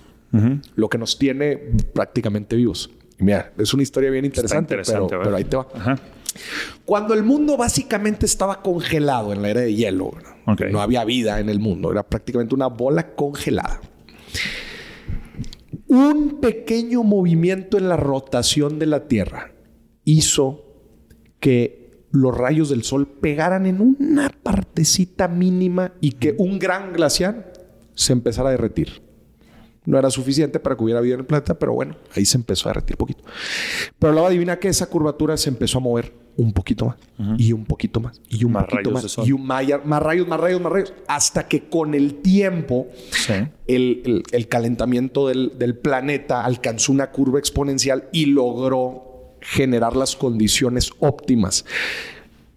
lo 0.75 0.89
que 0.89 0.97
nos 0.97 1.17
tiene 1.17 1.55
prácticamente 1.93 2.55
vivos. 2.57 2.89
Y 3.17 3.23
mira, 3.23 3.53
es 3.57 3.73
una 3.73 3.83
historia 3.83 4.09
bien 4.11 4.25
interesante, 4.25 4.73
interesante, 4.73 5.07
pero, 5.11 5.23
pero 5.23 5.35
ahí 5.37 5.45
te 5.45 5.55
va. 5.55 5.65
Ajá. 5.73 5.97
Cuando 6.85 7.13
el 7.13 7.23
mundo 7.23 7.57
básicamente 7.57 8.25
estaba 8.25 8.61
congelado 8.61 9.33
en 9.33 9.41
la 9.41 9.49
era 9.49 9.61
de 9.61 9.73
hielo, 9.73 10.11
¿no? 10.71 10.81
Había 10.81 11.03
vida 11.05 11.39
en 11.39 11.49
el 11.49 11.59
mundo, 11.59 11.91
era 11.91 12.03
prácticamente 12.03 12.53
una 12.53 12.67
bola 12.67 13.15
congelada. 13.15 13.81
Un 15.87 16.39
pequeño 16.41 17.03
movimiento 17.03 17.77
en 17.77 17.89
la 17.89 17.97
rotación 17.97 18.79
de 18.79 18.85
la 18.85 19.07
Tierra 19.07 19.51
hizo 20.03 20.65
que 21.39 22.05
los 22.11 22.35
rayos 22.35 22.69
del 22.69 22.83
sol 22.83 23.07
pegaran 23.07 23.65
en 23.65 23.81
una 23.81 24.29
partecita 24.29 25.27
mínima 25.27 25.93
y 26.01 26.13
que 26.13 26.35
un 26.37 26.59
gran 26.59 26.93
glaciar 26.93 27.53
se 27.93 28.13
empezara 28.13 28.49
a 28.49 28.51
derretir. 28.51 29.01
No 29.85 29.99
era 29.99 30.09
suficiente 30.09 30.59
para 30.59 30.75
que 30.75 30.83
hubiera 30.83 31.01
vida 31.01 31.13
en 31.13 31.19
el 31.21 31.25
planeta, 31.25 31.59
pero 31.59 31.73
bueno, 31.73 31.95
ahí 32.15 32.25
se 32.25 32.37
empezó 32.37 32.67
a 32.67 32.71
derretir 32.71 32.97
poquito. 32.97 33.23
Pero 33.99 34.13
luego 34.13 34.27
adivina 34.27 34.57
que 34.57 34.67
esa 34.67 34.87
curvatura 34.87 35.37
se 35.37 35.49
empezó 35.49 35.77
a 35.77 35.81
mover 35.81 36.24
un 36.37 36.51
poquito 36.53 36.85
más 36.87 36.97
y 37.39 37.53
un 37.53 37.63
poquito 37.65 37.99
más 38.01 38.19
y 38.29 38.43
un 38.43 38.51
Más 38.51 38.65
poquito 38.65 38.91
más 38.91 39.17
y 39.25 39.31
un 39.31 39.45
maya- 39.45 39.81
más 39.85 40.01
rayos, 40.03 40.27
más 40.27 40.39
rayos, 40.39 40.59
más 40.61 40.71
rayos, 40.71 40.93
hasta 41.07 41.47
que 41.47 41.69
con 41.69 41.93
el 41.93 42.15
tiempo 42.15 42.87
Sí. 43.11 43.33
el, 43.67 44.01
el- 44.05 44.23
el 44.31 44.47
calentamiento 44.47 45.27
del, 45.29 45.53
del 45.57 45.77
planeta 45.77 46.43
alcanzó 46.43 46.91
una 46.91 47.11
curva 47.11 47.39
exponencial 47.39 48.09
y 48.11 48.25
logró 48.25 49.35
generar 49.41 49.95
las 49.95 50.15
condiciones 50.15 50.89
óptimas. 50.99 51.65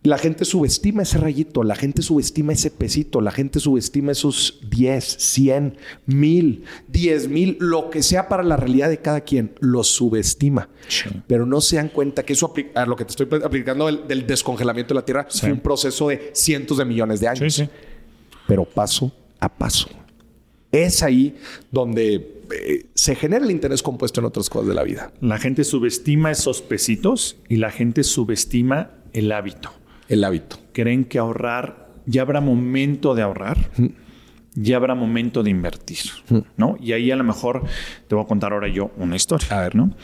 La 0.08 0.16
gente 0.16 0.46
subestima 0.46 1.02
ese 1.02 1.18
rayito, 1.18 1.62
la 1.64 1.74
gente 1.74 2.00
subestima 2.00 2.54
ese 2.54 2.70
pesito, 2.70 3.20
la 3.20 3.30
gente 3.30 3.60
subestima 3.60 4.12
esos 4.12 4.58
10, 4.70 5.04
100, 5.04 5.76
1000, 6.06 6.64
10 6.88 7.28
mil, 7.28 7.58
lo 7.60 7.90
que 7.90 8.02
sea 8.02 8.26
para 8.26 8.42
la 8.42 8.56
realidad 8.56 8.88
de 8.88 9.02
cada 9.02 9.20
quien, 9.20 9.52
lo 9.60 9.84
subestima. 9.84 10.70
Sí. 10.88 11.10
Pero 11.26 11.44
no 11.44 11.60
se 11.60 11.76
dan 11.76 11.90
cuenta 11.90 12.22
que 12.24 12.32
eso, 12.32 12.54
a 12.74 12.86
lo 12.86 12.96
que 12.96 13.04
te 13.04 13.10
estoy 13.10 13.28
aplicando 13.44 13.84
del, 13.84 14.08
del 14.08 14.26
descongelamiento 14.26 14.94
de 14.94 15.00
la 15.00 15.04
Tierra, 15.04 15.26
Sí. 15.28 15.40
fue 15.40 15.52
un 15.52 15.60
proceso 15.60 16.08
de 16.08 16.30
cientos 16.32 16.78
de 16.78 16.86
millones 16.86 17.20
de 17.20 17.28
años 17.28 17.52
sí. 17.52 17.68
pero 18.46 18.64
paso 18.64 19.12
a 19.40 19.50
paso. 19.50 19.90
Es 20.72 21.02
ahí 21.02 21.36
donde 21.70 22.14
eh, 22.50 22.86
se 22.94 23.14
genera 23.14 23.44
el 23.44 23.50
interés 23.50 23.82
compuesto 23.82 24.20
en 24.20 24.24
otras 24.24 24.48
cosas 24.48 24.68
de 24.68 24.74
la 24.74 24.84
vida. 24.84 25.12
La 25.20 25.36
gente 25.36 25.64
subestima 25.64 26.30
esos 26.30 26.62
pesitos 26.62 27.36
y 27.46 27.56
la 27.56 27.70
gente 27.70 28.04
subestima 28.04 28.92
el 29.12 29.32
hábito. 29.32 29.70
El 30.08 30.24
hábito. 30.24 30.56
Creen 30.72 31.04
que 31.04 31.18
ahorrar, 31.18 31.88
ya 32.06 32.22
habrá 32.22 32.40
momento 32.40 33.14
de 33.14 33.22
ahorrar, 33.22 33.58
ya 34.60 34.76
habrá 34.76 34.94
momento 34.94 35.42
de 35.42 35.50
invertir, 35.50 35.98
¿no? 36.56 36.76
Y 36.80 36.92
ahí 36.92 37.10
a 37.10 37.16
lo 37.16 37.24
mejor 37.24 37.64
te 38.08 38.14
voy 38.14 38.24
a 38.24 38.26
contar 38.26 38.52
ahora 38.52 38.68
yo 38.68 38.90
una 38.96 39.16
historia. 39.16 39.46
A 39.50 39.60
ver. 39.62 39.74
¿no? 39.74 39.94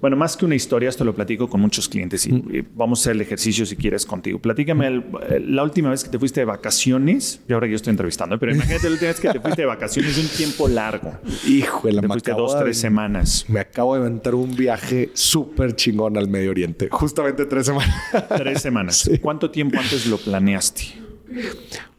Bueno, 0.00 0.16
más 0.16 0.36
que 0.36 0.44
una 0.44 0.54
historia, 0.54 0.88
esto 0.88 1.04
lo 1.04 1.14
platico 1.14 1.48
con 1.48 1.60
muchos 1.60 1.88
clientes 1.88 2.26
y 2.26 2.34
eh, 2.52 2.64
vamos 2.74 3.00
a 3.00 3.02
hacer 3.02 3.12
el 3.16 3.20
ejercicio 3.22 3.64
si 3.66 3.76
quieres 3.76 4.04
contigo. 4.06 4.38
Platícame 4.38 4.86
el- 4.86 5.04
la 5.54 5.62
última 5.62 5.90
vez 5.90 6.04
que 6.04 6.10
te 6.10 6.18
fuiste 6.18 6.40
de 6.40 6.44
vacaciones, 6.46 7.40
y 7.48 7.52
ahora 7.52 7.66
yo 7.66 7.76
estoy 7.76 7.90
entrevistando, 7.92 8.38
pero 8.38 8.52
imagínate 8.54 8.84
la 8.86 8.92
última 8.92 9.08
vez 9.08 9.20
que 9.20 9.28
te 9.30 9.40
fuiste 9.40 9.62
de 9.62 9.66
vacaciones 9.66 10.18
un 10.18 10.28
tiempo 10.28 10.68
largo. 10.68 11.12
Hijo 11.46 11.86
de 11.86 11.92
la 11.94 12.02
Te 12.02 12.08
fuiste 12.08 12.32
dos, 12.32 12.54
de- 12.54 12.60
tres 12.64 12.78
semanas. 12.78 13.44
Me 13.48 13.60
acabo 13.60 13.94
de 13.94 14.00
aventar 14.02 14.34
un 14.34 14.54
viaje 14.54 15.10
súper 15.14 15.74
chingón 15.76 16.16
al 16.18 16.28
Medio 16.28 16.50
Oriente. 16.50 16.88
Justamente 16.90 17.44
tres 17.46 17.66
semanas. 17.66 17.96
Tres 18.36 18.60
semanas. 18.60 18.98
Sí. 19.12 19.18
¿Cuánto 19.18 19.50
tiempo 19.50 19.78
antes 19.78 20.06
lo 20.06 20.16
planeaste? 20.18 20.82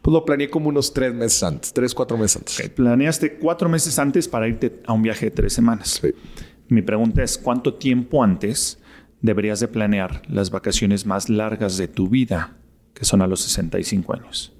Pues 0.03 0.11
lo 0.11 0.25
planeé 0.25 0.49
como 0.49 0.67
unos 0.67 0.93
tres 0.93 1.13
meses 1.13 1.41
antes, 1.43 1.71
tres, 1.71 1.95
cuatro 1.95 2.17
meses 2.17 2.35
antes. 2.35 2.69
Planeaste 2.71 3.35
cuatro 3.35 3.69
meses 3.69 3.97
antes 3.97 4.27
para 4.27 4.49
irte 4.49 4.81
a 4.85 4.91
un 4.91 5.01
viaje 5.01 5.27
de 5.27 5.31
tres 5.31 5.53
semanas. 5.53 6.01
Sí. 6.01 6.13
Mi 6.67 6.81
pregunta 6.81 7.23
es, 7.23 7.37
¿cuánto 7.37 7.75
tiempo 7.75 8.21
antes 8.21 8.79
deberías 9.21 9.61
de 9.61 9.69
planear 9.69 10.21
las 10.27 10.51
vacaciones 10.51 11.05
más 11.05 11.29
largas 11.29 11.77
de 11.77 11.87
tu 11.87 12.09
vida, 12.09 12.57
que 12.93 13.05
son 13.05 13.21
a 13.21 13.27
los 13.27 13.43
65 13.43 14.13
años? 14.13 14.51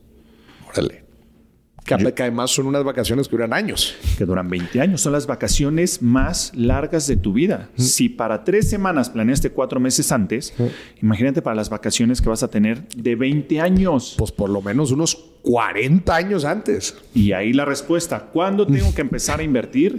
Órale. 0.70 1.04
Que, 1.84 2.14
que 2.14 2.24
además 2.24 2.52
son 2.52 2.68
unas 2.68 2.86
vacaciones 2.86 3.28
que 3.28 3.32
duran 3.36 3.52
años. 3.52 3.98
que 4.18 4.24
duran 4.24 4.48
20 4.48 4.80
años. 4.80 5.02
Son 5.02 5.12
las 5.12 5.28
vacaciones 5.28 6.02
más 6.02 6.54
largas 6.56 7.06
de 7.08 7.18
tu 7.18 7.34
vida. 7.34 7.70
Si 7.76 8.08
para 8.08 8.46
tres 8.46 8.70
semanas 8.70 9.10
planeaste 9.10 9.50
cuatro 9.50 9.82
meses 9.82 10.10
antes, 10.14 10.54
imagínate 11.02 11.42
para 11.42 11.58
las 11.58 11.70
vacaciones 11.70 12.22
que 12.22 12.30
vas 12.30 12.44
a 12.44 12.48
tener 12.48 12.88
de 12.96 13.18
20 13.18 13.60
años. 13.60 14.16
Pues 14.18 14.32
por 14.32 14.50
lo 14.50 14.62
menos 14.62 14.92
unos 14.92 15.33
40 15.44 16.16
años 16.16 16.46
antes. 16.46 16.96
Y 17.14 17.32
ahí 17.34 17.54
la 17.54 17.66
respuesta, 17.66 18.28
¿cuándo 18.34 18.66
tengo 18.66 18.94
que 18.96 19.02
empezar 19.02 19.40
a 19.40 19.44
invertir? 19.44 19.98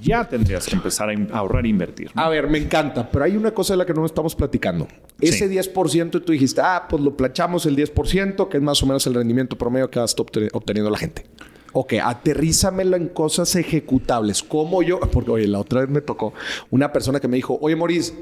Ya 0.00 0.28
tendrías 0.28 0.66
que 0.66 0.74
empezar 0.76 1.08
a 1.10 1.36
ahorrar 1.38 1.64
e 1.66 1.68
invertir. 1.68 2.10
¿no? 2.14 2.22
A 2.22 2.28
ver, 2.28 2.48
me 2.48 2.58
encanta, 2.58 3.08
pero 3.10 3.24
hay 3.24 3.36
una 3.36 3.52
cosa 3.52 3.72
de 3.74 3.78
la 3.78 3.86
que 3.86 3.94
no 3.94 4.04
estamos 4.06 4.34
platicando. 4.36 4.86
Ese 5.20 5.48
Sí. 5.48 5.54
10% 5.54 6.22
tú 6.24 6.32
dijiste, 6.32 6.60
ah, 6.62 6.86
pues 6.88 7.02
lo 7.02 7.16
planchamos 7.16 7.64
el 7.66 7.74
10%, 7.76 8.48
que 8.48 8.58
es 8.58 8.62
más 8.62 8.82
o 8.82 8.86
menos 8.86 9.06
el 9.06 9.14
rendimiento 9.14 9.56
promedio 9.56 9.88
que 9.90 9.98
va 9.98 10.04
a 10.04 10.06
estar 10.06 10.24
obte- 10.26 10.48
obteniendo 10.52 10.90
la 10.90 10.98
gente. 10.98 11.26
Ok, 11.72 11.94
aterrízamelo 12.02 12.96
en 12.96 13.08
cosas 13.08 13.54
ejecutables. 13.56 14.42
Como 14.42 14.82
yo, 14.82 15.00
porque 15.12 15.30
oye, 15.30 15.46
la 15.48 15.58
otra 15.60 15.80
vez 15.80 15.90
me 15.90 16.00
tocó 16.00 16.32
una 16.70 16.92
persona 16.92 17.18
que 17.18 17.28
me 17.28 17.36
dijo, 17.36 17.58
oye, 17.60 17.74
Maurice, 17.76 18.12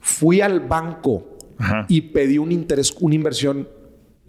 fui 0.00 0.40
al 0.40 0.60
banco 0.60 1.36
Ajá. 1.58 1.84
y 1.88 2.00
pedí 2.00 2.38
un 2.38 2.50
interés, 2.52 2.94
una 3.00 3.14
inversión 3.14 3.68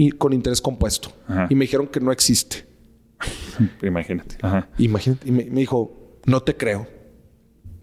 y- 0.05 0.11
con 0.11 0.33
interés 0.33 0.61
compuesto. 0.61 1.11
Ajá. 1.27 1.47
Y 1.49 1.55
me 1.55 1.65
dijeron 1.65 1.87
que 1.87 1.99
no 1.99 2.11
existe. 2.11 2.65
Imagínate. 3.83 4.37
Ajá. 4.41 4.69
Imagínate, 4.77 5.27
y 5.27 5.31
me, 5.31 5.45
me 5.45 5.59
dijo, 5.61 6.19
no 6.25 6.41
te 6.41 6.55
creo. 6.55 6.87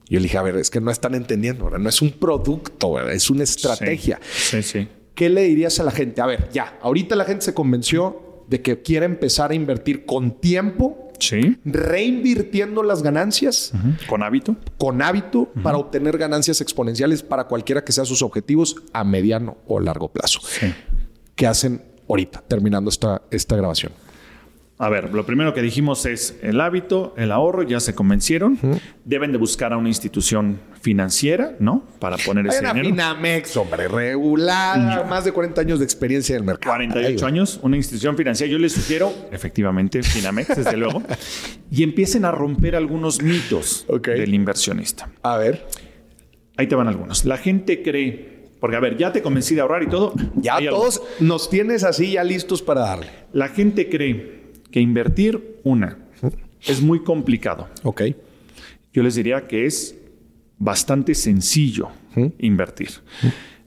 Y 0.09 0.15
yo 0.15 0.21
le 0.21 0.25
dije, 0.25 0.39
a 0.39 0.43
ver, 0.43 0.57
es 0.57 0.71
que 0.71 0.81
no 0.81 0.91
están 0.91 1.15
entendiendo, 1.15 1.65
¿verdad? 1.67 1.79
no 1.81 1.89
es 1.89 2.01
un 2.03 2.11
producto, 2.13 2.95
¿verdad? 2.95 3.13
es 3.13 3.29
una 3.31 3.45
estrategia. 3.45 4.19
Sí, 4.33 4.63
sí. 4.63 4.81
sí. 4.81 4.89
¿Qué 5.15 5.29
le 5.29 5.43
dirías 5.43 5.79
a 5.81 5.85
la 5.85 5.91
gente? 5.91 6.21
A 6.21 6.27
ver, 6.27 6.49
ya, 6.53 6.79
ahorita 6.81 7.15
la 7.17 7.25
gente 7.25 7.45
se 7.45 7.53
convenció 7.55 8.45
de 8.49 8.63
que 8.63 8.81
quiere 8.83 9.05
empezar 9.05 9.51
a 9.51 9.55
invertir 9.55 10.07
con 10.07 10.41
tiempo, 10.41 11.05
Sí. 11.19 11.59
reinvirtiendo 11.65 12.85
las 12.85 13.03
ganancias 13.03 13.73
Con 14.09 14.23
hábito. 14.23 14.55
con 14.79 15.03
hábito 15.03 15.51
para 15.65 15.77
obtener 15.77 16.17
ganancias 16.17 16.61
exponenciales 16.61 17.25
para 17.25 17.49
cualquiera 17.49 17.83
que 17.83 17.91
sean 17.91 18.07
sus 18.07 18.23
objetivos 18.23 18.77
a 18.93 19.03
mediano 19.03 19.57
o 19.67 19.81
largo 19.81 20.13
plazo. 20.13 20.39
Sí. 20.45 20.73
¿Qué 21.35 21.49
hacen 21.49 21.83
ahorita, 22.09 22.43
terminando 22.47 22.91
esta, 22.91 23.23
esta 23.31 23.57
grabación? 23.57 23.93
A 24.81 24.89
ver, 24.89 25.13
lo 25.13 25.27
primero 25.27 25.53
que 25.55 25.61
dijimos 25.61 26.07
es 26.07 26.39
el 26.41 26.61
hábito, 26.61 27.13
el 27.17 27.33
ahorro, 27.33 27.65
ya 27.65 27.81
se 27.81 27.97
convencieron. 27.97 28.57
Deben 29.05 29.33
de 29.33 29.39
buscar 29.39 29.73
a 29.73 29.77
una 29.77 29.89
institución 29.89 30.61
financiera, 30.81 31.57
¿no? 31.59 31.83
Para 31.99 32.17
poner 32.17 32.45
Hay 32.45 32.51
ese 32.51 32.61
una 32.61 32.75
dinero. 32.75 32.91
Finamex, 32.91 33.57
hombre, 33.57 33.89
regular, 33.89 35.05
más 35.09 35.25
de 35.25 35.33
40 35.33 35.61
años 35.61 35.79
de 35.81 35.85
experiencia 35.85 36.37
en 36.37 36.43
el 36.43 36.47
mercado. 36.47 36.77
48 36.77 37.27
Ay, 37.27 37.29
años, 37.29 37.59
una 37.63 37.77
institución 37.77 38.17
financiera. 38.17 38.53
Yo 38.53 38.59
les 38.59 38.73
sugiero, 38.73 39.13
efectivamente, 39.33 40.01
Finamex, 40.05 40.57
desde 40.57 40.77
luego, 40.77 41.03
y 41.73 41.83
empiecen 41.83 42.25
a 42.25 42.31
romper 42.31 42.77
algunos 42.77 43.21
mitos 43.21 43.85
del 44.05 44.33
inversionista. 44.33 45.11
A 45.25 45.39
ver, 45.39 45.67
Ahí 46.59 46.67
te 46.67 46.75
van 46.75 46.89
algunos. 46.89 47.25
La 47.25 47.37
gente 47.37 47.85
cree, 47.85 48.38
porque 48.61 48.77
a 48.77 48.81
ver, 48.81 48.97
ya 48.97 49.13
te 49.13 49.23
convencí 49.23 49.55
de 49.55 49.61
ahorrar 49.61 49.83
y 49.83 49.89
todo. 49.89 50.15
ya 50.37 50.59
todos 50.69 51.03
nos 51.21 51.49
tienes 51.51 51.85
así 51.85 52.13
ya 52.13 52.25
listos 52.25 52.63
para 52.63 52.83
darle. 52.83 53.11
La 53.33 53.49
gente 53.49 53.89
cree 53.89 54.53
que 54.71 54.81
invertir, 54.81 55.61
una, 55.65 55.99
es 56.67 56.81
muy 56.81 57.03
complicado. 57.03 57.69
Ok. 57.85 58.03
Yo 58.93 59.03
les 59.03 59.15
diría 59.15 59.47
que 59.47 59.67
es 59.67 59.97
bastante 60.59 61.15
sencillo 61.15 61.89
invertir. 62.39 62.91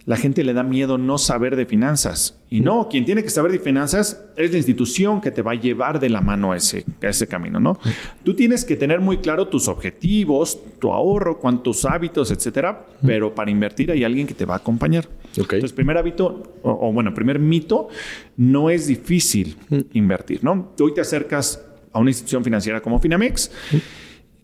La 0.06 0.18
gente 0.18 0.44
le 0.44 0.54
da 0.54 0.64
miedo 0.64 0.98
no 0.98 1.18
saber 1.18 1.56
de 1.56 1.66
finanzas. 1.66 2.40
Y 2.50 2.62
no, 2.62 2.90
quien 2.90 3.06
tiene 3.06 3.24
que 3.24 3.30
saber 3.30 3.52
de 3.52 3.60
finanzas 3.60 4.26
es 4.36 4.52
la 4.52 4.58
institución 4.58 5.22
que 5.22 5.32
te 5.32 5.42
va 5.42 5.52
a 5.52 5.56
llevar 5.56 6.00
de 6.00 6.10
la 6.10 6.22
mano 6.22 6.52
a 6.52 6.58
ese, 6.58 6.86
a 7.02 7.08
ese 7.08 7.28
camino, 7.28 7.60
¿no? 7.60 7.80
Tú 8.24 8.36
tienes 8.36 8.66
que 8.66 8.76
tener 8.76 9.00
muy 9.00 9.18
claro 9.18 9.48
tus 9.48 9.68
objetivos, 9.68 10.60
tu 10.80 10.92
ahorro, 10.92 11.40
cuántos 11.40 11.86
hábitos, 11.86 12.32
etcétera, 12.32 12.86
pero 13.06 13.34
para 13.36 13.52
invertir 13.52 13.92
hay 13.92 14.04
alguien 14.04 14.28
que 14.28 14.34
te 14.34 14.46
va 14.46 14.56
a 14.56 14.58
acompañar. 14.58 15.08
Entonces, 15.36 15.72
primer 15.72 15.98
hábito, 15.98 16.58
o, 16.64 16.90
o 16.90 16.92
bueno, 16.92 17.14
primer 17.14 17.40
mito, 17.40 17.90
no 18.38 18.70
es 18.70 18.88
difícil 18.88 19.58
invertir, 19.94 20.44
¿no? 20.44 20.72
Hoy 20.80 20.94
te 20.94 21.02
acercas 21.02 21.64
a 21.94 22.00
una 22.00 22.10
institución 22.10 22.44
financiera 22.44 22.82
como 22.82 23.00
Finamex, 23.00 23.52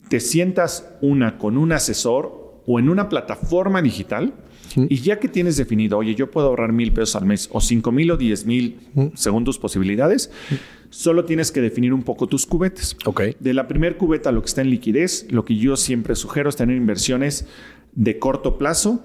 te 0.10 0.20
sientas 0.20 0.90
una 1.02 1.38
con 1.38 1.58
un 1.58 1.72
asesor 1.72 2.62
o 2.66 2.80
en 2.80 2.90
una 2.90 3.10
plataforma 3.10 3.82
digital 3.82 4.34
y 4.90 4.98
ya 4.98 5.20
que 5.20 5.28
tienes 5.28 5.58
definido, 5.58 5.98
oye, 5.98 6.16
yo 6.16 6.30
puedo 6.30 6.48
ahorrar 6.48 6.72
mil 6.72 6.92
pesos 6.92 7.16
al 7.16 7.26
mes 7.26 7.50
o 7.52 7.62
cinco 7.62 7.92
mil 7.92 8.12
o 8.12 8.18
diez 8.18 8.46
mil 8.46 8.78
según 9.16 9.44
tus 9.44 9.58
posibilidades, 9.58 10.32
solo 10.90 11.26
tienes 11.26 11.52
que 11.52 11.62
definir 11.62 11.94
un 11.94 12.04
poco 12.04 12.28
tus 12.28 12.46
cubetes. 12.46 12.96
Ok. 13.06 13.22
De 13.40 13.54
la 13.54 13.68
primer 13.68 13.98
cubeta, 13.98 14.32
lo 14.32 14.42
que 14.42 14.48
está 14.48 14.62
en 14.62 14.70
liquidez, 14.70 15.28
lo 15.30 15.46
que 15.46 15.56
yo 15.56 15.76
siempre 15.76 16.16
sugiero 16.16 16.50
es 16.50 16.56
tener 16.56 16.78
inversiones 16.78 17.48
de 17.94 18.20
corto 18.20 18.58
plazo, 18.58 19.04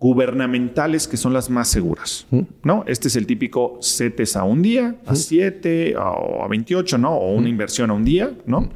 gubernamentales, 0.00 1.06
que 1.06 1.16
son 1.16 1.32
las 1.32 1.48
más 1.48 1.68
seguras. 1.68 2.26
¿no? 2.64 2.84
Este 2.88 3.06
es 3.06 3.14
el 3.14 3.26
típico 3.26 3.78
CETES 3.80 4.36
a 4.36 4.42
un 4.42 4.60
día, 4.60 4.96
a 5.06 5.14
7 5.14 5.94
o 5.96 6.42
a 6.42 6.48
28, 6.48 6.98
¿no? 6.98 7.14
O 7.14 7.32
una 7.34 7.48
inversión 7.48 7.90
a 7.90 7.94
un 7.94 8.04
día, 8.04 8.32
¿no? 8.44 8.68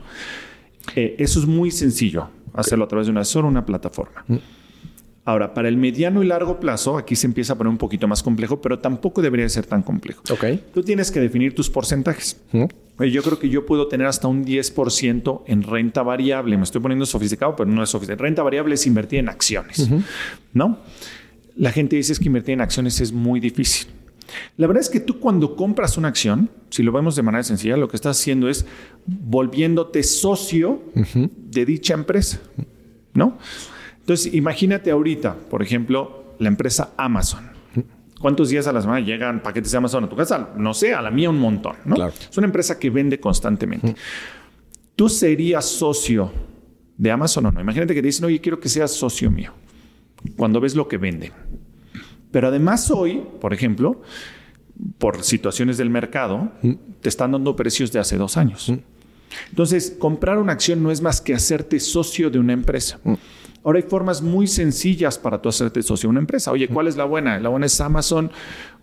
Eh, 0.94 1.16
eso 1.18 1.40
es 1.40 1.46
muy 1.46 1.72
sencillo, 1.72 2.28
hacerlo 2.54 2.84
a 2.84 2.88
través 2.88 3.08
de 3.08 3.10
una 3.10 3.24
sola 3.24 3.48
una 3.48 3.66
plataforma. 3.66 4.24
Ahora, 5.26 5.54
para 5.54 5.68
el 5.68 5.76
mediano 5.76 6.22
y 6.22 6.26
largo 6.28 6.60
plazo, 6.60 6.96
aquí 6.96 7.16
se 7.16 7.26
empieza 7.26 7.54
a 7.54 7.58
poner 7.58 7.68
un 7.68 7.78
poquito 7.78 8.06
más 8.06 8.22
complejo, 8.22 8.60
pero 8.60 8.78
tampoco 8.78 9.20
debería 9.20 9.48
ser 9.48 9.66
tan 9.66 9.82
complejo. 9.82 10.22
Ok. 10.30 10.44
Tú 10.72 10.84
tienes 10.84 11.10
que 11.10 11.18
definir 11.18 11.52
tus 11.52 11.68
porcentajes. 11.68 12.40
Yo 12.52 13.22
creo 13.24 13.36
que 13.36 13.48
yo 13.48 13.66
puedo 13.66 13.88
tener 13.88 14.06
hasta 14.06 14.28
un 14.28 14.44
10% 14.44 15.42
en 15.46 15.64
renta 15.64 16.04
variable. 16.04 16.56
Me 16.56 16.62
estoy 16.62 16.80
poniendo 16.80 17.04
sofisticado, 17.06 17.56
pero 17.56 17.68
no 17.68 17.82
es 17.82 17.90
sofisticado. 17.90 18.22
Renta 18.22 18.44
variable 18.44 18.76
es 18.76 18.86
invertir 18.86 19.18
en 19.18 19.28
acciones, 19.28 19.90
¿no? 20.52 20.78
La 21.56 21.72
gente 21.72 21.96
dice 21.96 22.12
es 22.12 22.20
que 22.20 22.26
invertir 22.26 22.52
en 22.52 22.60
acciones 22.60 23.00
es 23.00 23.12
muy 23.12 23.40
difícil. 23.40 23.88
La 24.56 24.68
verdad 24.68 24.80
es 24.80 24.88
que 24.88 25.00
tú 25.00 25.18
cuando 25.18 25.56
compras 25.56 25.98
una 25.98 26.06
acción, 26.06 26.50
si 26.70 26.84
lo 26.84 26.92
vemos 26.92 27.16
de 27.16 27.22
manera 27.22 27.42
sencilla, 27.42 27.76
lo 27.76 27.88
que 27.88 27.96
estás 27.96 28.20
haciendo 28.20 28.48
es 28.48 28.64
volviéndote 29.06 30.04
socio 30.04 30.82
de 30.94 31.66
dicha 31.66 31.94
empresa, 31.94 32.40
¿no? 33.12 33.38
Entonces, 34.06 34.32
imagínate 34.34 34.92
ahorita, 34.92 35.34
por 35.34 35.64
ejemplo, 35.64 36.36
la 36.38 36.46
empresa 36.46 36.92
Amazon. 36.96 37.50
¿Cuántos 38.20 38.50
días 38.50 38.64
a 38.68 38.72
la 38.72 38.80
semana 38.80 39.04
llegan 39.04 39.42
paquetes 39.42 39.72
de 39.72 39.78
Amazon 39.78 40.04
a 40.04 40.08
tu 40.08 40.14
casa? 40.14 40.50
No 40.56 40.74
sé, 40.74 40.94
a 40.94 41.02
la 41.02 41.10
mía 41.10 41.28
un 41.28 41.40
montón, 41.40 41.74
¿no? 41.84 41.96
Claro. 41.96 42.12
Es 42.30 42.38
una 42.38 42.46
empresa 42.46 42.78
que 42.78 42.88
vende 42.88 43.18
constantemente. 43.18 43.96
¿Tú 44.94 45.08
serías 45.08 45.64
socio 45.64 46.30
de 46.96 47.10
Amazon 47.10 47.46
o 47.46 47.50
no? 47.50 47.60
Imagínate 47.60 47.94
que 47.94 48.00
te 48.00 48.06
dicen, 48.06 48.26
oye, 48.26 48.40
quiero 48.40 48.60
que 48.60 48.68
seas 48.68 48.92
socio 48.92 49.28
mío. 49.28 49.52
Cuando 50.36 50.60
ves 50.60 50.76
lo 50.76 50.86
que 50.86 50.98
venden. 50.98 51.32
Pero 52.30 52.46
además 52.46 52.88
hoy, 52.92 53.24
por 53.40 53.52
ejemplo, 53.52 54.02
por 54.98 55.24
situaciones 55.24 55.78
del 55.78 55.90
mercado, 55.90 56.52
te 57.00 57.08
están 57.08 57.32
dando 57.32 57.56
precios 57.56 57.90
de 57.90 57.98
hace 57.98 58.16
dos 58.16 58.36
años. 58.36 58.72
Entonces, 59.50 59.96
comprar 59.98 60.38
una 60.38 60.52
acción 60.52 60.80
no 60.80 60.92
es 60.92 61.02
más 61.02 61.20
que 61.20 61.34
hacerte 61.34 61.80
socio 61.80 62.30
de 62.30 62.38
una 62.38 62.52
empresa. 62.52 63.00
Ahora 63.66 63.80
hay 63.80 63.84
formas 63.88 64.22
muy 64.22 64.46
sencillas 64.46 65.18
para 65.18 65.42
tú 65.42 65.48
hacerte 65.48 65.82
socio 65.82 66.06
de 66.06 66.12
una 66.12 66.20
empresa. 66.20 66.52
Oye, 66.52 66.68
¿cuál 66.68 66.86
es 66.86 66.96
la 66.96 67.04
buena? 67.04 67.40
¿La 67.40 67.48
buena 67.48 67.66
es 67.66 67.80
Amazon 67.80 68.30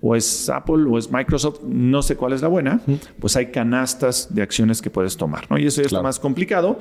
o 0.02 0.14
es 0.14 0.50
Apple 0.50 0.84
o 0.90 0.98
es 0.98 1.10
Microsoft? 1.10 1.62
No 1.64 2.02
sé 2.02 2.18
cuál 2.18 2.34
es 2.34 2.42
la 2.42 2.50
buena. 2.50 2.82
Pues 3.18 3.38
hay 3.38 3.46
canastas 3.46 4.36
de 4.36 4.42
acciones 4.42 4.82
que 4.82 4.90
puedes 4.90 5.16
tomar, 5.16 5.50
¿no? 5.50 5.58
Y 5.58 5.66
eso 5.68 5.82
ya 5.82 5.88
Claro. 5.88 6.00
está 6.02 6.04
más 6.10 6.20
complicado. 6.20 6.80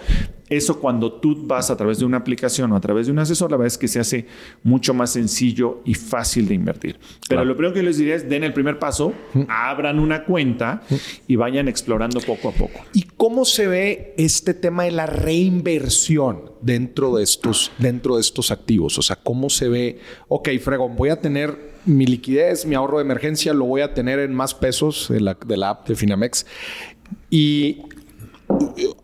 Eso 0.49 0.81
cuando 0.81 1.13
tú 1.13 1.47
vas 1.47 1.71
a 1.71 1.77
través 1.77 2.01
de 2.01 2.05
una 2.05 2.17
aplicación 2.17 2.73
o 2.73 2.77
a 2.77 2.81
través 2.81 3.07
de 3.07 3.13
un 3.13 3.21
asesor, 3.21 3.53
la 3.53 3.57
verdad 3.57 3.69
es 3.69 3.79
que 3.79 3.87
se 3.87 4.01
hace 4.01 4.27
mucho 4.65 4.93
más 4.95 5.11
sencillo 5.11 5.81
y 5.85 5.95
fácil 5.95 6.49
de 6.49 6.55
invertir. 6.55 6.95
Pero 7.29 7.39
Claro. 7.39 7.45
lo 7.45 7.57
primero 7.57 7.73
que 7.73 7.85
les 7.85 7.99
diría 7.99 8.17
es 8.17 8.29
den 8.29 8.43
el 8.43 8.53
primer 8.53 8.81
paso, 8.81 9.13
abran 9.49 10.01
una 10.01 10.25
cuenta 10.25 10.83
y 11.29 11.37
vayan 11.37 11.69
explorando 11.69 12.19
poco 12.21 12.49
a 12.49 12.53
poco. 12.53 12.81
¿Y 12.95 13.05
cómo 13.17 13.45
se 13.45 13.69
ve 13.69 14.15
este 14.19 14.55
tema 14.55 14.83
de 14.83 14.91
la 14.91 15.07
reinversión 15.07 16.51
dentro 16.63 17.17
de 17.17 17.25
estos, 17.25 17.71
dentro 17.79 18.17
de 18.17 18.21
estos 18.21 18.51
activos? 18.51 18.99
O 18.99 19.03
sea, 19.03 19.17
¿cómo 19.17 19.51
se 19.51 19.69
ve? 19.69 19.99
Ok, 20.29 20.49
fregón, 20.61 20.97
voy 20.97 21.11
a 21.11 21.21
tener 21.21 21.73
mi 21.85 22.07
liquidez, 22.07 22.65
mi 22.65 22.75
ahorro 22.75 22.99
de 22.99 23.05
emergencia, 23.05 23.53
lo 23.53 23.65
voy 23.65 23.81
a 23.81 23.93
tener 23.93 24.19
en 24.19 24.35
más 24.35 24.55
pesos 24.55 25.09
de 25.09 25.21
la, 25.21 25.37
de 25.47 25.57
la 25.57 25.71
app 25.71 25.89
de 25.89 25.97
Finamex. 25.97 26.47
Y 27.29 27.83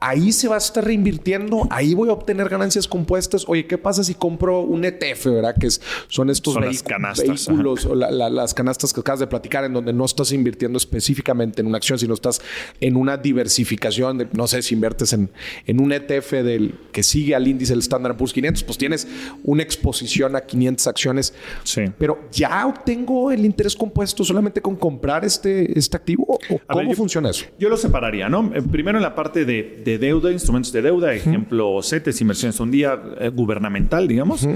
ahí 0.01 0.33
se 0.33 0.49
va 0.49 0.57
a 0.57 0.59
estar 0.59 0.85
reinvirtiendo, 0.85 1.67
ahí 1.71 1.95
voy 1.95 2.09
a 2.09 2.13
obtener 2.13 2.49
ganancias 2.49 2.87
compuestas. 2.89 3.45
Oye, 3.49 3.67
¿qué 3.67 3.79
pasa 3.79 4.05
si 4.05 4.15
compro 4.15 4.61
un 4.61 4.85
ETF, 4.85 5.27
verdad? 5.27 5.55
Que 5.59 5.67
es- 5.69 5.81
son 6.09 6.31
estos 6.31 6.55
Son 6.55 6.65
las 6.65 6.75
vehicu- 6.85 6.89
canastas, 6.89 7.47
vehículos 7.47 7.85
o 7.87 7.95
la- 7.95 8.11
la- 8.11 8.31
las 8.31 8.55
canastas 8.55 8.93
que 8.93 9.01
acabas 9.01 9.21
de 9.21 9.27
platicar, 9.27 9.65
en 9.65 9.73
donde 9.73 9.93
no 9.93 10.05
estás 10.05 10.33
invirtiendo 10.33 10.77
específicamente 10.79 11.61
en 11.61 11.67
una 11.67 11.79
acción, 11.79 11.99
sino 11.99 12.15
estás 12.15 12.41
en 12.81 12.97
una 12.97 13.17
diversificación. 13.17 14.19
De, 14.19 14.29
no 14.33 14.47
sé 14.47 14.63
si 14.63 14.75
inviertes 14.75 15.13
en, 15.13 15.31
en 15.67 15.81
un 15.81 15.93
ETF 15.93 16.43
del, 16.43 16.75
que 16.93 17.03
sigue 17.03 17.35
al 17.35 17.47
índice 17.49 17.73
del 17.73 17.81
Standard 17.81 18.17
Poor's 18.17 18.33
500, 18.33 18.63
pues 18.65 18.79
tienes 18.79 19.07
una 19.45 19.63
exposición 19.63 20.37
a 20.37 20.43
500 20.43 20.87
acciones. 20.87 21.35
Sí. 21.65 21.83
Pero 21.99 22.29
ya 22.33 22.67
obtengo 22.67 23.31
el 23.33 23.45
interés 23.45 23.75
compuesto 23.77 24.25
solamente 24.25 24.61
con 24.61 24.77
comprar 24.77 25.25
este, 25.25 25.79
este 25.79 25.97
activo. 25.97 26.25
¿O 26.51 26.55
A 26.57 26.59
¿Cómo 26.69 26.79
ver, 26.81 26.89
yo- 26.91 26.97
funciona 26.97 27.31
eso? 27.31 27.47
Yo 27.59 27.69
lo 27.69 27.77
separaría, 27.77 28.29
¿no? 28.29 28.51
Eh, 28.55 28.63
Primero 28.63 28.99
en 28.99 29.03
la 29.03 29.15
parte 29.15 29.45
de, 29.49 29.83
de 29.85 29.99
deuda, 29.99 30.31
instrumentos 30.31 30.71
de 30.73 30.83
deuda, 30.83 31.13
ejemplo, 31.13 31.81
CETES, 31.83 32.21
inversiones 32.21 32.61
un 32.61 32.71
día 32.71 33.01
eh, 33.19 33.31
gubernamental, 33.31 34.07
digamos. 34.07 34.47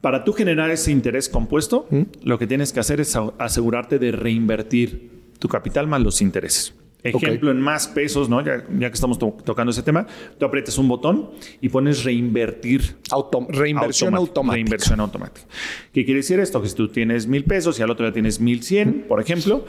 Para 0.00 0.24
tú 0.24 0.32
generar 0.32 0.70
ese 0.70 0.92
interés 0.92 1.28
compuesto, 1.28 1.86
lo 2.22 2.38
que 2.38 2.46
tienes 2.46 2.72
que 2.72 2.80
hacer 2.80 3.00
es 3.00 3.14
asegurarte 3.38 3.98
de 3.98 4.12
reinvertir 4.12 5.10
tu 5.38 5.48
capital 5.48 5.86
más 5.86 6.00
los 6.00 6.22
intereses. 6.22 6.74
Ejemplo, 7.02 7.50
en 7.52 7.60
más 7.60 7.86
pesos, 7.86 8.28
¿no? 8.28 8.44
Ya, 8.44 8.64
ya 8.78 8.88
que 8.88 8.94
estamos 8.94 9.16
to- 9.18 9.36
tocando 9.44 9.70
ese 9.70 9.82
tema, 9.84 10.06
tú 10.38 10.46
aprietas 10.46 10.76
un 10.78 10.88
botón 10.88 11.30
y 11.60 11.68
pones 11.68 12.02
reinvertir 12.02 12.80
Autom- 13.10 13.46
reinversión 13.48 14.14
automática. 14.14 14.18
automática. 14.18 14.54
Reinversión 14.54 15.00
automática. 15.00 15.46
¿Qué 15.92 16.04
quiere 16.04 16.18
decir 16.20 16.40
esto? 16.40 16.60
Que 16.60 16.68
si 16.68 16.74
tú 16.74 16.88
tienes 16.88 17.28
mil 17.28 17.44
pesos 17.44 17.78
y 17.78 17.82
al 17.82 17.90
otro 17.90 18.06
día 18.06 18.12
tienes 18.12 18.40
mil 18.40 18.62
cien, 18.64 19.04
por 19.06 19.20
ejemplo, 19.20 19.64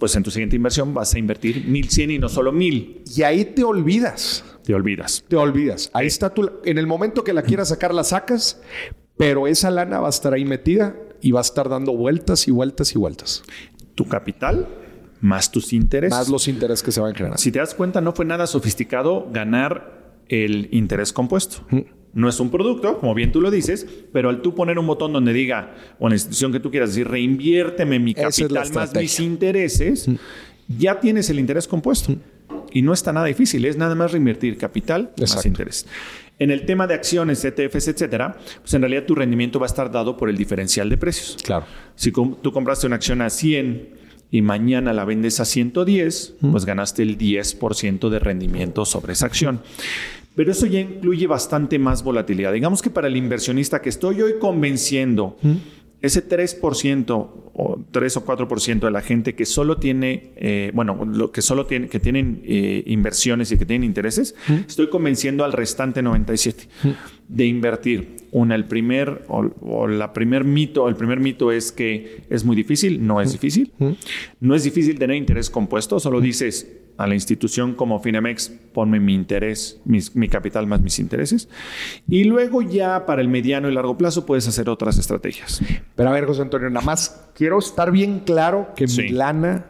pues 0.00 0.16
en 0.16 0.24
tu 0.24 0.32
siguiente 0.32 0.56
inversión 0.56 0.92
vas 0.92 1.14
a 1.14 1.18
invertir 1.18 1.66
mil 1.66 1.88
cien 1.88 2.10
y 2.10 2.18
no 2.18 2.28
solo 2.28 2.50
mil. 2.50 3.04
Y 3.14 3.22
ahí 3.22 3.44
te 3.44 3.62
olvidas. 3.62 4.44
Te 4.64 4.74
olvidas. 4.74 5.24
Te 5.28 5.36
olvidas. 5.36 5.90
Ahí 5.92 6.08
está 6.08 6.34
tu. 6.34 6.50
En 6.64 6.78
el 6.78 6.88
momento 6.88 7.22
que 7.22 7.32
la 7.32 7.42
quieras 7.42 7.68
sacar, 7.68 7.94
la 7.94 8.02
sacas, 8.02 8.60
pero 9.16 9.46
esa 9.46 9.70
lana 9.70 10.00
va 10.00 10.08
a 10.08 10.10
estar 10.10 10.32
ahí 10.32 10.44
metida 10.44 10.96
y 11.20 11.30
va 11.30 11.40
a 11.40 11.42
estar 11.42 11.68
dando 11.68 11.92
vueltas 11.92 12.48
y 12.48 12.50
vueltas 12.50 12.94
y 12.94 12.98
vueltas. 12.98 13.42
Tu 13.94 14.08
capital 14.08 14.66
más 15.20 15.52
tus 15.52 15.72
intereses. 15.72 16.18
Más 16.18 16.28
los 16.28 16.48
intereses 16.48 16.82
que 16.82 16.92
se 16.92 17.00
van 17.00 17.14
generando. 17.14 17.38
Si 17.38 17.52
te 17.52 17.58
das 17.58 17.74
cuenta, 17.74 18.00
no 18.00 18.12
fue 18.12 18.24
nada 18.24 18.46
sofisticado 18.46 19.28
ganar 19.30 20.22
el 20.28 20.68
interés 20.72 21.12
compuesto. 21.12 21.66
No 22.12 22.28
es 22.28 22.40
un 22.40 22.50
producto, 22.50 22.98
como 22.98 23.14
bien 23.14 23.30
tú 23.30 23.40
lo 23.40 23.50
dices, 23.50 23.86
pero 24.12 24.28
al 24.30 24.42
tú 24.42 24.54
poner 24.54 24.78
un 24.78 24.86
botón 24.86 25.12
donde 25.12 25.32
diga, 25.32 25.74
o 25.98 26.06
en 26.06 26.10
la 26.10 26.16
institución 26.16 26.50
que 26.52 26.58
tú 26.60 26.70
quieras 26.70 26.90
decir, 26.90 27.06
reinviérteme 27.08 27.98
mi 28.00 28.12
es 28.12 28.16
capital 28.16 28.72
más 28.74 28.94
mis 28.94 29.20
intereses, 29.20 30.08
ya 30.68 30.98
tienes 31.00 31.30
el 31.30 31.38
interés 31.38 31.68
compuesto. 31.68 32.14
Y 32.72 32.82
no 32.82 32.92
está 32.92 33.12
nada 33.12 33.26
difícil, 33.26 33.64
es 33.64 33.76
nada 33.76 33.94
más 33.94 34.12
reinvertir 34.12 34.56
capital 34.56 35.12
más 35.36 35.46
interés. 35.46 35.86
En 36.38 36.50
el 36.50 36.64
tema 36.64 36.86
de 36.86 36.94
acciones, 36.94 37.44
ETFs, 37.44 37.88
etcétera, 37.88 38.38
pues 38.60 38.72
en 38.74 38.80
realidad 38.82 39.04
tu 39.04 39.14
rendimiento 39.14 39.58
va 39.60 39.66
a 39.66 39.68
estar 39.68 39.90
dado 39.90 40.16
por 40.16 40.30
el 40.30 40.36
diferencial 40.36 40.88
de 40.88 40.96
precios. 40.96 41.36
Claro. 41.42 41.66
Si 41.96 42.12
com- 42.12 42.36
tú 42.40 42.50
compraste 42.52 42.86
una 42.86 42.96
acción 42.96 43.20
a 43.22 43.28
100 43.30 43.88
y 44.30 44.40
mañana 44.42 44.92
la 44.92 45.04
vendes 45.04 45.38
a 45.40 45.44
110, 45.44 46.34
pues 46.50 46.64
ganaste 46.64 47.02
el 47.02 47.18
10% 47.18 48.08
de 48.08 48.18
rendimiento 48.20 48.84
sobre 48.84 49.12
esa 49.12 49.26
acción. 49.26 49.60
Pero 50.34 50.52
eso 50.52 50.66
ya 50.66 50.80
incluye 50.80 51.26
bastante 51.26 51.78
más 51.78 52.02
volatilidad. 52.02 52.52
Digamos 52.52 52.82
que 52.82 52.90
para 52.90 53.08
el 53.08 53.16
inversionista 53.16 53.82
que 53.82 53.88
estoy 53.88 54.22
hoy 54.22 54.34
convenciendo, 54.38 55.36
ese 56.00 56.26
3% 56.26 57.30
o 57.52 57.84
3 57.90 58.16
o 58.16 58.24
4% 58.24 58.80
de 58.80 58.90
la 58.90 59.02
gente 59.02 59.34
que 59.34 59.44
solo 59.44 59.76
tiene, 59.76 60.32
eh, 60.36 60.70
bueno, 60.72 61.04
lo 61.04 61.30
que 61.30 61.42
solo 61.42 61.66
tiene, 61.66 61.88
que 61.88 62.00
tienen 62.00 62.40
eh, 62.44 62.82
inversiones 62.86 63.52
y 63.52 63.58
que 63.58 63.66
tienen 63.66 63.84
intereses, 63.84 64.34
estoy 64.66 64.88
convenciendo 64.88 65.44
al 65.44 65.52
restante 65.52 66.00
97 66.00 66.68
de 67.28 67.46
invertir. 67.46 68.16
Una, 68.32 68.54
el 68.54 68.64
primer 68.66 69.24
o, 69.28 69.50
o 69.60 69.88
la 69.88 70.12
primer 70.12 70.44
mito, 70.44 70.88
el 70.88 70.94
primer 70.94 71.20
mito 71.20 71.50
es 71.52 71.72
que 71.72 72.22
es 72.30 72.44
muy 72.44 72.56
difícil, 72.56 73.04
no 73.04 73.20
es 73.20 73.32
difícil. 73.32 73.72
No 74.40 74.54
es 74.54 74.64
difícil 74.64 74.98
tener 74.98 75.16
interés 75.16 75.50
compuesto, 75.50 76.00
solo 76.00 76.20
dices 76.20 76.79
a 77.02 77.06
la 77.06 77.14
institución 77.14 77.74
como 77.74 78.00
Finamex, 78.00 78.50
ponme 78.72 79.00
mi 79.00 79.14
interés, 79.14 79.80
mis- 79.84 80.14
mi 80.14 80.28
capital 80.28 80.66
más 80.66 80.80
mis 80.82 80.98
intereses. 80.98 81.48
Y 82.08 82.24
luego 82.24 82.62
ya 82.62 83.06
para 83.06 83.22
el 83.22 83.28
mediano 83.28 83.68
y 83.70 83.74
largo 83.74 83.96
plazo 83.96 84.26
puedes 84.26 84.46
hacer 84.48 84.68
otras 84.68 84.98
estrategias. 84.98 85.60
Pero 85.96 86.08
a 86.08 86.12
ver, 86.12 86.26
José 86.26 86.42
Antonio, 86.42 86.68
nada 86.70 86.84
más 86.84 87.28
quiero 87.34 87.58
estar 87.58 87.90
bien 87.90 88.20
claro 88.20 88.68
que 88.76 88.86
Sí. 88.88 89.02
mi 89.02 89.08
lana 89.10 89.66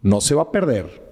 no 0.00 0.20
se 0.20 0.34
va 0.34 0.42
a 0.42 0.50
perder. 0.52 1.02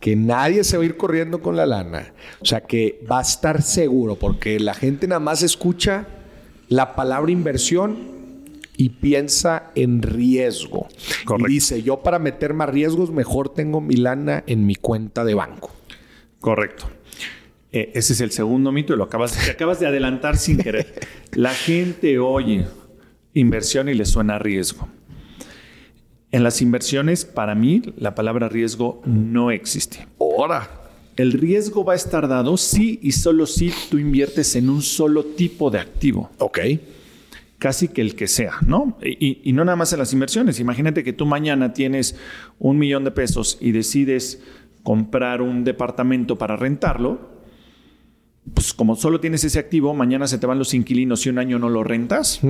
Que 0.00 0.14
nadie 0.16 0.62
se 0.64 0.76
va 0.76 0.82
a 0.82 0.86
ir 0.86 0.96
corriendo 0.98 1.40
con 1.40 1.56
la 1.56 1.64
lana. 1.64 2.12
O 2.42 2.44
sea, 2.44 2.60
que 2.60 3.02
va 3.10 3.18
a 3.20 3.22
estar 3.22 3.62
seguro, 3.62 4.16
porque 4.16 4.60
la 4.60 4.74
gente 4.74 5.08
nada 5.08 5.20
más 5.20 5.42
escucha 5.42 6.06
la 6.68 6.94
palabra 6.94 7.32
inversión 7.32 7.96
y 8.76 8.90
piensa 8.90 9.70
en 9.74 10.02
riesgo. 10.02 10.88
Correcto. 11.24 11.50
Y 11.50 11.54
dice, 11.54 11.82
yo 11.82 12.02
para 12.02 12.18
meter 12.18 12.54
más 12.54 12.68
riesgos, 12.68 13.10
mejor 13.10 13.48
tengo 13.48 13.80
mi 13.80 13.96
lana 13.96 14.44
en 14.46 14.66
mi 14.66 14.74
cuenta 14.74 15.24
de 15.24 15.34
banco. 15.34 15.70
Correcto. 16.40 16.88
Eh, 17.72 17.92
ese 17.94 18.12
es 18.12 18.20
el 18.20 18.30
segundo 18.30 18.72
mito 18.72 18.94
y 18.94 18.96
lo 18.96 19.04
acabas, 19.04 19.32
te 19.32 19.50
acabas 19.50 19.80
de 19.80 19.86
adelantar 19.86 20.36
sin 20.36 20.58
querer. 20.58 21.00
La 21.32 21.50
gente 21.50 22.18
oye 22.18 22.66
inversión 23.34 23.88
y 23.88 23.94
le 23.94 24.06
suena 24.06 24.38
riesgo. 24.38 24.88
En 26.32 26.42
las 26.42 26.60
inversiones, 26.60 27.24
para 27.24 27.54
mí, 27.54 27.82
la 27.96 28.14
palabra 28.14 28.48
riesgo 28.48 29.00
no 29.04 29.50
existe. 29.50 30.08
Ahora. 30.18 30.82
El 31.16 31.32
riesgo 31.32 31.82
va 31.82 31.94
a 31.94 31.96
estar 31.96 32.28
dado 32.28 32.58
si 32.58 32.98
y 33.02 33.12
solo 33.12 33.46
si 33.46 33.72
tú 33.90 33.96
inviertes 33.98 34.54
en 34.54 34.68
un 34.68 34.82
solo 34.82 35.24
tipo 35.24 35.70
de 35.70 35.78
activo. 35.78 36.30
Ok. 36.38 36.58
Casi 37.58 37.88
que 37.88 38.00
el 38.02 38.14
que 38.14 38.26
sea, 38.26 38.54
¿no? 38.66 38.98
Y, 39.02 39.40
y, 39.48 39.52
no 39.52 39.64
nada 39.64 39.76
más 39.76 39.92
en 39.92 39.98
las 39.98 40.12
inversiones. 40.12 40.60
Imagínate 40.60 41.02
que 41.02 41.12
tú 41.12 41.26
mañana 41.26 41.72
tienes 41.72 42.16
un 42.58 42.78
millón 42.78 43.04
de 43.04 43.10
pesos 43.10 43.58
y 43.60 43.72
decides 43.72 44.42
comprar 44.82 45.40
un 45.42 45.64
departamento 45.64 46.36
para 46.36 46.56
rentarlo. 46.56 47.34
Pues 48.54 48.72
como 48.74 48.94
solo 48.94 49.20
tienes 49.20 49.42
ese 49.44 49.58
activo, 49.58 49.94
mañana 49.94 50.26
se 50.28 50.38
te 50.38 50.46
van 50.46 50.58
los 50.58 50.72
inquilinos 50.74 51.26
y 51.26 51.30
un 51.30 51.38
año 51.38 51.58
no 51.58 51.68
lo 51.68 51.82
rentas. 51.82 52.40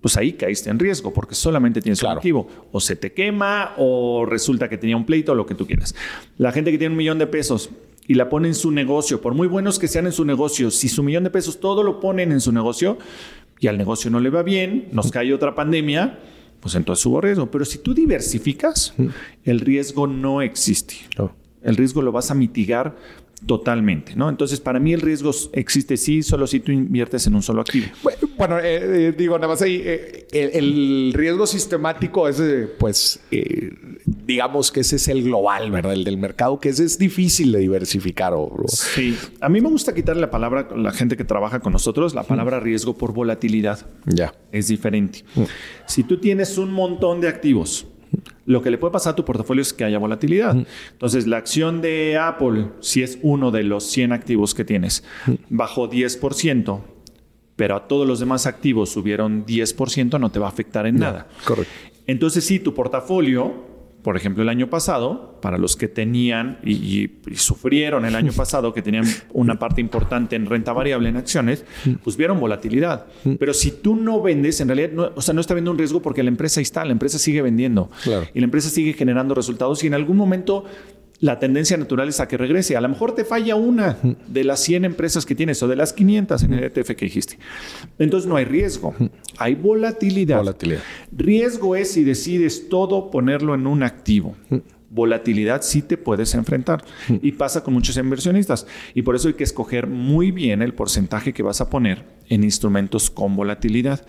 Pues 0.00 0.16
ahí 0.16 0.34
caíste 0.34 0.70
en 0.70 0.78
riesgo 0.78 1.12
porque 1.12 1.34
solamente 1.34 1.80
tienes 1.82 2.00
Claro. 2.00 2.14
un 2.14 2.18
activo. 2.18 2.48
O 2.72 2.80
se 2.80 2.96
te 2.96 3.12
quema 3.12 3.74
o 3.76 4.24
resulta 4.24 4.68
que 4.68 4.78
tenía 4.78 4.96
un 4.96 5.04
pleito 5.04 5.32
o 5.32 5.34
lo 5.34 5.44
que 5.44 5.54
tú 5.54 5.66
quieras. 5.66 5.94
La 6.38 6.52
gente 6.52 6.70
que 6.70 6.78
tiene 6.78 6.92
un 6.92 6.98
millón 6.98 7.18
de 7.18 7.26
pesos 7.26 7.70
y 8.08 8.14
la 8.14 8.28
pone 8.28 8.46
en 8.48 8.54
su 8.54 8.70
negocio, 8.70 9.20
por 9.20 9.34
muy 9.34 9.48
buenos 9.48 9.78
que 9.80 9.88
sean 9.88 10.06
en 10.06 10.12
su 10.12 10.24
negocio, 10.24 10.70
si 10.70 10.88
su 10.88 11.02
millón 11.02 11.24
de 11.24 11.30
pesos 11.30 11.58
todo 11.58 11.82
lo 11.82 11.98
ponen 11.98 12.30
en 12.30 12.40
su 12.40 12.52
negocio 12.52 12.98
y 13.58 13.68
al 13.68 13.78
negocio 13.78 14.10
no 14.10 14.20
le 14.20 14.30
va 14.30 14.42
bien, 14.42 14.88
nos 14.92 15.10
cae 15.10 15.32
otra 15.32 15.54
pandemia, 15.54 16.18
pues 16.60 16.74
entonces 16.74 17.04
hubo 17.06 17.20
riesgo. 17.20 17.50
Pero 17.50 17.64
si 17.64 17.78
tú 17.78 17.94
diversificas, 17.94 18.94
el 19.44 19.60
riesgo 19.60 20.06
no 20.06 20.42
existe. 20.42 20.96
El 21.62 21.76
riesgo 21.76 22.02
lo 22.02 22.12
vas 22.12 22.30
a 22.30 22.34
mitigar 22.34 22.96
totalmente, 23.44 24.16
¿no? 24.16 24.28
Entonces, 24.28 24.60
para 24.60 24.80
mí 24.80 24.92
el 24.92 25.00
riesgo 25.00 25.30
existe 25.52 25.96
sí, 25.96 26.22
solo 26.22 26.46
si 26.46 26.60
tú 26.60 26.72
inviertes 26.72 27.26
en 27.26 27.34
un 27.34 27.42
solo 27.42 27.60
activo. 27.60 27.86
Bueno, 28.38 28.58
eh, 28.58 29.08
eh, 29.08 29.14
digo, 29.16 29.36
nada 29.36 29.48
más 29.48 29.62
ahí, 29.62 29.82
eh, 29.84 30.26
el, 30.32 30.50
el 30.54 31.12
riesgo 31.12 31.46
sistemático 31.46 32.28
es, 32.28 32.40
eh, 32.40 32.68
pues, 32.78 33.20
digamos 34.26 34.72
que 34.72 34.80
ese 34.80 34.96
es 34.96 35.08
el 35.08 35.22
global, 35.22 35.70
¿verdad? 35.70 35.92
El 35.92 36.02
del 36.04 36.16
mercado, 36.18 36.58
que 36.58 36.70
ese 36.70 36.84
es 36.84 36.98
difícil 36.98 37.52
de 37.52 37.60
diversificar. 37.60 38.32
O, 38.34 38.42
o- 38.42 38.64
Sí. 38.68 39.16
A 39.40 39.48
mí 39.48 39.60
me 39.60 39.68
gusta 39.68 39.94
quitarle 39.94 40.20
la 40.22 40.30
palabra 40.30 40.68
a 40.70 40.76
la 40.76 40.90
gente 40.92 41.16
que 41.16 41.24
trabaja 41.24 41.60
con 41.60 41.72
nosotros, 41.72 42.14
la 42.14 42.24
palabra 42.24 42.58
riesgo 42.60 42.96
por 42.96 43.12
volatilidad. 43.12 43.86
Ya. 44.06 44.34
es 44.52 44.68
diferente. 44.68 45.24
Si 45.86 46.02
tú 46.02 46.18
tienes 46.18 46.56
un 46.58 46.72
montón 46.72 47.20
de 47.20 47.28
activos, 47.28 47.86
lo 48.46 48.62
que 48.62 48.70
le 48.70 48.78
puede 48.78 48.92
pasar 48.92 49.12
a 49.12 49.16
tu 49.16 49.24
portafolio 49.24 49.60
es 49.62 49.72
que 49.72 49.84
haya 49.84 49.98
volatilidad. 49.98 50.56
Entonces, 50.92 51.26
la 51.26 51.36
acción 51.36 51.80
de 51.82 52.16
Apple, 52.16 52.68
si 52.80 53.02
es 53.02 53.18
uno 53.22 53.50
de 53.50 53.64
los 53.64 53.84
100 53.84 54.12
activos 54.12 54.54
que 54.54 54.64
tienes, 54.64 55.04
bajó 55.50 55.88
10%, 55.90 56.80
pero 57.56 57.76
a 57.76 57.86
todos 57.88 58.06
los 58.06 58.20
demás 58.20 58.46
activos 58.46 58.90
subieron 58.90 59.44
10%, 59.46 60.18
no 60.18 60.30
te 60.30 60.38
va 60.38 60.46
a 60.46 60.50
afectar 60.50 60.86
en 60.86 60.96
nada. 60.98 61.26
Correcto. 61.44 61.72
Entonces, 62.06 62.44
sí, 62.44 62.60
tu 62.60 62.72
portafolio, 62.72 63.65
por 64.06 64.16
ejemplo, 64.16 64.44
el 64.44 64.48
año 64.48 64.70
pasado, 64.70 65.36
para 65.42 65.58
los 65.58 65.74
que 65.74 65.88
tenían 65.88 66.58
y, 66.62 66.74
y- 66.74 67.18
y 67.28 67.34
sufrieron 67.34 68.04
el 68.04 68.14
año 68.14 68.30
pasado, 68.36 68.72
que 68.72 68.80
tenían 68.80 69.04
una 69.32 69.58
parte 69.58 69.80
importante 69.80 70.36
en 70.36 70.46
renta 70.46 70.72
variable 70.72 71.08
en 71.08 71.16
acciones, 71.16 71.64
pues 72.04 72.16
vieron 72.16 72.38
volatilidad. 72.38 73.06
Pero 73.40 73.52
si 73.52 73.72
tú 73.72 73.96
no 73.96 74.22
vendes, 74.22 74.60
en 74.60 74.68
realidad, 74.68 74.90
no, 74.92 75.10
o 75.16 75.20
sea, 75.20 75.34
no 75.34 75.40
está 75.40 75.54
viendo 75.54 75.72
un 75.72 75.78
riesgo 75.78 76.00
porque 76.02 76.22
la 76.22 76.28
empresa 76.28 76.60
ahí 76.60 76.62
está, 76.62 76.84
la 76.84 76.92
empresa 76.92 77.18
sigue 77.18 77.42
vendiendo 77.42 77.90
Claro. 78.04 78.28
y 78.32 78.38
la 78.38 78.44
empresa 78.44 78.70
sigue 78.70 78.92
generando 78.92 79.34
resultados 79.34 79.82
y 79.82 79.88
en 79.88 79.94
algún 79.94 80.16
momento 80.16 80.64
la 81.20 81.38
tendencia 81.38 81.76
natural 81.76 82.08
es 82.08 82.20
a 82.20 82.28
que 82.28 82.36
regrese. 82.36 82.76
A 82.76 82.80
lo 82.80 82.88
mejor 82.88 83.14
te 83.14 83.24
falla 83.24 83.56
una 83.56 83.96
de 84.26 84.44
las 84.44 84.60
100 84.60 84.84
empresas 84.84 85.24
que 85.24 85.34
tienes 85.34 85.62
o 85.62 85.68
de 85.68 85.76
las 85.76 85.92
500 85.92 86.42
en 86.42 86.54
el 86.54 86.64
ETF 86.64 86.94
que 86.94 87.06
dijiste. 87.06 87.38
Entonces 87.98 88.28
no 88.28 88.36
hay 88.36 88.44
riesgo, 88.44 88.94
hay 89.38 89.54
volatilidad. 89.54 90.38
Volatilidad. 90.38 90.80
Riesgo 91.12 91.76
es 91.76 91.92
si 91.92 92.04
decides 92.04 92.68
todo 92.68 93.10
ponerlo 93.10 93.54
en 93.54 93.66
un 93.66 93.82
activo. 93.82 94.36
Volatilidad 94.88 95.62
sí 95.62 95.82
te 95.82 95.96
puedes 95.96 96.34
enfrentar 96.34 96.84
y 97.08 97.32
pasa 97.32 97.62
con 97.62 97.74
muchos 97.74 97.96
inversionistas 97.96 98.66
y 98.94 99.02
por 99.02 99.16
eso 99.16 99.28
hay 99.28 99.34
que 99.34 99.44
escoger 99.44 99.86
muy 99.86 100.30
bien 100.30 100.62
el 100.62 100.74
porcentaje 100.74 101.32
que 101.32 101.42
vas 101.42 101.60
a 101.60 101.68
poner 101.68 102.04
en 102.28 102.44
instrumentos 102.44 103.10
con 103.10 103.36
volatilidad 103.36 104.06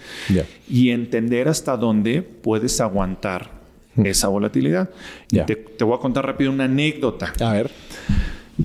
y 0.70 0.92
entender 0.92 1.48
hasta 1.50 1.78
dónde 1.78 2.22
puedes 2.22 2.80
aguantar 2.80 3.57
esa 4.04 4.28
volatilidad. 4.28 4.90
Te, 5.46 5.56
te 5.56 5.84
voy 5.84 5.96
a 5.98 6.00
contar 6.00 6.26
rápido 6.26 6.52
una 6.52 6.66
anécdota. 6.66 7.34
A 7.40 7.54
ver. 7.54 7.72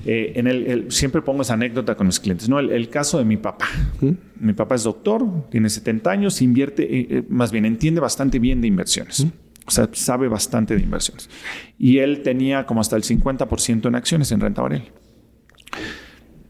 Eh, 0.07 0.33
en 0.37 0.47
el, 0.47 0.66
el- 0.66 0.93
siempre 0.93 1.20
pongo 1.20 1.43
esa 1.43 1.53
anécdota 1.55 1.95
con 1.95 2.07
mis 2.07 2.18
clientes, 2.18 2.49
¿no? 2.49 2.59
El, 2.59 2.70
el 2.70 2.89
caso 2.89 3.18
de 3.18 3.24
mi 3.24 3.37
papá. 3.37 3.68
Mi 4.41 4.53
papá 4.55 4.74
es 4.74 4.85
doctor, 4.85 5.49
tiene 5.51 5.68
70 5.68 6.11
años, 6.11 6.41
invierte, 6.41 6.83
eh, 6.85 7.07
eh, 7.11 7.22
más 7.28 7.53
bien 7.53 7.66
entiende 7.66 8.01
bastante 8.01 8.39
bien 8.39 8.61
de 8.62 8.68
inversiones. 8.68 9.26
O 9.66 9.70
sea, 9.70 9.89
sabe 9.93 10.28
bastante 10.28 10.74
de 10.74 10.83
inversiones. 10.83 11.28
Y 11.78 11.99
él 11.99 12.22
tenía 12.22 12.64
como 12.66 12.80
hasta 12.80 12.97
el 12.97 13.03
50% 13.03 13.87
en 13.87 13.95
acciones 13.95 14.33
en 14.33 14.41
renta 14.41 14.62
variable. 14.62 14.91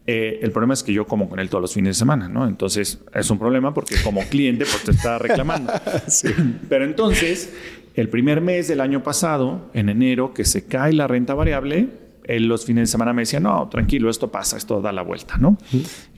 Eh, 0.05 0.39
el 0.41 0.51
problema 0.51 0.73
es 0.73 0.83
que 0.83 0.91
yo 0.91 1.05
como 1.07 1.29
con 1.29 1.39
él 1.39 1.47
todos 1.49 1.61
los 1.61 1.73
fines 1.73 1.95
de 1.95 1.99
semana, 1.99 2.27
¿no? 2.27 2.45
Entonces 2.47 2.99
es 3.13 3.29
un 3.29 3.39
problema 3.39 3.73
porque 3.73 3.95
como 4.03 4.21
cliente 4.23 4.65
pues 4.65 4.83
te 4.83 4.91
está 4.91 5.17
reclamando. 5.17 5.71
Pero 6.69 6.83
entonces, 6.85 7.53
el 7.95 8.09
primer 8.09 8.41
mes 8.41 8.67
del 8.67 8.81
año 8.81 9.03
pasado, 9.03 9.69
en 9.73 9.89
enero, 9.89 10.33
que 10.33 10.45
se 10.45 10.65
cae 10.65 10.93
la 10.93 11.07
renta 11.07 11.33
variable, 11.33 11.89
él 12.25 12.47
los 12.47 12.65
fines 12.65 12.83
de 12.83 12.91
semana 12.91 13.11
me 13.13 13.23
decía, 13.23 13.39
no, 13.41 13.67
tranquilo, 13.69 14.09
esto 14.09 14.31
pasa, 14.31 14.55
esto 14.57 14.81
da 14.81 14.91
la 14.93 15.01
vuelta, 15.01 15.37
¿no? 15.37 15.57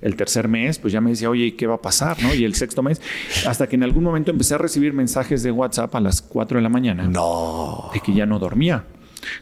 El 0.02 0.16
tercer 0.16 0.48
mes, 0.48 0.78
pues 0.78 0.94
ya 0.94 1.02
me 1.02 1.10
decía, 1.10 1.30
oye, 1.30 1.46
¿y 1.48 1.52
qué 1.54 1.66
va 1.68 1.76
a 1.76 1.82
pasar, 1.82 2.22
no? 2.22 2.34
Y 2.36 2.44
el 2.46 2.54
sexto 2.54 2.84
mes, 2.84 3.02
hasta 3.48 3.68
que 3.68 3.76
en 3.76 3.84
algún 3.84 4.04
momento 4.04 4.30
empecé 4.32 4.54
a 4.54 4.58
recibir 4.60 4.94
mensajes 4.94 5.42
de 5.42 5.52
WhatsApp 5.52 5.96
a 5.96 6.00
las 6.00 6.22
4 6.22 6.58
de 6.60 6.62
la 6.62 6.70
mañana 6.70 7.08
No. 7.08 7.90
de 7.94 8.00
que 8.00 8.14
ya 8.14 8.26
no 8.28 8.38
dormía. 8.40 8.86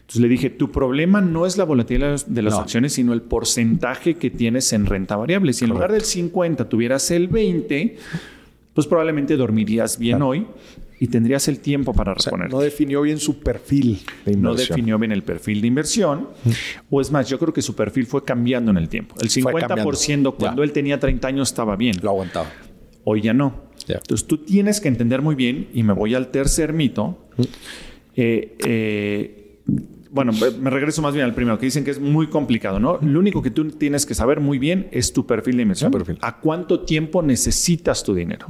Entonces 0.00 0.22
le 0.22 0.28
dije, 0.28 0.48
tu 0.48 0.72
problema 0.72 1.20
no 1.20 1.44
es 1.44 1.58
la 1.58 1.64
volatilidad 1.64 2.24
de 2.26 2.42
las 2.42 2.54
No. 2.54 2.60
acciones, 2.60 2.94
sino 2.94 3.12
el 3.12 3.20
porcentaje 3.20 4.14
que 4.14 4.30
tienes 4.30 4.72
en 4.72 4.86
renta 4.86 5.16
variable. 5.16 5.52
Si 5.52 5.64
en 5.66 5.70
lugar 5.70 5.92
del 5.92 6.00
50 6.02 6.70
tuvieras 6.70 7.10
el 7.10 7.28
20, 7.28 7.98
pues 8.72 8.86
probablemente 8.86 9.36
dormirías 9.36 9.98
bien 9.98 10.22
hoy 10.22 10.46
y 11.04 11.08
tendrías 11.08 11.48
el 11.48 11.60
tiempo 11.60 11.92
para 11.92 12.12
O 12.12 12.18
sea, 12.18 12.30
reponer. 12.30 12.50
no 12.50 12.60
definió 12.60 13.02
bien 13.02 13.18
su 13.18 13.40
perfil 13.40 14.00
de 14.24 14.32
no 14.32 14.50
inversión. 14.50 14.68
definió 14.76 14.98
bien 14.98 15.12
el 15.12 15.22
perfil 15.22 15.60
de 15.60 15.66
inversión. 15.66 16.28
O 16.90 17.00
es 17.00 17.10
más, 17.10 17.28
yo 17.28 17.38
creo 17.38 17.52
que 17.52 17.62
su 17.62 17.74
perfil 17.74 18.06
fue 18.06 18.24
cambiando 18.24 18.70
en 18.70 18.76
el 18.78 18.88
tiempo. 18.88 19.14
El 19.20 19.28
Fue 19.28 19.42
50% 19.42 19.66
cambiando. 19.68 20.32
cuando 20.36 20.62
Ya. 20.62 20.64
él 20.64 20.72
tenía 20.72 20.98
30 20.98 21.28
años 21.28 21.48
estaba 21.50 21.76
bien. 21.76 21.96
Lo 22.02 22.10
aguantaba. 22.10 22.50
Hoy 23.04 23.20
ya 23.20 23.34
no. 23.34 23.64
Ya. 23.86 23.96
Entonces 23.96 24.26
tú 24.26 24.38
tienes 24.38 24.80
que 24.80 24.88
entender 24.88 25.20
muy 25.20 25.34
bien, 25.34 25.68
y 25.74 25.82
me 25.82 25.92
voy 25.92 26.14
al 26.14 26.30
tercer 26.30 26.72
mito. 26.72 27.18
eh, 28.16 28.56
eh, 28.64 29.40
bueno, 30.10 30.32
me 30.60 30.70
regreso 30.70 31.02
más 31.02 31.12
bien 31.12 31.24
al 31.26 31.34
primero, 31.34 31.58
que 31.58 31.66
dicen 31.66 31.82
que 31.84 31.90
es 31.90 31.98
muy 32.00 32.28
complicado, 32.28 32.78
¿no? 32.78 32.98
Lo 33.02 33.18
único 33.18 33.42
que 33.42 33.50
tú 33.50 33.68
tienes 33.72 34.06
que 34.06 34.14
saber 34.14 34.38
muy 34.38 34.58
bien 34.58 34.86
es 34.92 35.12
tu 35.12 35.26
perfil 35.26 35.56
de 35.56 35.62
inversión. 35.62 35.90
Perfil. 35.90 36.18
¿A 36.20 36.38
cuánto 36.40 36.80
tiempo 36.84 37.20
necesitas 37.20 38.04
tu 38.04 38.14
dinero? 38.14 38.46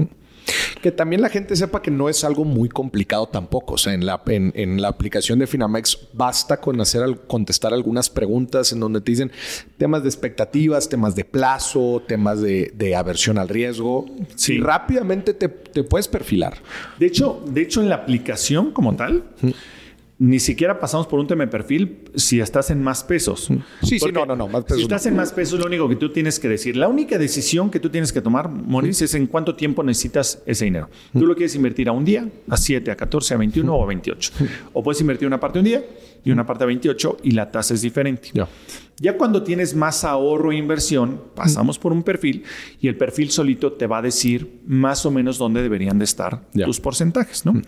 Que 0.83 0.93
también 0.93 1.23
la 1.23 1.29
gente 1.31 1.57
sepa 1.57 1.81
que 1.81 1.91
no 1.91 2.09
es 2.09 2.25
algo 2.25 2.45
muy 2.45 2.69
complicado 2.69 3.27
tampoco. 3.27 3.75
O 3.75 3.79
sea, 3.79 3.95
en 3.95 4.05
la, 4.05 4.21
en, 4.27 4.53
en 4.55 4.83
la 4.83 4.89
aplicación 4.89 5.39
de 5.39 5.47
Finamex 5.47 5.99
basta 6.13 6.61
con 6.61 6.81
hacer 6.81 7.03
al- 7.03 7.21
contestar 7.21 7.73
algunas 7.73 8.11
preguntas 8.11 8.71
en 8.73 8.81
donde 8.81 9.01
te 9.01 9.11
dicen 9.13 9.33
temas 9.79 10.03
de 10.03 10.09
expectativas, 10.09 10.89
temas 10.89 11.15
de 11.15 11.25
plazo, 11.25 12.03
temas 12.07 12.41
de, 12.41 12.73
de 12.75 12.95
aversión 12.95 13.39
al 13.39 13.49
riesgo. 13.49 14.05
Sí. 14.35 14.55
Y 14.55 14.61
rápidamente 14.61 15.33
te, 15.33 15.49
te 15.49 15.85
puedes 15.85 16.09
perfilar. 16.09 16.59
De 16.99 17.07
hecho, 17.07 17.43
de 17.47 17.63
hecho, 17.63 17.81
en 17.81 17.89
la 17.89 17.97
aplicación 17.97 18.71
como 18.73 18.95
tal, 18.97 19.25
ni 20.19 20.39
siquiera 20.39 20.79
pasamos 20.79 21.07
por 21.07 21.19
un 21.19 21.27
tema 21.27 21.45
de 21.45 21.51
perfil 21.51 21.99
si 22.15 22.41
estás 22.41 22.71
en 22.71 22.83
más 22.83 23.03
pesos. 23.03 23.49
Sí, 23.83 23.99
sí, 23.99 24.13
no, 24.13 24.25
no, 24.25 24.37
no, 24.37 24.47
más 24.47 24.65
pesos 24.65 24.79
Si 24.79 24.83
estás 24.83 25.07
en 25.07 25.17
más 25.17 25.33
pesos, 25.33 25.59
lo 25.59 25.67
único 25.67 25.89
que 25.89 25.97
tú 25.97 26.11
tienes 26.11 26.39
que 26.39 26.49
decir, 26.49 26.77
la 26.77 26.89
única 26.89 27.19
decisión 27.19 27.71
que 27.71 27.81
tú 27.81 27.91
tienes 27.91 28.13
que 28.13 28.21
tomar, 28.21 28.49
Maurice, 28.49 29.07
es 29.07 29.15
en 29.15 29.27
cuánto 29.27 29.57
tiempo 29.57 29.83
necesitas 29.83 30.43
ese 30.47 30.67
dinero. 30.67 30.89
Tú 31.13 31.27
lo 31.27 31.35
quieres 31.35 31.55
invertir 31.57 31.89
a 31.89 31.93
un 31.93 32.05
día, 32.05 32.29
a 32.49 32.57
7, 32.57 32.91
a 32.91 32.97
14, 32.97 33.35
a 33.35 33.37
21 33.39 33.75
o 33.75 33.83
a 33.83 33.87
28. 33.87 34.33
O 34.73 34.83
puedes 34.83 35.01
invertir 35.01 35.27
una 35.27 35.41
parte 35.41 35.59
un 35.59 35.65
día 35.65 35.83
y 36.25 36.31
una 36.31 36.47
parte 36.47 36.65
a 36.65 36.67
28 36.67 37.19
y 37.23 37.33
la 37.33 37.51
tasa 37.51 37.75
es 37.75 37.83
diferente. 37.83 38.31
Ya. 38.33 38.49
Ya 39.01 39.17
cuando 39.17 39.43
tienes 39.43 39.75
más 39.75 40.05
ahorro 40.05 40.53
e 40.53 40.57
inversión, 40.57 41.21
pasamos 41.35 41.79
por 41.79 41.93
un 41.93 42.05
perfil 42.05 42.45
y 42.81 42.87
el 42.87 42.97
perfil 42.97 43.31
solito 43.31 43.73
te 43.73 43.89
va 43.89 43.99
a 43.99 44.03
decir 44.03 44.61
más 44.67 45.05
o 45.05 45.11
menos 45.11 45.37
dónde 45.37 45.63
deberían 45.63 45.99
de 45.99 46.05
estar 46.05 46.43
tus 46.65 46.79
porcentajes, 46.81 47.45
¿no? 47.45 47.61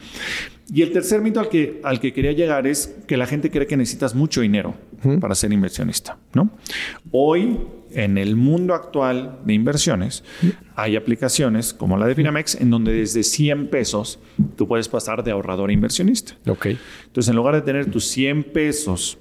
Y 0.73 0.83
el 0.83 0.93
tercer 0.93 1.21
mito 1.21 1.41
al 1.41 1.49
que, 1.49 1.81
al 1.83 1.99
que 2.01 2.13
quería 2.13 2.33
llegar 2.33 2.67
es 2.67 2.97
que 3.09 3.17
la 3.17 3.27
gente 3.27 3.51
cree 3.51 3.67
que 3.67 3.77
necesitas 3.77 4.15
mucho 4.15 4.41
dinero. 4.41 4.75
para 5.21 5.35
ser 5.35 5.53
inversionista, 5.53 6.17
¿no? 6.33 6.51
Hoy, 7.11 7.59
en 7.97 8.19
el 8.19 8.37
mundo 8.37 8.75
actual 8.75 9.39
de 9.47 9.55
inversiones, 9.55 10.23
hay 10.75 10.97
aplicaciones 10.97 11.73
como 11.73 11.97
la 11.97 12.07
de 12.07 12.15
Finamex 12.15 12.55
en 12.61 12.69
donde 12.69 12.93
desde 12.93 13.23
100 13.23 13.69
pesos 13.69 14.19
tú 14.55 14.69
puedes 14.69 14.87
pasar 14.89 15.25
de 15.25 15.31
ahorrador 15.31 15.71
a 15.71 15.73
inversionista. 15.73 16.35
Ok. 16.47 16.67
Entonces, 17.07 17.31
en 17.31 17.37
lugar 17.37 17.55
de 17.55 17.63
tener 17.63 17.91
tus 17.91 18.05
100 18.09 18.45
pesos, 18.53 19.17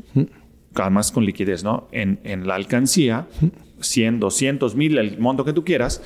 además 0.76 1.14
con 1.14 1.26
liquidez, 1.26 1.64
¿no? 1.64 1.88
En, 1.94 2.20
en 2.26 2.48
la 2.48 2.56
alcancía, 2.56 3.28
100, 3.80 4.20
200 4.20 4.76
mil, 4.76 4.98
el 4.98 5.20
monto 5.20 5.46
que 5.46 5.54
tú 5.54 5.64
quieras, 5.64 6.04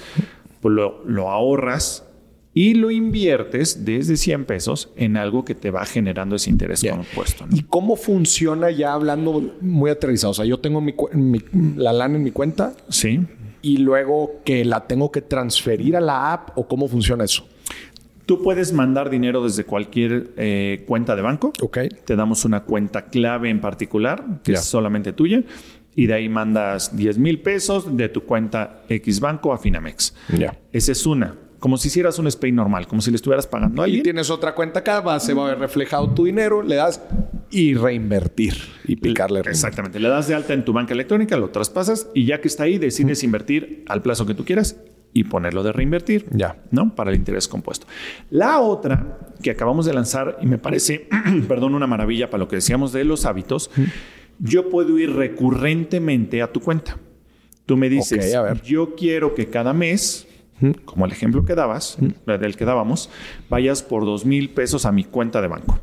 pues 0.62 0.72
lo, 0.76 1.04
lo 1.06 1.32
ahorras 1.32 2.09
y 2.54 2.74
lo 2.74 2.90
inviertes 2.92 3.86
desde 3.86 4.18
100 4.18 4.46
pesos 4.46 4.90
en 4.96 5.18
algo 5.18 5.46
que 5.46 5.56
te 5.56 5.70
va 5.72 5.86
generando 5.86 6.36
ese 6.36 6.50
interés 6.50 6.84
compuesto. 6.84 7.46
¿no? 7.46 7.56
¿Y 7.56 7.62
cómo 7.64 7.96
funciona 7.96 8.72
ya 8.72 8.94
hablando 8.94 9.56
muy 9.62 9.92
aterrizado? 9.92 10.32
O 10.32 10.34
sea, 10.34 10.46
yo 10.46 10.60
tengo 10.60 10.82
mi 10.82 10.94
cu- 10.94 11.10
mi- 11.14 11.42
la 11.78 11.94
lana 11.94 12.16
en 12.18 12.24
mi 12.24 12.32
cuenta 12.32 12.74
Sí. 12.90 13.20
y 13.62 13.78
luego 13.78 14.42
que 14.46 14.66
la 14.66 14.88
tengo 14.88 15.12
que 15.12 15.22
transferir 15.22 15.96
a 15.96 16.02
la 16.02 16.34
app 16.34 16.58
o 16.58 16.68
cómo 16.68 16.88
funciona 16.88 17.24
eso. 17.24 17.46
Tú 18.26 18.44
puedes 18.44 18.74
mandar 18.74 19.10
dinero 19.10 19.44
desde 19.44 19.64
cualquier 19.64 20.32
eh, 20.38 20.84
cuenta 20.88 21.16
de 21.16 21.22
banco. 21.24 21.52
Ok. 21.62 21.80
Te 22.06 22.16
damos 22.16 22.46
una 22.46 22.64
cuenta 22.64 23.06
clave 23.08 23.50
en 23.50 23.60
particular, 23.60 24.24
que 24.44 24.54
es 24.54 24.64
solamente 24.64 25.14
tuya. 25.14 25.44
Y 25.96 26.06
de 26.06 26.14
ahí 26.14 26.30
mandas 26.30 26.96
10 26.96 27.18
mil 27.18 27.40
pesos 27.42 27.98
de 27.98 28.08
tu 28.10 28.22
cuenta 28.26 28.84
X 28.88 29.20
Banco 29.20 29.52
a 29.52 29.58
Finamex. 29.58 30.14
Ya. 30.38 30.56
Esa 30.72 30.92
es 30.92 31.06
una. 31.08 31.36
Como 31.60 31.78
si 31.78 31.90
hicieras 31.90 32.18
un 32.20 32.32
SPAY 32.32 32.52
normal, 32.54 32.88
como 32.88 33.02
si 33.02 33.12
le 33.12 33.16
estuvieras 33.18 33.46
pagando 33.48 33.84
a 33.84 33.88
Y 33.90 34.02
tienes 34.02 34.30
otra 34.30 34.56
cuenta 34.56 34.80
acá, 34.80 35.02
va, 35.02 35.20
se 35.20 35.34
va 35.34 35.46
a 35.46 35.50
ver 35.50 35.60
reflejado 35.60 36.10
tu 36.12 36.26
dinero, 36.26 36.64
le 36.64 36.76
das 36.76 37.02
y 37.52 37.74
reinvertir 37.74 38.54
y 38.86 38.96
picarle. 38.96 39.42
reinvertir. 39.42 39.52
Exactamente. 39.52 40.00
Le 40.00 40.08
das 40.10 40.28
de 40.28 40.36
alta 40.36 40.54
en 40.54 40.64
tu 40.64 40.72
banca 40.74 40.94
electrónica, 40.94 41.36
lo 41.38 41.50
traspasas 41.50 42.08
y 42.14 42.26
ya 42.26 42.40
que 42.40 42.48
está 42.48 42.64
ahí, 42.64 42.78
decides 42.78 43.24
invertir 43.24 43.84
al 43.88 44.02
plazo 44.02 44.26
que 44.26 44.34
tú 44.34 44.46
quieras 44.46 44.78
y 45.12 45.24
ponerlo 45.26 45.64
de 45.64 45.72
reinvertir. 45.74 46.28
Ya. 46.32 46.58
¿No? 46.72 46.96
Para 46.96 47.10
el 47.10 47.18
interés 47.18 47.48
compuesto. 47.48 47.88
La 48.30 48.60
otra 48.60 49.18
que 49.42 49.50
acabamos 49.52 49.86
de 49.86 49.94
lanzar 49.94 50.38
y 50.42 50.46
me 50.46 50.60
parece, 50.60 51.10
perdón, 51.48 51.74
una 51.76 51.88
maravilla 51.88 52.30
para 52.30 52.40
lo 52.44 52.48
que 52.48 52.58
decíamos 52.58 52.94
de 52.94 53.04
los 53.04 53.26
hábitos, 53.26 53.72
yo 54.40 54.70
puedo 54.70 54.98
ir 55.00 55.12
recurrentemente 55.14 56.42
a 56.42 56.52
tu 56.52 56.62
cuenta. 56.62 56.98
Tú 57.66 57.76
me 57.78 57.90
dices, 57.90 58.30
Ok, 58.30 58.36
a 58.36 58.42
ver. 58.42 58.62
yo 58.62 58.96
quiero 58.96 59.36
que 59.36 59.48
cada 59.48 59.74
mes, 59.74 60.28
como 60.86 61.06
el 61.06 61.12
ejemplo 61.12 61.46
que 61.46 61.56
dabas, 61.56 61.98
del 62.26 62.56
que 62.56 62.66
dábamos, 62.66 63.10
vayas 63.50 63.84
por 63.84 64.06
dos 64.06 64.26
mil 64.26 64.50
pesos 64.50 64.86
a 64.86 64.92
mi 64.92 65.04
cuenta 65.04 65.42
de 65.42 65.48
banco 65.48 65.80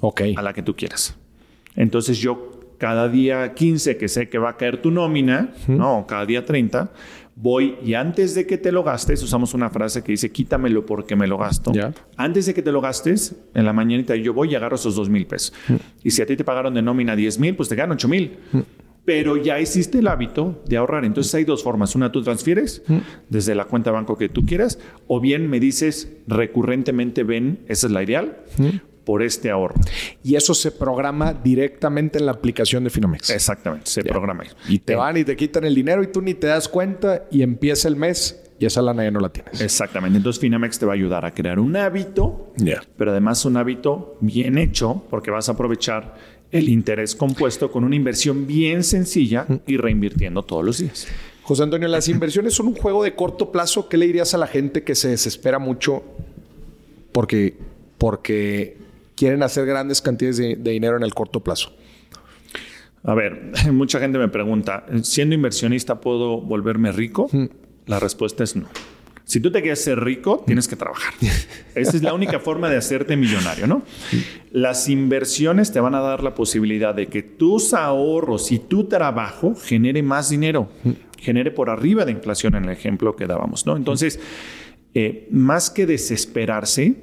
Ok. 0.00 0.22
a 0.36 0.42
la 0.42 0.52
que 0.52 0.62
tú 0.62 0.74
quieras. 0.76 1.16
Entonces 1.74 2.18
yo 2.18 2.52
cada 2.78 3.08
día 3.08 3.54
15 3.54 3.96
que 3.96 4.08
sé 4.08 4.28
que 4.28 4.38
va 4.38 4.50
a 4.50 4.56
caer 4.56 4.80
tu 4.82 4.90
nómina, 4.90 5.52
no, 5.66 6.04
cada 6.06 6.26
día 6.26 6.44
30, 6.44 6.90
voy 7.34 7.76
y 7.84 7.94
antes 7.94 8.34
de 8.34 8.46
que 8.46 8.58
te 8.58 8.70
lo 8.72 8.82
gastes, 8.82 9.22
usamos 9.22 9.54
una 9.54 9.70
frase 9.70 10.02
que 10.02 10.12
dice 10.12 10.30
quítamelo 10.30 10.84
porque 10.86 11.16
me 11.16 11.26
lo 11.26 11.36
gasto. 11.38 11.72
Antes 12.16 12.46
de 12.46 12.54
que 12.54 12.62
te 12.62 12.72
lo 12.72 12.80
gastes, 12.80 13.34
en 13.54 13.64
la 13.64 13.72
mañanita 13.72 14.14
yo 14.16 14.32
voy 14.34 14.52
y 14.52 14.54
agarro 14.54 14.76
esos 14.76 14.94
dos 14.94 15.08
mil 15.08 15.26
pesos. 15.26 15.52
Y 16.04 16.10
si 16.10 16.20
a 16.22 16.26
ti 16.26 16.36
te 16.36 16.44
pagaron 16.44 16.74
de 16.74 16.82
nómina 16.82 17.16
10 17.16 17.38
mil, 17.40 17.56
pues 17.56 17.68
te 17.68 17.74
ganan 17.76 17.96
8 17.96 18.08
mil. 18.08 18.36
Pero 19.06 19.36
ya 19.38 19.58
hiciste 19.60 20.00
el 20.00 20.08
hábito 20.08 20.62
de 20.66 20.76
ahorrar. 20.76 21.04
Entonces 21.06 21.34
hay 21.34 21.44
dos 21.44 21.62
formas. 21.62 21.94
Una, 21.94 22.12
tú 22.12 22.22
transfieres 22.22 22.82
desde 23.30 23.54
la 23.54 23.64
cuenta 23.64 23.90
de 23.90 23.94
banco 23.94 24.18
que 24.18 24.28
tú 24.28 24.44
quieras, 24.44 24.78
o 25.06 25.20
bien 25.20 25.48
me 25.48 25.60
dices 25.60 26.12
recurrentemente, 26.26 27.22
ven, 27.22 27.60
esa 27.68 27.86
es 27.86 27.92
la 27.92 28.02
ideal, 28.02 28.38
por 29.04 29.22
este 29.22 29.50
ahorro. 29.50 29.76
Y 30.24 30.34
eso 30.34 30.52
se 30.54 30.72
programa 30.72 31.32
directamente 31.32 32.18
en 32.18 32.26
la 32.26 32.32
aplicación 32.32 32.82
de 32.82 32.90
Finamex. 32.90 33.30
Exactamente, 33.30 33.86
se 33.88 34.02
Ya. 34.02 34.10
programa. 34.10 34.42
Y 34.68 34.80
te 34.80 34.96
van 34.96 35.16
y 35.16 35.24
te 35.24 35.36
quitan 35.36 35.64
el 35.64 35.74
dinero 35.76 36.02
y 36.02 36.08
tú 36.08 36.20
ni 36.20 36.34
te 36.34 36.48
das 36.48 36.68
cuenta 36.68 37.26
y 37.30 37.42
empieza 37.42 37.86
el 37.86 37.94
mes 37.94 38.42
y 38.58 38.64
esa 38.66 38.82
lana 38.82 39.04
ya 39.04 39.10
no 39.12 39.20
la 39.20 39.28
tienes. 39.28 39.60
Exactamente. 39.60 40.16
Entonces 40.16 40.40
Finamex 40.40 40.78
te 40.80 40.86
va 40.86 40.92
a 40.92 40.96
ayudar 40.96 41.24
a 41.24 41.32
crear 41.32 41.60
un 41.60 41.76
hábito, 41.76 42.52
Ya. 42.56 42.82
pero 42.96 43.12
además 43.12 43.44
un 43.44 43.56
hábito 43.58 44.16
bien 44.20 44.58
hecho, 44.58 45.04
porque 45.10 45.30
vas 45.30 45.48
a 45.48 45.52
aprovechar 45.52 46.14
el 46.52 46.68
interés 46.68 47.14
compuesto 47.14 47.70
con 47.70 47.84
una 47.84 47.96
inversión 47.96 48.46
bien 48.46 48.84
sencilla 48.84 49.46
y 49.66 49.76
reinvirtiendo 49.76 50.42
todos 50.42 50.64
los 50.64 50.78
días. 50.78 51.08
José 51.42 51.62
Antonio, 51.62 51.88
las 51.88 52.08
inversiones 52.08 52.54
son 52.54 52.68
un 52.68 52.74
juego 52.74 53.04
de 53.04 53.14
corto 53.14 53.52
plazo. 53.52 53.88
¿Qué 53.88 53.96
le 53.96 54.06
dirías 54.06 54.34
a 54.34 54.38
la 54.38 54.46
gente 54.46 54.82
que 54.82 54.94
se 54.94 55.08
desespera 55.08 55.58
mucho 55.58 56.02
porque, 57.12 57.56
porque 57.98 58.76
quieren 59.14 59.42
hacer 59.42 59.66
grandes 59.66 60.02
cantidades 60.02 60.38
de, 60.38 60.56
de 60.56 60.70
dinero 60.72 60.96
en 60.96 61.02
el 61.02 61.14
corto 61.14 61.40
plazo? 61.40 61.72
A 63.04 63.14
ver, 63.14 63.52
mucha 63.72 64.00
gente 64.00 64.18
me 64.18 64.28
pregunta, 64.28 64.84
¿siendo 65.02 65.34
inversionista 65.34 66.00
puedo 66.00 66.40
volverme 66.40 66.90
rico? 66.92 67.30
La 67.86 68.00
respuesta 68.00 68.42
es 68.42 68.56
no. 68.56 68.66
Si 69.26 69.40
tú 69.40 69.50
te 69.50 69.60
quieres 69.60 69.82
ser 69.82 69.98
rico, 69.98 70.44
tienes 70.46 70.68
que 70.68 70.76
trabajar. 70.76 71.12
Esa 71.74 71.96
es 71.96 72.02
la 72.02 72.14
única 72.14 72.38
forma 72.38 72.70
de 72.70 72.76
hacerte 72.76 73.16
millonario, 73.16 73.66
¿no? 73.66 73.82
Las 74.52 74.88
inversiones 74.88 75.72
te 75.72 75.80
van 75.80 75.96
a 75.96 76.00
dar 76.00 76.22
la 76.22 76.32
posibilidad 76.32 76.94
de 76.94 77.08
que 77.08 77.22
tus 77.24 77.74
ahorros 77.74 78.52
y 78.52 78.60
tu 78.60 78.84
trabajo 78.84 79.56
genere 79.56 80.00
más 80.04 80.30
dinero, 80.30 80.68
genere 81.18 81.50
por 81.50 81.70
arriba 81.70 82.04
de 82.04 82.12
inflación 82.12 82.54
en 82.54 82.66
el 82.66 82.70
ejemplo 82.70 83.16
que 83.16 83.26
dábamos, 83.26 83.66
¿no? 83.66 83.76
Entonces, 83.76 84.20
eh, 84.94 85.26
más 85.32 85.70
que 85.70 85.86
desesperarse, 85.86 86.94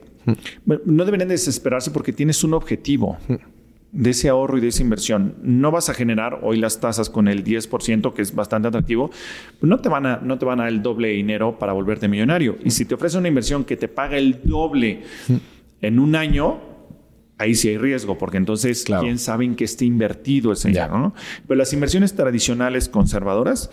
bueno, 0.63 0.81
no 0.85 1.03
deberían 1.03 1.27
desesperarse 1.27 1.91
porque 1.91 2.13
tienes 2.13 2.41
un 2.45 2.53
objetivo 2.53 3.17
de 3.93 4.09
ese 4.09 4.27
ahorro 4.27 4.57
y 4.57 4.61
de 4.61 4.69
esa 4.69 4.81
inversión. 4.81 5.35
No 5.43 5.69
vas 5.71 5.87
a 5.87 5.93
generar 5.93 6.39
hoy 6.41 6.57
las 6.57 6.79
tasas 6.79 7.09
con 7.11 7.27
el 7.27 7.43
10%, 7.43 8.13
que 8.13 8.21
es 8.23 8.33
bastante 8.33 8.67
atractivo, 8.67 9.11
no 9.61 9.79
te 9.79 9.87
van 9.87 10.05
a, 10.07 10.17
no 10.17 10.37
te 10.39 10.45
van 10.45 10.59
a 10.59 10.63
dar 10.63 10.71
el 10.73 10.81
doble 10.81 11.09
de 11.09 11.13
dinero 11.13 11.59
para 11.59 11.73
volverte 11.73 12.07
millonario. 12.07 12.57
Y 12.65 12.71
si 12.71 12.85
te 12.85 12.95
ofrece 12.95 13.17
una 13.19 13.27
inversión 13.27 13.63
que 13.63 13.77
te 13.77 13.87
paga 13.87 14.17
el 14.17 14.41
doble 14.43 15.03
en 15.81 15.99
un 15.99 16.15
año, 16.15 16.59
ahí 17.37 17.53
sí 17.53 17.69
hay 17.69 17.77
riesgo, 17.77 18.17
porque 18.17 18.37
entonces 18.37 18.83
Claro. 18.83 19.03
quién 19.03 19.19
sabe 19.19 19.45
en 19.45 19.55
qué 19.55 19.65
esté 19.65 19.85
invertido 19.85 20.51
ese 20.53 20.69
dinero, 20.69 20.97
¿no? 20.97 21.13
Pero 21.47 21.57
las 21.57 21.71
inversiones 21.71 22.15
tradicionales 22.15 22.89
conservadoras, 22.89 23.69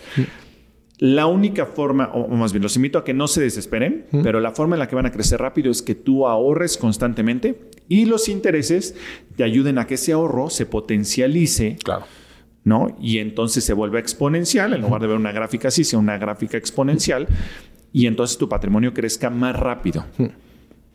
la 1.01 1.25
única 1.25 1.65
forma, 1.65 2.11
o 2.13 2.27
más 2.35 2.53
bien 2.53 2.61
los 2.61 2.75
invito 2.75 2.99
a 2.99 3.03
que 3.03 3.15
no 3.15 3.27
se 3.27 3.41
desesperen, 3.41 4.05
pero 4.21 4.39
la 4.39 4.51
forma 4.51 4.75
en 4.75 4.79
la 4.81 4.87
que 4.87 4.95
van 4.95 5.07
a 5.07 5.11
crecer 5.11 5.41
rápido 5.41 5.71
es 5.71 5.81
que 5.81 5.95
tú 5.95 6.27
ahorres 6.27 6.77
constantemente 6.77 7.59
y 7.89 8.05
los 8.05 8.29
intereses 8.29 8.95
te 9.35 9.43
ayuden 9.43 9.79
a 9.79 9.87
que 9.87 9.95
ese 9.95 10.13
ahorro 10.13 10.51
se 10.51 10.67
potencialice, 10.67 11.77
Claro. 11.83 12.05
¿no? 12.63 12.95
Y 13.01 13.17
entonces 13.17 13.63
se 13.63 13.73
vuelve 13.73 13.97
exponencial, 13.97 14.73
en 14.73 14.81
lugar 14.81 15.01
de 15.01 15.07
ver 15.07 15.17
una 15.17 15.31
gráfica 15.31 15.69
así, 15.69 15.83
sea 15.83 15.97
una 15.97 16.19
gráfica 16.19 16.57
exponencial, 16.57 17.27
y 17.91 18.05
entonces 18.05 18.37
tu 18.37 18.47
patrimonio 18.47 18.93
crezca 18.93 19.31
más 19.31 19.59
rápido. 19.59 20.05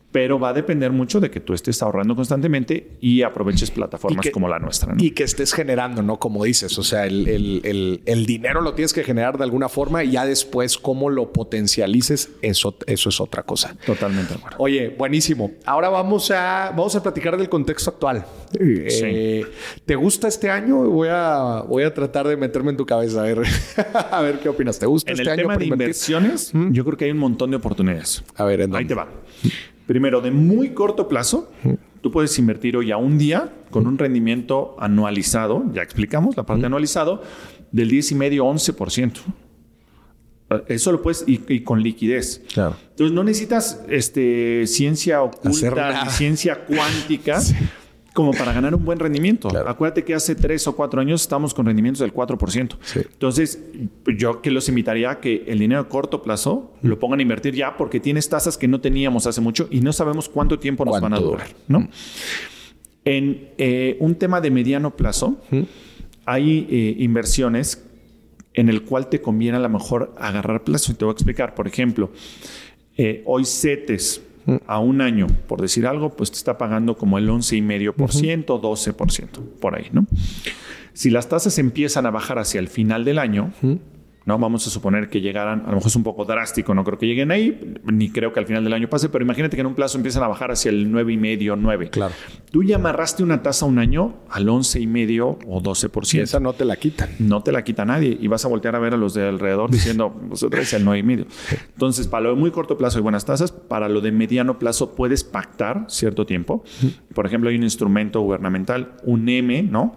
Pero 0.09 0.39
va 0.39 0.49
a 0.49 0.53
depender 0.53 0.91
mucho 0.91 1.19
de 1.19 1.29
que 1.29 1.41
tú 1.41 1.53
estés 1.53 1.81
ahorrando 1.83 2.15
constantemente 2.15 2.91
y 3.01 3.23
aproveches 3.23 3.69
plataformas 3.71 4.25
Y 4.25 4.29
que- 4.29 4.31
como 4.31 4.47
la 4.47 4.57
nuestra. 4.57 4.93
¿no? 4.93 5.03
Y 5.03 5.11
que 5.11 5.23
estés 5.23 5.53
generando, 5.53 6.01
¿no? 6.01 6.17
Como 6.17 6.45
dices, 6.45 6.77
o 6.79 6.83
sea, 6.83 7.05
el, 7.05 7.27
el- 7.27 7.61
el- 7.65 8.01
el 8.05 8.25
dinero 8.25 8.61
lo 8.61 8.73
tienes 8.73 8.93
que 8.93 9.03
generar 9.03 9.37
de 9.37 9.43
alguna 9.43 9.67
forma 9.67 10.03
y 10.05 10.11
ya 10.11 10.25
después 10.25 10.77
cómo 10.77 11.09
lo 11.09 11.33
potencialices, 11.33 12.31
eso, 12.41 12.77
eso 12.87 13.09
es 13.09 13.19
otra 13.21 13.43
cosa. 13.43 13.75
Totalmente 13.85 14.29
de 14.33 14.39
acuerdo. 14.39 14.57
Oye, 14.59 14.89
buenísimo. 14.97 15.51
Ahora 15.65 15.89
vamos 15.89 16.31
a, 16.31 16.69
vamos 16.69 16.95
a 16.95 17.03
platicar 17.03 17.35
del 17.37 17.49
contexto 17.49 17.89
actual. 17.91 18.25
Eh, 18.57 19.45
¿Te 19.85 19.95
gusta 19.95 20.29
este 20.29 20.49
año? 20.49 20.77
Voy 20.89 21.09
a, 21.11 21.63
voy 21.67 21.83
a 21.83 21.93
tratar 21.93 22.27
de 22.27 22.37
meterme 22.37 22.71
en 22.71 22.77
tu 22.77 22.85
cabeza 22.85 23.19
a 23.19 23.23
ver, 23.23 23.41
a 24.11 24.21
ver 24.21 24.39
qué 24.39 24.47
opinas. 24.49 24.79
¿Te 24.79 24.85
gusta 24.85 25.11
En 25.11 25.15
este 25.19 25.23
el 25.23 25.29
año 25.29 25.37
tema 25.41 25.47
para 25.55 25.59
de 25.59 25.65
invertir? 25.65 25.85
inversiones, 25.87 26.51
yo 26.73 26.85
creo 26.85 26.97
que 26.97 27.05
hay 27.05 27.11
un 27.11 27.17
montón 27.19 27.51
de 27.51 27.57
oportunidades. 27.57 28.23
A 28.35 28.45
ver, 28.45 28.61
¿en 28.61 28.73
Ahí 28.75 28.85
te 28.85 28.95
va. 28.95 29.09
Primero, 29.87 30.21
de 30.21 30.31
muy 30.31 30.71
corto 30.71 31.07
plazo, 31.07 31.49
tú 32.01 32.11
puedes 32.11 32.37
invertir 32.37 32.77
hoy 32.77 32.91
a 32.91 32.97
un 32.97 33.17
día 33.17 33.51
con 33.71 33.87
un 33.87 33.97
rendimiento 33.97 34.75
anualizado, 34.79 35.63
ya 35.73 35.81
explicamos 35.81 36.35
la 36.37 36.43
parte 36.43 36.65
anualizado, 36.65 37.23
del 37.71 37.89
10,5-11%. 37.89 39.13
Eh, 40.49 40.63
Eso 40.67 40.91
lo 40.91 41.01
puedes, 41.01 41.23
y, 41.27 41.41
y 41.47 41.61
con 41.61 41.81
liquidez. 41.81 42.41
Claro. 42.53 42.75
Entonces, 42.89 43.13
no 43.13 43.23
necesitas 43.23 43.83
este, 43.89 44.67
ciencia 44.67 45.23
oculta 45.23 46.03
ni 46.03 46.09
ciencia 46.11 46.65
cuántica 46.65 47.39
como 48.17 48.31
para 48.31 48.51
ganar 48.51 48.73
un 48.73 48.83
buen 48.83 48.97
rendimiento. 48.97 49.47
Claro. 49.47 49.69
Acuérdate 49.69 50.03
que 50.03 50.15
hace 50.15 50.33
tres 50.33 50.65
o 50.65 50.75
cuatro 50.75 50.99
años 50.99 51.21
estamos 51.21 51.53
con 51.53 51.67
rendimientos 51.67 51.99
del 51.99 52.11
4%. 52.11 52.75
Sí. 52.81 53.01
Entonces, 53.11 53.63
yo 54.17 54.41
que 54.41 54.49
los 54.49 54.67
invitaría 54.69 55.11
a 55.11 55.19
que 55.19 55.43
el 55.45 55.59
dinero 55.59 55.81
a 55.81 55.87
corto 55.87 56.23
plazo 56.23 56.73
lo 56.81 56.97
pongan 56.97 57.19
a 57.19 57.21
invertir 57.21 57.53
ya 57.53 57.77
porque 57.77 57.99
tienes 57.99 58.27
tasas 58.27 58.57
que 58.57 58.67
no 58.67 58.81
teníamos 58.81 59.27
hace 59.27 59.39
mucho 59.39 59.67
y 59.69 59.81
no 59.81 59.93
sabemos 59.93 60.29
cuánto 60.29 60.57
tiempo 60.57 60.83
nos 60.83 60.99
van 60.99 61.13
a 61.13 61.17
¿Cuánto 61.17 61.29
durar. 61.29 61.47
¿no? 61.67 61.87
En 63.05 63.49
eh, 63.59 63.97
un 63.99 64.15
tema 64.15 64.41
de 64.41 64.49
mediano 64.49 64.95
plazo, 64.95 65.39
hay 66.25 66.67
eh, 66.71 66.95
inversiones 66.97 67.85
en 68.55 68.69
el 68.69 68.81
cual 68.81 69.09
te 69.09 69.21
conviene 69.21 69.57
a 69.57 69.59
lo 69.59 69.69
mejor 69.69 70.15
agarrar 70.17 70.63
plazo. 70.63 70.91
Y 70.91 70.95
te 70.95 71.05
voy 71.05 71.11
a 71.11 71.13
explicar. 71.13 71.53
Por 71.53 71.67
ejemplo, 71.67 72.09
eh, 72.97 73.21
hoy 73.27 73.45
CETES 73.45 74.23
a 74.65 74.79
un 74.79 75.01
año, 75.01 75.27
por 75.47 75.61
decir 75.61 75.85
algo, 75.87 76.09
pues 76.11 76.31
te 76.31 76.37
está 76.37 76.57
pagando 76.57 76.97
como 76.97 77.17
el 77.17 77.29
11,5%, 77.29 78.45
12%, 78.45 79.27
por 79.59 79.75
ahí, 79.75 79.87
¿no? 79.91 80.05
Si 80.93 81.09
las 81.09 81.29
tasas 81.29 81.59
empiezan 81.59 82.05
a 82.05 82.11
bajar 82.11 82.39
hacia 82.39 82.59
el 82.59 82.67
final 82.67 83.05
del 83.05 83.19
año, 83.19 83.51
¿no? 84.27 84.37
Vamos 84.37 84.67
a 84.67 84.69
suponer 84.69 85.09
que 85.09 85.21
llegaran, 85.21 85.61
a 85.61 85.69
lo 85.69 85.75
mejor 85.75 85.87
es 85.87 85.95
un 85.95 86.03
poco 86.03 86.25
drástico, 86.25 86.75
no 86.75 86.83
creo 86.83 86.99
que 86.99 87.07
lleguen 87.07 87.31
ahí, 87.31 87.75
ni 87.85 88.11
creo 88.11 88.33
que 88.33 88.41
al 88.41 88.45
final 88.45 88.61
del 88.61 88.73
año 88.73 88.89
pase, 88.89 89.07
pero 89.07 89.23
imagínate 89.23 89.55
que 89.55 89.61
en 89.61 89.67
un 89.67 89.73
plazo 89.73 89.97
empiezan 89.97 90.21
a 90.21 90.27
bajar 90.27 90.51
hacia 90.51 90.69
el 90.69 90.91
9,5, 90.91 91.57
9. 91.57 91.89
Claro. 91.91 92.13
Tú 92.51 92.61
ya 92.61 92.75
amarraste 92.75 93.23
una 93.23 93.41
tasa 93.41 93.65
un 93.65 93.79
año 93.79 94.15
al 94.29 94.47
11,5 94.47 95.37
o 95.47 95.61
12%. 95.61 96.21
esa 96.21 96.41
no 96.41 96.51
te 96.51 96.65
la 96.65 96.75
quitan. 96.75 97.09
No 97.19 97.41
te 97.41 97.53
la 97.53 97.63
quita 97.63 97.85
nadie 97.85 98.17
y 98.19 98.27
vas 98.27 98.43
a 98.43 98.49
voltear 98.49 98.75
a 98.75 98.79
ver 98.79 98.93
a 98.93 98.97
los 98.97 99.13
de 99.13 99.29
alrededor 99.29 99.71
diciendo, 99.71 100.09
vosotros 100.21 100.61
es 100.61 100.73
el 100.73 100.85
9,5. 100.85 101.25
Entonces, 101.73 102.07
para 102.07 102.23
lo 102.25 102.29
de 102.31 102.35
muy 102.35 102.51
corto 102.51 102.77
plazo 102.77 102.97
hay 102.97 103.03
buenas 103.03 103.23
tasas, 103.23 103.53
para 103.53 103.87
lo 103.87 104.01
de 104.01 104.11
mediano 104.11 104.59
plazo 104.59 104.93
puedes 104.93 105.23
pactar 105.23 105.85
cierto 105.87 106.25
tiempo. 106.25 106.65
Por 107.13 107.25
ejemplo, 107.25 107.49
hay 107.49 107.55
un 107.55 107.63
instrumento 107.63 108.19
gubernamental, 108.19 108.95
un 109.05 109.29
M, 109.29 109.63
¿no? 109.63 109.95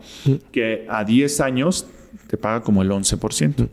Que 0.53 0.87
a 0.89 1.03
10 1.03 1.41
años 1.41 1.89
te 2.28 2.37
paga 2.37 2.61
como 2.61 2.83
el 2.83 2.91
11% 2.91 3.68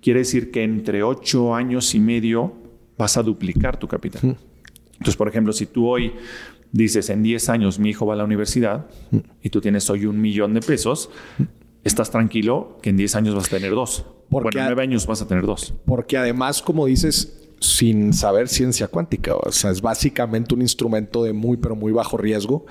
quiere 0.00 0.20
decir 0.20 0.50
que 0.50 0.62
entre 0.62 1.02
ocho 1.02 1.54
años 1.54 1.94
y 1.94 2.00
medio 2.00 2.52
vas 2.96 3.16
a 3.16 3.22
duplicar 3.22 3.78
tu 3.78 3.88
capital. 3.88 4.36
Entonces, 4.92 5.16
por 5.16 5.28
ejemplo, 5.28 5.52
si 5.52 5.66
tú 5.66 5.88
hoy 5.88 6.12
dices 6.72 7.08
en 7.08 7.22
10 7.22 7.48
años 7.48 7.78
mi 7.78 7.90
hijo 7.90 8.04
va 8.04 8.14
a 8.14 8.16
la 8.16 8.24
universidad 8.24 8.86
y 9.42 9.50
tú 9.50 9.60
tienes 9.60 9.88
hoy 9.88 10.06
un 10.06 10.20
millón 10.20 10.54
de 10.54 10.60
pesos, 10.60 11.10
estás 11.84 12.10
tranquilo 12.10 12.78
que 12.82 12.90
en 12.90 12.96
10 12.96 13.14
años 13.16 13.34
vas 13.34 13.46
a 13.46 13.50
tener 13.50 13.70
dos. 13.70 14.04
Porque 14.28 14.58
bueno, 14.58 14.60
en 14.60 14.74
9 14.74 14.82
años 14.82 15.06
vas 15.06 15.22
a 15.22 15.28
tener 15.28 15.46
dos. 15.46 15.74
Porque 15.86 16.18
además, 16.18 16.60
como 16.60 16.86
dices, 16.86 17.48
sin 17.60 18.12
saber 18.12 18.48
ciencia 18.48 18.88
cuántica, 18.88 19.34
o 19.36 19.52
sea, 19.52 19.70
es 19.70 19.80
básicamente 19.80 20.54
un 20.54 20.62
instrumento 20.62 21.22
de 21.22 21.32
muy, 21.32 21.56
pero 21.56 21.76
muy 21.76 21.92
bajo 21.92 22.16
riesgo 22.16 22.66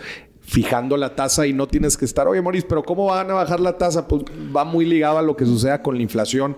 fijando 0.47 0.95
la 0.95 1.13
tasa 1.13 1.45
y 1.45 1.51
no 1.51 1.67
tienes 1.67 1.97
que 1.97 2.05
estar, 2.05 2.25
oye, 2.25 2.41
Moris, 2.41 2.63
pero 2.63 2.81
¿cómo 2.81 3.07
van 3.07 3.29
a 3.29 3.33
bajar 3.33 3.59
la 3.59 3.77
tasa? 3.77 4.07
Pues 4.07 4.23
va 4.55 4.63
muy 4.63 4.85
ligado 4.85 5.17
a 5.17 5.21
lo 5.21 5.35
que 5.35 5.45
suceda 5.45 5.81
con 5.81 5.97
la 5.97 6.01
inflación. 6.01 6.55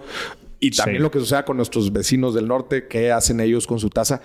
Y 0.60 0.72
también 0.72 1.02
lo 1.02 1.12
que 1.12 1.20
suceda 1.20 1.46
con 1.46 1.58
nuestros 1.58 1.92
vecinos 1.92 2.34
del 2.34 2.48
norte, 2.48 2.88
qué 2.88 3.12
hacen 3.12 3.40
ellos 3.40 3.66
con 3.66 3.80
su 3.80 3.90
tasa. 3.90 4.22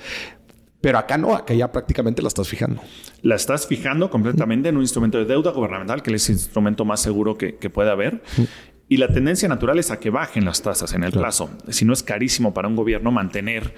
Pero 0.80 0.98
acá 0.98 1.16
no, 1.16 1.34
acá 1.34 1.54
ya 1.54 1.72
prácticamente 1.72 2.20
la 2.20 2.28
estás 2.28 2.46
fijando. 2.46 2.82
La 3.22 3.36
estás 3.36 3.66
fijando 3.66 4.10
completamente 4.10 4.68
en 4.68 4.76
un 4.76 4.82
instrumento 4.82 5.16
de 5.16 5.24
deuda 5.24 5.50
gubernamental, 5.50 6.02
que 6.02 6.14
es 6.14 6.28
el 6.28 6.34
instrumento 6.34 6.84
más 6.84 7.00
seguro 7.00 7.38
que, 7.38 7.54
puede 7.70 7.90
haber. 7.90 8.22
Y 8.88 8.98
la 8.98 9.08
tendencia 9.08 9.48
natural 9.48 9.78
es 9.78 9.90
a 9.90 9.98
que 9.98 10.10
bajen 10.10 10.44
las 10.44 10.60
tasas 10.60 10.92
en 10.92 11.04
el 11.04 11.12
plazo. 11.12 11.50
Si 11.68 11.84
no 11.84 11.94
es 11.94 12.02
carísimo 12.02 12.52
para 12.52 12.68
un 12.68 12.76
gobierno 12.76 13.10
mantener 13.10 13.74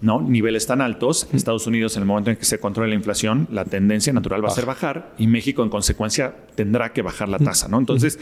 ¿no? 0.00 0.20
niveles 0.20 0.66
tan 0.66 0.80
altos, 0.80 1.28
Estados 1.32 1.68
Unidos 1.68 1.96
en 1.96 2.02
el 2.02 2.06
momento 2.06 2.30
en 2.30 2.36
que 2.36 2.44
se 2.44 2.58
controle 2.58 2.90
la 2.90 2.96
inflación, 2.96 3.46
la 3.52 3.64
tendencia 3.64 4.12
natural 4.12 4.44
va 4.44 4.48
a 4.48 4.52
ser 4.52 4.66
bajar 4.66 5.14
y 5.18 5.28
México 5.28 5.62
en 5.62 5.68
consecuencia 5.68 6.34
tendrá 6.56 6.92
que 6.92 7.02
bajar 7.02 7.28
la 7.28 7.38
tasa. 7.38 7.68
¿no? 7.68 7.78
Entonces, 7.78 8.18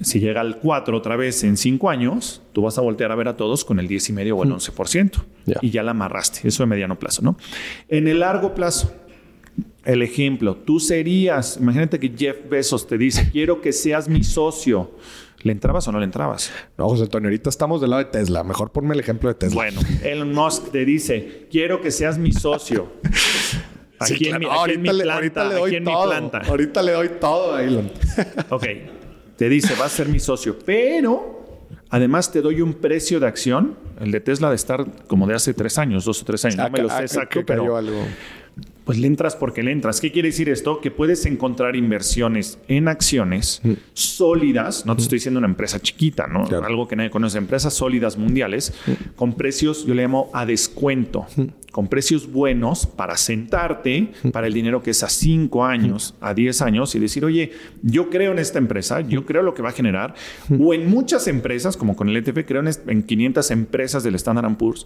si 0.00 0.18
llega 0.18 0.40
al 0.40 0.56
4 0.56 0.96
otra 0.96 1.16
vez 1.16 1.44
en 1.44 1.58
5 1.58 1.90
años, 1.90 2.42
tú 2.52 2.62
vas 2.62 2.78
a 2.78 2.80
voltear 2.80 3.12
a 3.12 3.14
ver 3.14 3.28
a 3.28 3.36
todos 3.36 3.64
con 3.64 3.78
el 3.78 3.88
10,5 3.88 4.32
o 4.34 4.42
el 4.44 4.50
11%. 4.50 5.22
Y 5.60 5.70
ya 5.70 5.82
la 5.82 5.90
amarraste. 5.90 6.48
Eso 6.48 6.62
de 6.62 6.68
mediano 6.68 6.98
plazo, 6.98 7.22
¿no? 7.22 7.36
En 7.88 8.08
el 8.08 8.20
largo 8.20 8.54
plazo, 8.54 8.94
el 9.84 10.02
ejemplo, 10.02 10.56
tú 10.56 10.80
serías, 10.80 11.56
imagínate 11.58 11.98
que 11.98 12.12
Jeff 12.16 12.36
Bezos 12.48 12.86
te 12.86 12.98
dice, 12.98 13.30
quiero 13.30 13.60
que 13.60 13.72
seas 13.72 14.08
mi 14.08 14.24
socio. 14.24 14.92
¿Le 15.42 15.52
entrabas 15.52 15.88
o 15.88 15.92
no 15.92 15.98
le 15.98 16.04
entrabas? 16.04 16.52
No, 16.76 16.86
José 16.88 17.04
Antonio, 17.04 17.28
ahorita 17.28 17.48
estamos 17.48 17.80
del 17.80 17.90
lado 17.90 18.04
de 18.04 18.10
Tesla. 18.10 18.44
Mejor 18.44 18.72
ponme 18.72 18.92
el 18.92 19.00
ejemplo 19.00 19.30
de 19.30 19.36
Tesla. 19.36 19.54
Bueno, 19.54 19.80
Elon 20.02 20.34
Musk 20.34 20.70
te 20.70 20.84
dice, 20.84 21.46
quiero 21.50 21.80
que 21.80 21.90
seas 21.90 22.18
mi 22.18 22.32
socio. 22.32 22.92
Aquí, 23.98 24.28
en, 24.28 24.38
mi, 24.38 24.46
ahorita, 24.46 24.92
le, 24.92 25.10
ahorita 25.10 25.44
le 25.48 25.54
doy 25.54 25.84
todo. 25.84 26.30
Ahorita 26.46 26.82
le 26.82 26.92
doy 26.92 27.08
todo 27.20 27.54
a 27.54 27.62
Elon. 27.62 27.90
ok 28.50 28.64
te 29.40 29.48
dice, 29.48 29.72
vas 29.72 29.86
a 29.86 29.88
ser 29.88 30.08
mi 30.10 30.20
socio, 30.20 30.58
pero 30.66 31.66
además 31.88 32.30
te 32.30 32.42
doy 32.42 32.60
un 32.60 32.74
precio 32.74 33.18
de 33.20 33.26
acción, 33.26 33.74
el 33.98 34.10
de 34.10 34.20
Tesla 34.20 34.50
de 34.50 34.56
estar 34.56 34.84
como 35.06 35.26
de 35.26 35.34
hace 35.34 35.54
tres 35.54 35.78
años, 35.78 36.04
dos 36.04 36.20
o 36.20 36.26
tres 36.26 36.44
años, 36.44 36.58
no 36.58 36.68
me 36.68 36.82
lo 36.82 36.90
sé 36.90 37.00
exacto, 37.00 37.40
pero 37.46 37.74
algo. 37.74 38.02
Pues 38.90 38.98
le 38.98 39.06
entras 39.06 39.36
porque 39.36 39.62
le 39.62 39.70
entras. 39.70 40.00
¿Qué 40.00 40.10
quiere 40.10 40.30
decir 40.30 40.48
esto? 40.48 40.80
Que 40.80 40.90
puedes 40.90 41.24
encontrar 41.24 41.76
inversiones 41.76 42.58
en 42.66 42.88
acciones 42.88 43.60
mm. 43.62 43.72
sólidas, 43.92 44.84
no 44.84 44.96
te 44.96 45.02
mm. 45.02 45.04
estoy 45.04 45.16
diciendo 45.18 45.38
una 45.38 45.46
empresa 45.46 45.78
chiquita, 45.78 46.26
¿no? 46.26 46.44
Algo 46.64 46.88
que 46.88 46.96
nadie 46.96 47.08
conoce, 47.08 47.38
empresas 47.38 47.72
sólidas 47.72 48.18
mundiales, 48.18 48.74
mm. 48.88 49.14
con 49.14 49.34
precios, 49.34 49.86
yo 49.86 49.94
le 49.94 50.02
llamo 50.02 50.28
a 50.34 50.44
descuento 50.44 51.24
con 51.70 51.86
precios 51.86 52.32
buenos 52.32 52.84
para 52.84 53.16
sentarte 53.16 54.10
para 54.32 54.48
el 54.48 54.52
dinero 54.52 54.82
que 54.82 54.90
es 54.90 55.04
a 55.04 55.08
5 55.08 55.64
años, 55.64 56.16
a 56.20 56.34
10 56.34 56.62
años 56.62 56.92
y 56.96 56.98
decir, 56.98 57.24
oye, 57.24 57.52
yo 57.82 58.10
creo 58.10 58.32
en 58.32 58.40
esta 58.40 58.58
empresa, 58.58 59.02
yo 59.02 59.24
creo 59.24 59.42
lo 59.42 59.54
que 59.54 59.62
va 59.62 59.68
a 59.68 59.72
generar, 59.72 60.14
o 60.58 60.74
en 60.74 60.90
muchas 60.90 61.28
empresas, 61.28 61.76
como 61.76 61.94
con 61.94 62.08
el 62.08 62.16
ETF, 62.16 62.44
creo 62.44 62.64
en 62.88 63.02
500 63.04 63.50
empresas 63.52 64.02
del 64.02 64.16
Standard 64.16 64.56
Poor's, 64.56 64.84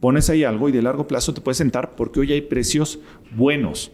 pones 0.00 0.30
ahí 0.30 0.44
algo 0.44 0.68
y 0.68 0.72
de 0.72 0.82
largo 0.82 1.06
plazo 1.06 1.34
te 1.34 1.40
puedes 1.40 1.58
sentar 1.58 1.94
porque 1.96 2.20
hoy 2.20 2.32
hay 2.32 2.42
precios 2.42 2.98
buenos. 3.34 3.92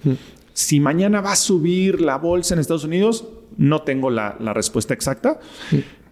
Si 0.52 0.80
mañana 0.80 1.20
va 1.20 1.32
a 1.32 1.36
subir 1.36 2.00
la 2.00 2.18
bolsa 2.18 2.54
en 2.54 2.60
Estados 2.60 2.84
Unidos, 2.84 3.28
no 3.56 3.82
tengo 3.82 4.10
la, 4.10 4.36
la 4.40 4.52
respuesta 4.52 4.94
exacta, 4.94 5.40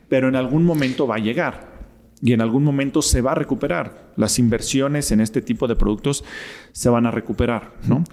pero 0.09 0.29
en 0.29 0.37
algún 0.37 0.65
momento 0.65 1.07
va 1.07 1.17
a 1.17 1.19
llegar 1.19 1.79
y 2.23 2.33
en 2.33 2.41
algún 2.41 2.65
momento 2.65 3.03
se 3.03 3.21
va 3.21 3.33
a 3.33 3.35
recuperar. 3.35 4.13
Las 4.17 4.39
inversiones 4.39 5.13
en 5.13 5.21
este 5.21 5.43
tipo 5.43 5.67
de 5.67 5.77
productos 5.77 6.25
se 6.73 6.89
van 6.89 7.07
a 7.07 7.11
recuperar, 7.11 7.75
¿no? 7.87 8.05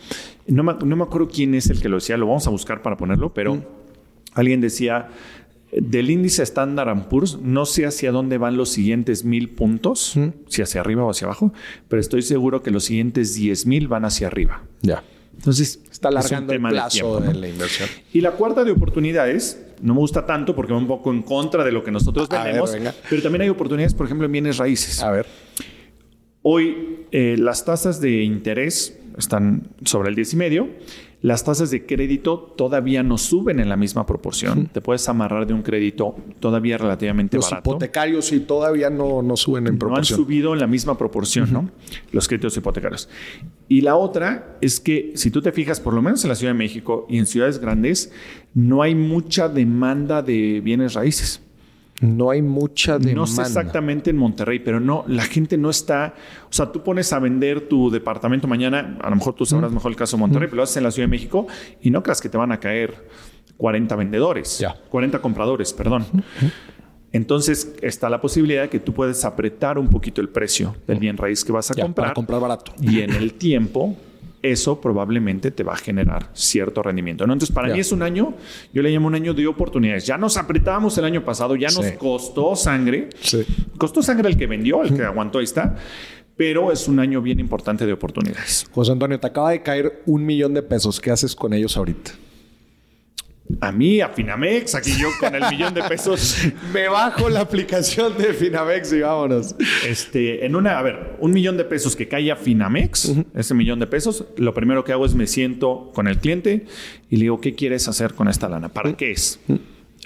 No 0.47 0.63
me, 0.63 0.73
no 0.73 0.95
me 0.95 1.03
acuerdo 1.03 1.28
quién 1.28 1.55
es 1.55 1.69
el 1.69 1.82
que 1.82 1.89
lo 1.89 1.97
decía, 1.97 2.17
lo 2.17 2.28
vamos 2.28 2.47
a 2.47 2.51
buscar 2.51 2.82
para 2.82 2.97
ponerlo, 2.97 3.34
pero 3.34 3.63
alguien 4.34 4.61
decía, 4.61 5.09
del 5.78 6.09
índice 6.09 6.43
Standard 6.43 7.07
Poor's, 7.09 7.39
no 7.41 7.65
sé 7.65 7.86
hacia 7.86 8.11
dónde 8.11 8.38
van 8.38 8.55
los 8.57 8.69
siguientes 8.69 9.26
mil 9.26 9.49
puntos, 9.49 10.15
si 10.47 10.61
hacia 10.61 10.82
arriba 10.82 11.03
o 11.03 11.09
hacia 11.09 11.26
abajo, 11.26 11.53
pero 11.88 11.99
estoy 11.99 12.21
seguro 12.21 12.63
que 12.63 12.71
los 12.71 12.86
siguientes 12.86 13.36
diez 13.36 13.65
mil 13.65 13.88
van 13.88 14.05
hacia 14.05 14.28
arriba. 14.28 14.63
Ya. 14.82 15.03
Entonces, 15.36 15.82
está 15.91 16.07
alargando 16.07 16.53
el 16.53 16.61
plazo 16.61 17.19
de, 17.19 17.34
la 17.34 17.49
inversión. 17.49 17.89
Y 18.13 18.21
la 18.21 18.32
cuarta 18.32 18.63
de 18.63 18.71
oportunidades, 18.71 19.65
no 19.82 19.93
me 19.93 19.99
gusta 19.99 20.26
tanto 20.26 20.55
porque 20.55 20.71
va 20.71 20.80
un 20.80 20.88
poco 20.88 21.11
en 21.11 21.21
contra 21.23 21.63
de 21.65 21.73
lo 21.73 21.84
que 21.84 21.91
nosotros 21.91 22.30
vendemos, 22.30 22.73
pero 23.09 23.21
también 23.21 23.41
hay 23.41 23.49
oportunidades, 23.49 23.93
por 23.93 24.05
ejemplo, 24.05 24.26
en 24.26 24.32
bienes 24.32 24.57
raíces. 24.57 25.03
A 25.03 25.11
ver. 25.11 25.26
Hoy 26.41 27.05
eh, 27.11 27.36
las 27.38 27.65
tasas 27.65 27.99
de 27.99 28.23
interés 28.23 28.97
están 29.17 29.69
sobre 29.84 30.09
el 30.09 30.15
10 30.15 30.34
y 30.34 30.36
medio. 30.38 30.69
Las 31.26 31.43
tasas 31.43 31.71
de 31.71 31.88
crédito 31.88 32.53
todavía 32.55 33.01
no 33.01 33.17
suben 33.17 33.59
en 33.59 33.67
la 33.67 33.76
misma 33.76 34.05
proporción. 34.05 34.67
Te 34.67 34.80
puedes 34.80 35.09
amarrar 35.09 35.47
de 35.47 35.55
un 35.55 35.63
crédito 35.63 36.15
todavía 36.39 36.78
relativamente 36.78 37.38
Los 37.38 37.49
barato. 37.49 37.67
Los 37.67 37.78
hipotecarios 37.78 38.26
sí 38.26 38.41
todavía 38.41 38.91
no, 38.91 39.23
no, 39.23 39.36
suben 39.36 39.65
en 39.65 39.80
proporción. 39.80 40.19
No 40.19 40.21
han 40.21 40.28
subido 40.28 40.53
en 40.53 40.59
la 40.59 40.67
misma 40.67 40.99
proporción, 40.99 41.51
¿no? 41.51 41.71
Los 42.11 42.28
créditos 42.28 42.55
hipotecarios. 42.57 43.09
Y 43.67 43.82
la 43.82 43.95
otra 43.95 44.55
es 44.61 44.80
que 44.80 45.13
si 45.15 45.32
tú 45.32 45.41
te 45.41 45.51
fijas, 45.51 45.80
por 45.80 45.95
lo 45.95 46.03
menos 46.03 46.23
en 46.23 46.30
la 46.30 46.36
Ciudad 46.36 46.53
de 46.53 46.59
México 46.59 47.07
y 47.09 47.17
en 47.17 47.26
ciudades 47.26 47.57
grandes, 47.57 48.13
no 48.53 48.84
hay 48.84 48.93
mucha 48.93 49.49
demanda 49.49 50.21
de 50.21 50.61
bienes 50.63 50.93
raíces. 50.93 51.41
No 52.02 52.30
hay 52.30 52.41
mucha 52.41 53.00
demanda. 53.00 53.22
No 53.22 53.28
sé 53.28 53.41
exactamente 53.41 54.10
en 54.10 54.18
Monterrey, 54.18 54.60
pero 54.60 54.80
no, 54.80 55.06
la 55.08 55.24
gente 55.24 55.58
no 55.58 55.70
está. 55.70 56.14
O 56.50 56.54
sea, 56.54 56.72
tú 56.72 56.84
pones 56.84 57.14
a 57.14 57.20
vender 57.20 57.70
tu 57.70 57.89
departamento 57.89 58.48
mañana, 58.48 58.98
a 59.02 59.10
lo 59.10 59.16
mejor 59.16 59.34
tú 59.34 59.46
sabrás 59.46 59.72
mejor 59.72 59.91
el 59.91 59.98
caso 59.98 60.18
de 60.18 60.22
Monterrey, 60.22 60.48
pero 60.48 60.58
lo 60.58 60.64
haces 60.64 60.78
en 60.78 60.84
la 60.84 60.91
Ciudad 60.91 61.08
de 61.08 61.12
México 61.12 61.48
y 61.82 61.91
no 61.91 62.04
creas 62.04 62.22
que 62.22 62.28
te 62.28 62.38
van 62.38 62.52
a 62.52 62.60
caer 62.60 63.08
40 63.58 63.96
vendedores, 63.96 64.66
40 64.89 65.20
compradores, 65.20 65.72
perdón. 65.72 66.06
Entonces 67.14 67.74
está 67.82 68.10
la 68.10 68.20
posibilidad 68.20 68.64
de 68.64 68.70
que 68.70 68.82
tú 68.82 68.93
puedes 68.93 69.24
apretar 69.24 69.80
un 69.80 69.88
poquito 69.88 70.20
el 70.20 70.28
precio 70.28 70.76
del 70.86 71.00
bien 71.00 71.16
raíz 71.16 71.46
que 71.46 71.54
vas 71.54 71.72
a 71.72 71.74
comprar. 71.74 72.08
Para 72.08 72.14
comprar 72.14 72.41
barato. 72.41 72.74
Y 72.82 73.00
en 73.00 73.12
el 73.14 73.36
tiempo 73.36 73.96
eso 74.52 74.80
probablemente 74.80 75.52
te 75.52 75.64
va 75.64 75.74
a 75.74 75.78
generar 75.78 76.30
cierto 76.34 76.82
rendimiento. 76.82 77.26
¿no? 77.26 77.34
Entonces, 77.34 77.54
para 77.54 77.74
mí 77.74 77.80
es 77.80 77.91
un 77.91 78.02
año, 78.02 78.34
yo 78.74 78.82
le 78.82 78.89
llamo 78.91 79.08
un 79.08 79.16
año 79.16 79.34
de 79.34 79.48
oportunidades. 79.48 80.06
Ya 80.06 80.18
nos 80.18 80.38
apretábamos 80.38 80.98
el 80.98 81.06
año 81.06 81.24
pasado, 81.24 81.56
ya 81.56 81.70
nos 81.70 81.91
costó 81.93 82.56
sangre. 82.56 83.10
Costó 83.78 84.02
sangre 84.02 84.30
el 84.30 84.38
que 84.38 84.48
vendió, 84.48 84.84
el 84.84 84.96
que 84.96 85.04
aguantó, 85.04 85.39
ahí 85.39 85.46
está. 85.46 85.76
Pero 86.38 86.72
es 86.72 86.88
un 86.88 87.00
año 87.00 87.22
bien 87.22 87.39
importante 87.39 87.86
de 87.86 87.93
oportunidades. 87.93 88.66
José 88.72 88.91
Antonio, 88.91 89.20
te 89.20 89.28
acaba 89.28 89.52
de 89.52 89.62
caer 89.62 90.02
un 90.06 90.26
millón 90.26 90.54
de 90.54 90.62
pesos. 90.62 91.00
¿Qué 91.00 91.12
haces 91.12 91.34
con 91.34 91.54
ellos 91.54 91.78
ahorita? 91.78 92.12
A 93.62 93.72
mí, 93.72 94.02
a 94.02 94.10
Finamex, 94.10 94.74
aquí 94.74 94.91
yo 95.00 95.10
con 95.20 95.36
el 95.36 95.43
millón 95.52 95.74
de 95.74 95.84
pesos. 95.84 96.36
me 96.74 96.88
bajo 96.88 97.30
la 97.30 97.41
aplicación 97.41 98.18
de 98.18 98.34
Finamex 98.34 98.93
y 98.93 99.02
vámonos. 99.02 99.56
Este, 99.88 100.46
en 100.46 100.56
una, 100.56 100.80
a 100.80 100.82
ver, 100.82 101.16
un 101.20 101.32
millón 101.32 101.56
de 101.56 101.64
pesos 101.64 101.96
que 101.96 102.08
cae 102.08 102.32
a 102.32 102.36
Finamex, 102.36 103.14
ese 103.36 103.54
millón 103.54 103.80
de 103.80 103.88
pesos, 103.88 104.26
lo 104.38 104.54
primero 104.54 104.84
que 104.84 104.93
hago 104.93 105.06
es 105.06 105.14
me 105.14 105.28
siento 105.28 105.91
con 105.93 106.08
el 106.08 106.18
cliente 106.18 106.66
y 107.10 107.18
le 107.18 107.24
digo, 107.24 107.39
¿qué 107.39 107.54
quieres 107.54 107.88
hacer 107.88 108.16
con 108.16 108.28
esta 108.28 108.50
lana? 108.50 108.70
¿Para 108.70 108.98
qué 108.98 109.12
es? 109.12 109.39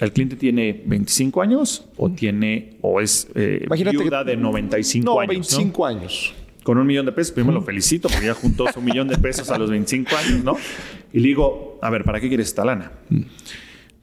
¿El 0.00 0.12
cliente 0.12 0.36
tiene 0.36 0.82
25 0.84 1.42
años 1.42 1.86
o 1.96 2.10
tiene 2.10 2.76
o 2.82 3.00
es 3.00 3.28
eh, 3.34 3.66
viuda 3.90 4.22
de 4.22 4.36
95 4.36 5.20
años? 5.20 5.28
25 5.28 5.86
años 5.86 6.34
con 6.70 6.78
un 6.78 6.86
millón 6.86 7.04
de 7.04 7.10
pesos. 7.10 7.32
Primero 7.32 7.58
lo 7.58 7.62
felicito 7.62 8.08
porque 8.08 8.26
ya 8.26 8.34
juntó 8.34 8.64
su 8.72 8.80
millón 8.80 9.08
de 9.08 9.18
pesos 9.18 9.50
a 9.50 9.58
los 9.58 9.70
25 9.70 10.16
años, 10.16 10.44
¿no? 10.44 10.56
Y 11.12 11.18
le 11.18 11.26
digo, 11.26 11.80
a 11.82 11.90
ver, 11.90 12.04
¿para 12.04 12.20
qué 12.20 12.28
quieres 12.28 12.46
esta 12.46 12.64
lana? 12.64 12.92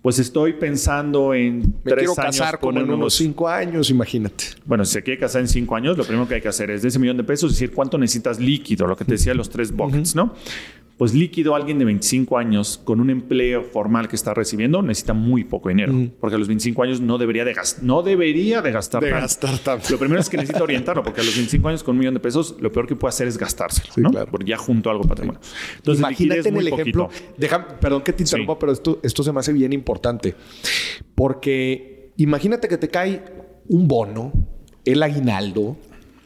Pues 0.01 0.19
estoy 0.19 0.51
pensando 0.51 1.33
en 1.33 1.59
Me 1.59 1.65
tres 1.85 1.99
quiero 1.99 2.11
años 2.17 2.37
casar 2.37 2.55
en 2.55 2.59
poner 2.59 2.83
unos 2.83 3.13
cinco 3.13 3.47
años, 3.47 3.89
imagínate. 3.89 4.43
Bueno, 4.65 4.83
si 4.83 4.91
se 4.95 5.01
quiere 5.01 5.17
casar 5.17 5.43
en 5.43 5.47
cinco 5.47 5.77
años, 5.77 5.97
lo 5.97 6.03
primero 6.03 6.27
que 6.27 6.35
hay 6.35 6.41
que 6.41 6.49
hacer 6.49 6.69
es 6.69 6.81
de 6.81 6.89
ese 6.89 6.99
millón 6.99 7.15
de 7.15 7.23
pesos, 7.23 7.53
decir 7.53 7.71
cuánto 7.71 7.97
necesitas 7.97 8.37
líquido, 8.37 8.85
lo 8.85 8.97
que 8.97 9.05
te 9.05 9.13
decía 9.13 9.33
los 9.33 9.49
tres 9.49 9.71
buckets, 9.71 10.13
¿no? 10.13 10.35
Pues 10.97 11.13
líquido, 11.13 11.53
alguien 11.53 11.77
de 11.77 11.85
25 11.85 12.39
años 12.39 12.81
con 12.83 12.99
un 12.99 13.11
empleo 13.11 13.61
formal 13.63 14.07
que 14.07 14.15
está 14.15 14.33
recibiendo 14.33 14.81
necesita 14.81 15.13
muy 15.13 15.43
poco 15.43 15.69
dinero, 15.69 15.93
porque 16.19 16.35
a 16.35 16.39
los 16.39 16.47
25 16.47 16.81
años 16.81 17.01
no 17.01 17.19
debería 17.19 17.45
de, 17.45 17.53
gas- 17.53 17.83
no 17.83 18.01
debería 18.01 18.63
de 18.63 18.71
gastar 18.71 19.03
De 19.03 19.11
tanto. 19.11 19.21
gastar 19.21 19.59
tanto. 19.59 19.87
Lo 19.91 19.99
primero 19.99 20.19
es 20.19 20.27
que 20.27 20.37
necesita 20.37 20.63
orientarlo, 20.63 21.03
porque 21.03 21.21
a 21.21 21.23
los 21.23 21.35
25 21.35 21.69
años 21.69 21.83
con 21.83 21.93
un 21.95 21.99
millón 21.99 22.15
de 22.15 22.19
pesos, 22.19 22.55
lo 22.59 22.71
peor 22.71 22.87
que 22.87 22.95
puede 22.95 23.09
hacer 23.09 23.27
es 23.27 23.37
gastárselo, 23.37 23.93
Sí, 23.93 24.01
¿no? 24.01 24.09
claro. 24.09 24.27
Porque 24.31 24.47
ya 24.49 24.57
junto 24.57 24.89
algo 24.89 25.03
patrimonio. 25.03 25.39
Entonces, 25.75 25.99
Imagínate 25.99 26.47
en 26.49 26.53
muy 26.55 26.65
el 26.67 26.73
ejemplo. 26.73 27.09
Deja, 27.37 27.67
perdón 27.79 28.01
que 28.01 28.13
te 28.13 28.23
interrumpa, 28.23 28.53
Sí. 28.53 28.57
pero 28.59 28.71
esto, 28.71 28.99
esto 29.03 29.21
se 29.21 29.31
me 29.31 29.39
hace 29.39 29.53
bien 29.53 29.73
importante. 29.73 30.33
Porque 31.15 32.11
imagínate 32.17 32.67
que 32.67 32.77
te 32.77 32.87
cae 32.89 33.23
un 33.69 33.87
bono, 33.87 34.31
el 34.85 35.03
aguinaldo, 35.03 35.77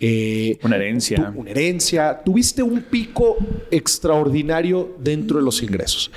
eh, 0.02 0.58
Una 0.64 0.76
herencia. 0.78 1.32
tu- 1.32 1.40
una 1.42 1.52
herencia. 1.52 2.22
Tuviste 2.26 2.64
un 2.64 2.82
pico 2.82 3.38
extraordinario 3.70 4.96
dentro 5.00 5.38
de 5.38 5.44
los 5.46 5.62
ingresos. 5.62 6.12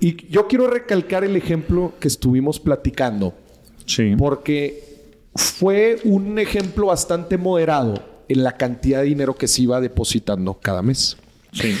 Y 0.00 0.26
yo 0.28 0.48
quiero 0.48 0.66
recalcar 0.68 1.22
el 1.24 1.36
ejemplo 1.36 1.92
que 2.00 2.08
estuvimos 2.08 2.58
platicando, 2.58 3.34
Sí. 3.84 4.14
porque 4.16 4.82
fue 5.34 5.98
un 6.04 6.38
ejemplo 6.38 6.86
bastante 6.86 7.36
moderado 7.36 8.02
en 8.28 8.42
la 8.42 8.56
cantidad 8.56 9.00
de 9.00 9.06
dinero 9.06 9.34
que 9.36 9.46
se 9.48 9.62
iba 9.62 9.80
depositando 9.80 10.54
cada 10.54 10.82
mes. 10.82 11.16
sí. 11.52 11.74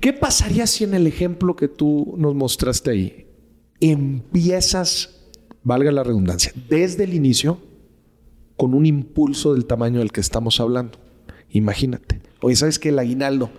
¿Qué 0.00 0.12
pasaría 0.12 0.66
si 0.66 0.82
en 0.84 0.94
el 0.94 1.06
ejemplo 1.06 1.54
que 1.56 1.68
tú 1.68 2.14
nos 2.18 2.34
mostraste 2.34 2.90
ahí 2.90 3.26
empiezas, 3.80 5.10
valga 5.62 5.92
la 5.92 6.02
redundancia, 6.02 6.52
desde 6.68 7.04
el 7.04 7.14
inicio 7.14 7.58
con 8.56 8.74
un 8.74 8.86
impulso 8.86 9.54
del 9.54 9.66
tamaño 9.66 9.98
del 9.98 10.12
que 10.12 10.20
estamos 10.20 10.60
hablando? 10.60 10.98
Imagínate. 11.50 12.20
Oye, 12.40 12.56
¿sabes 12.56 12.78
qué? 12.78 12.90
El 12.90 12.98
aguinaldo. 12.98 13.50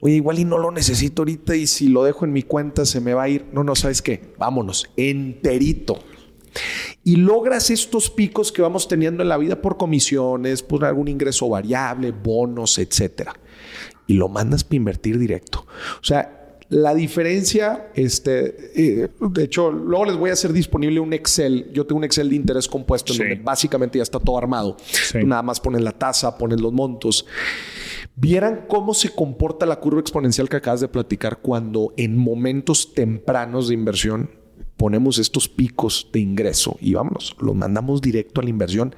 Oye, 0.00 0.14
igual 0.14 0.38
y 0.38 0.44
no 0.44 0.58
lo 0.58 0.70
necesito 0.70 1.22
ahorita 1.22 1.56
y 1.56 1.66
si 1.66 1.88
lo 1.88 2.04
dejo 2.04 2.24
en 2.24 2.32
mi 2.32 2.42
cuenta 2.42 2.84
se 2.84 3.00
me 3.00 3.14
va 3.14 3.24
a 3.24 3.28
ir. 3.28 3.46
No, 3.52 3.64
no, 3.64 3.74
¿sabes 3.74 4.00
qué? 4.00 4.32
Vámonos, 4.38 4.88
enterito. 4.96 5.98
Y 7.04 7.16
logras 7.16 7.70
estos 7.70 8.10
picos 8.10 8.52
que 8.52 8.62
vamos 8.62 8.88
teniendo 8.88 9.22
en 9.22 9.28
la 9.28 9.36
vida 9.36 9.60
por 9.60 9.76
comisiones, 9.76 10.62
por 10.62 10.84
algún 10.84 11.08
ingreso 11.08 11.48
variable, 11.48 12.12
bonos, 12.12 12.78
etcétera. 12.78 13.34
Y 14.06 14.14
lo 14.14 14.28
mandas 14.28 14.64
para 14.64 14.76
invertir 14.76 15.18
directo. 15.18 15.66
O 16.00 16.04
sea, 16.04 16.37
la 16.70 16.94
diferencia, 16.94 17.90
este, 17.94 18.72
eh, 19.02 19.08
de 19.20 19.44
hecho, 19.44 19.70
luego 19.72 20.04
les 20.04 20.16
voy 20.16 20.30
a 20.30 20.34
hacer 20.34 20.52
disponible 20.52 21.00
un 21.00 21.12
Excel. 21.14 21.70
Yo 21.72 21.86
tengo 21.86 21.98
un 21.98 22.04
Excel 22.04 22.28
de 22.28 22.36
interés 22.36 22.68
compuesto 22.68 23.12
en 23.12 23.16
Sí. 23.16 23.22
donde 23.24 23.42
básicamente 23.42 23.98
ya 23.98 24.02
está 24.02 24.20
todo 24.20 24.36
armado. 24.36 24.76
Sí. 24.80 25.20
Tú 25.20 25.26
nada 25.26 25.42
más 25.42 25.60
pones 25.60 25.80
la 25.80 25.92
tasa, 25.92 26.36
pones 26.36 26.60
los 26.60 26.72
montos. 26.72 27.24
Vieran 28.16 28.64
cómo 28.68 28.92
se 28.94 29.10
comporta 29.14 29.64
la 29.64 29.76
curva 29.76 30.00
exponencial 30.00 30.48
que 30.48 30.56
acabas 30.56 30.80
de 30.80 30.88
platicar 30.88 31.38
cuando 31.38 31.94
en 31.96 32.16
momentos 32.18 32.92
tempranos 32.92 33.68
de 33.68 33.74
inversión 33.74 34.30
ponemos 34.76 35.18
estos 35.18 35.48
picos 35.48 36.08
de 36.12 36.20
ingreso 36.20 36.76
y 36.80 36.94
vámonos, 36.94 37.34
los 37.40 37.54
mandamos 37.54 38.00
directo 38.00 38.40
a 38.40 38.44
la 38.44 38.50
inversión. 38.50 38.94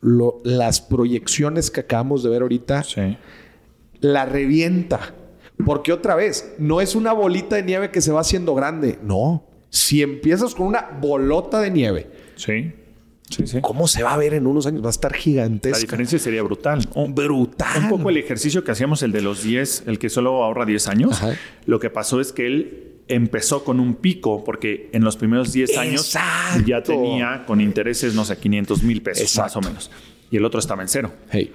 Lo- 0.00 0.40
las 0.44 0.80
proyecciones 0.80 1.70
que 1.70 1.80
acabamos 1.80 2.22
de 2.22 2.30
ver 2.30 2.42
ahorita 2.42 2.82
Sí. 2.82 3.16
la 4.00 4.24
revienta. 4.24 5.14
Porque 5.70 5.92
otra 5.92 6.16
vez, 6.16 6.52
no 6.58 6.80
es 6.80 6.96
una 6.96 7.12
bolita 7.12 7.54
de 7.54 7.62
nieve 7.62 7.92
que 7.92 8.00
se 8.00 8.10
va 8.10 8.22
haciendo 8.22 8.56
grande. 8.56 8.98
No. 9.04 9.44
Si 9.68 10.02
empiezas 10.02 10.52
con 10.56 10.66
una 10.66 10.98
bolota 11.00 11.60
de 11.60 11.70
nieve, 11.70 12.10
Sí. 12.34 12.72
Sí, 13.30 13.46
sí. 13.46 13.58
¿cómo 13.60 13.86
se 13.86 14.02
va 14.02 14.14
a 14.14 14.16
ver 14.16 14.34
en 14.34 14.48
unos 14.48 14.66
años? 14.66 14.82
Va 14.82 14.88
a 14.88 14.90
estar 14.90 15.12
La 15.12 15.18
gigantesca. 15.18 15.78
diferencia 15.78 16.18
sería 16.18 16.42
brutal. 16.42 16.80
Un, 16.96 17.14
Brutal. 17.14 17.84
un 17.84 17.88
poco 17.88 18.10
el 18.10 18.16
ejercicio 18.16 18.64
que 18.64 18.72
hacíamos, 18.72 19.04
el 19.04 19.12
de 19.12 19.20
los 19.20 19.44
10, 19.44 19.84
el 19.86 20.00
que 20.00 20.08
solo 20.10 20.42
ahorra 20.42 20.66
10 20.66 20.88
años. 20.88 21.12
Ajá. 21.22 21.36
Lo 21.66 21.78
que 21.78 21.88
pasó 21.88 22.20
es 22.20 22.32
que 22.32 22.48
él 22.48 23.02
empezó 23.06 23.62
con 23.62 23.78
un 23.78 23.94
pico, 23.94 24.42
porque 24.42 24.90
en 24.92 25.04
los 25.04 25.16
primeros 25.16 25.52
10 25.52 25.78
años 25.78 26.06
Exacto. 26.16 26.64
ya 26.66 26.82
tenía 26.82 27.44
con 27.46 27.60
intereses, 27.60 28.12
no 28.16 28.24
sé, 28.24 28.36
500 28.38 28.82
mil 28.82 29.02
pesos, 29.02 29.22
Exacto. 29.22 29.60
más 29.60 29.66
o 29.68 29.70
menos. 29.70 29.90
Y 30.32 30.36
el 30.36 30.44
otro 30.44 30.58
estaba 30.58 30.82
en 30.82 30.88
cero. 30.88 31.12
Hey. 31.30 31.52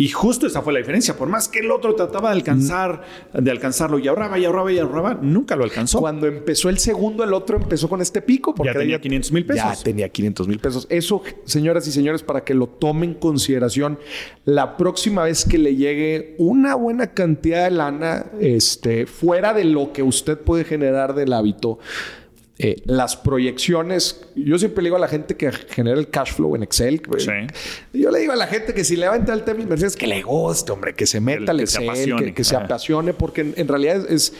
Y 0.00 0.08
justo 0.08 0.46
esa 0.46 0.62
fue 0.62 0.72
la 0.72 0.78
diferencia. 0.78 1.14
Por 1.14 1.28
más 1.28 1.46
que 1.46 1.58
el 1.58 1.70
otro 1.70 1.94
trataba 1.94 2.30
de 2.30 2.36
alcanzar, 2.36 3.02
de 3.34 3.50
alcanzarlo 3.50 3.98
y 3.98 4.08
ahorraba 4.08 4.38
y 4.38 4.46
ahorraba 4.46 4.72
y 4.72 4.78
ahorraba, 4.78 5.18
nunca 5.20 5.56
lo 5.56 5.64
alcanzó. 5.64 6.00
Cuando 6.00 6.26
empezó 6.26 6.70
el 6.70 6.78
segundo, 6.78 7.22
el 7.22 7.34
otro 7.34 7.58
empezó 7.58 7.86
con 7.86 8.00
este 8.00 8.22
pico. 8.22 8.54
Porque 8.54 8.72
Ya 8.72 8.78
tenía 8.78 8.96
ahí 8.96 9.02
500 9.02 9.32
mil 9.32 9.46
Ya 9.46 9.68
pesos. 9.68 9.84
tenía 9.84 10.08
500 10.08 10.48
mil 10.48 10.58
pesos. 10.58 10.86
Eso, 10.88 11.20
señoras 11.44 11.86
y 11.86 11.92
señores, 11.92 12.22
para 12.22 12.44
que 12.44 12.54
lo 12.54 12.66
tomen 12.66 13.10
en 13.10 13.14
consideración, 13.16 13.98
la 14.46 14.78
próxima 14.78 15.24
vez 15.24 15.44
que 15.44 15.58
le 15.58 15.76
llegue 15.76 16.34
una 16.38 16.76
buena 16.76 17.08
cantidad 17.08 17.64
de 17.64 17.70
lana, 17.70 18.24
este, 18.40 19.04
fuera 19.04 19.52
de 19.52 19.64
lo 19.64 19.92
que 19.92 20.02
usted 20.02 20.38
puede 20.38 20.64
generar 20.64 21.14
del 21.14 21.34
hábito, 21.34 21.78
eh, 22.62 22.82
las 22.84 23.16
proyecciones, 23.16 24.20
yo 24.36 24.58
siempre 24.58 24.82
le 24.82 24.88
digo 24.88 24.96
a 24.96 25.00
la 25.00 25.08
gente 25.08 25.34
que 25.34 25.50
genera 25.50 25.98
el 25.98 26.10
cash 26.10 26.34
flow 26.34 26.54
en 26.56 26.62
Excel. 26.62 27.00
Sí. 27.16 27.30
Yo 27.94 28.10
le 28.10 28.18
digo 28.20 28.32
a 28.32 28.36
la 28.36 28.46
gente 28.46 28.74
que 28.74 28.84
si 28.84 28.96
le 28.96 29.08
va 29.08 29.14
a 29.14 29.16
entrar 29.16 29.38
el 29.38 29.44
tema 29.44 29.56
de 29.56 29.62
inversiones, 29.62 29.96
que 29.96 30.06
le 30.06 30.22
guste, 30.22 30.70
hombre, 30.70 30.94
que 30.94 31.06
se 31.06 31.20
meta 31.20 31.52
al 31.52 31.58
que 31.58 31.66
se 31.66 31.78
Excel, 31.78 31.88
apasione. 31.88 32.24
que, 32.26 32.34
que 32.34 32.44
se 32.44 32.56
apasione, 32.56 33.14
porque 33.14 33.40
en, 33.40 33.54
en 33.56 33.66
realidad 33.66 34.04
es, 34.10 34.34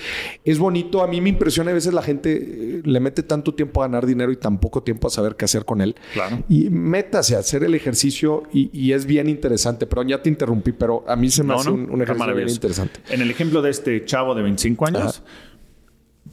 es 0.44 0.58
bonito. 0.58 1.02
A 1.02 1.06
mí 1.06 1.20
me 1.22 1.30
impresiona 1.30 1.70
a 1.70 1.74
veces 1.74 1.94
la 1.94 2.02
gente 2.02 2.36
eh, 2.36 2.82
le 2.84 3.00
mete 3.00 3.22
tanto 3.22 3.54
tiempo 3.54 3.82
a 3.82 3.86
ganar 3.86 4.04
dinero 4.04 4.30
y 4.32 4.36
tan 4.36 4.60
poco 4.60 4.82
tiempo 4.82 5.08
a 5.08 5.10
saber 5.10 5.36
qué 5.36 5.46
hacer 5.46 5.64
con 5.64 5.80
él. 5.80 5.94
Claro. 6.12 6.42
Y 6.48 6.68
métase 6.68 7.36
a 7.36 7.38
hacer 7.38 7.64
el 7.64 7.74
ejercicio 7.74 8.42
y, 8.52 8.70
y 8.78 8.92
es 8.92 9.06
bien 9.06 9.28
interesante. 9.28 9.86
Pero 9.86 10.02
ya 10.02 10.22
te 10.22 10.28
interrumpí, 10.28 10.72
pero 10.72 11.04
a 11.08 11.16
mí 11.16 11.30
se 11.30 11.42
me 11.42 11.54
No, 11.54 11.60
hace 11.60 11.70
no, 11.70 11.92
un, 11.92 12.02
ejercicio 12.02 12.34
bien 12.34 12.48
interesante. 12.48 13.00
En 13.08 13.22
el 13.22 13.30
ejemplo 13.30 13.62
de 13.62 13.70
este 13.70 14.04
chavo 14.04 14.34
de 14.34 14.42
25 14.42 14.86
años, 14.86 15.22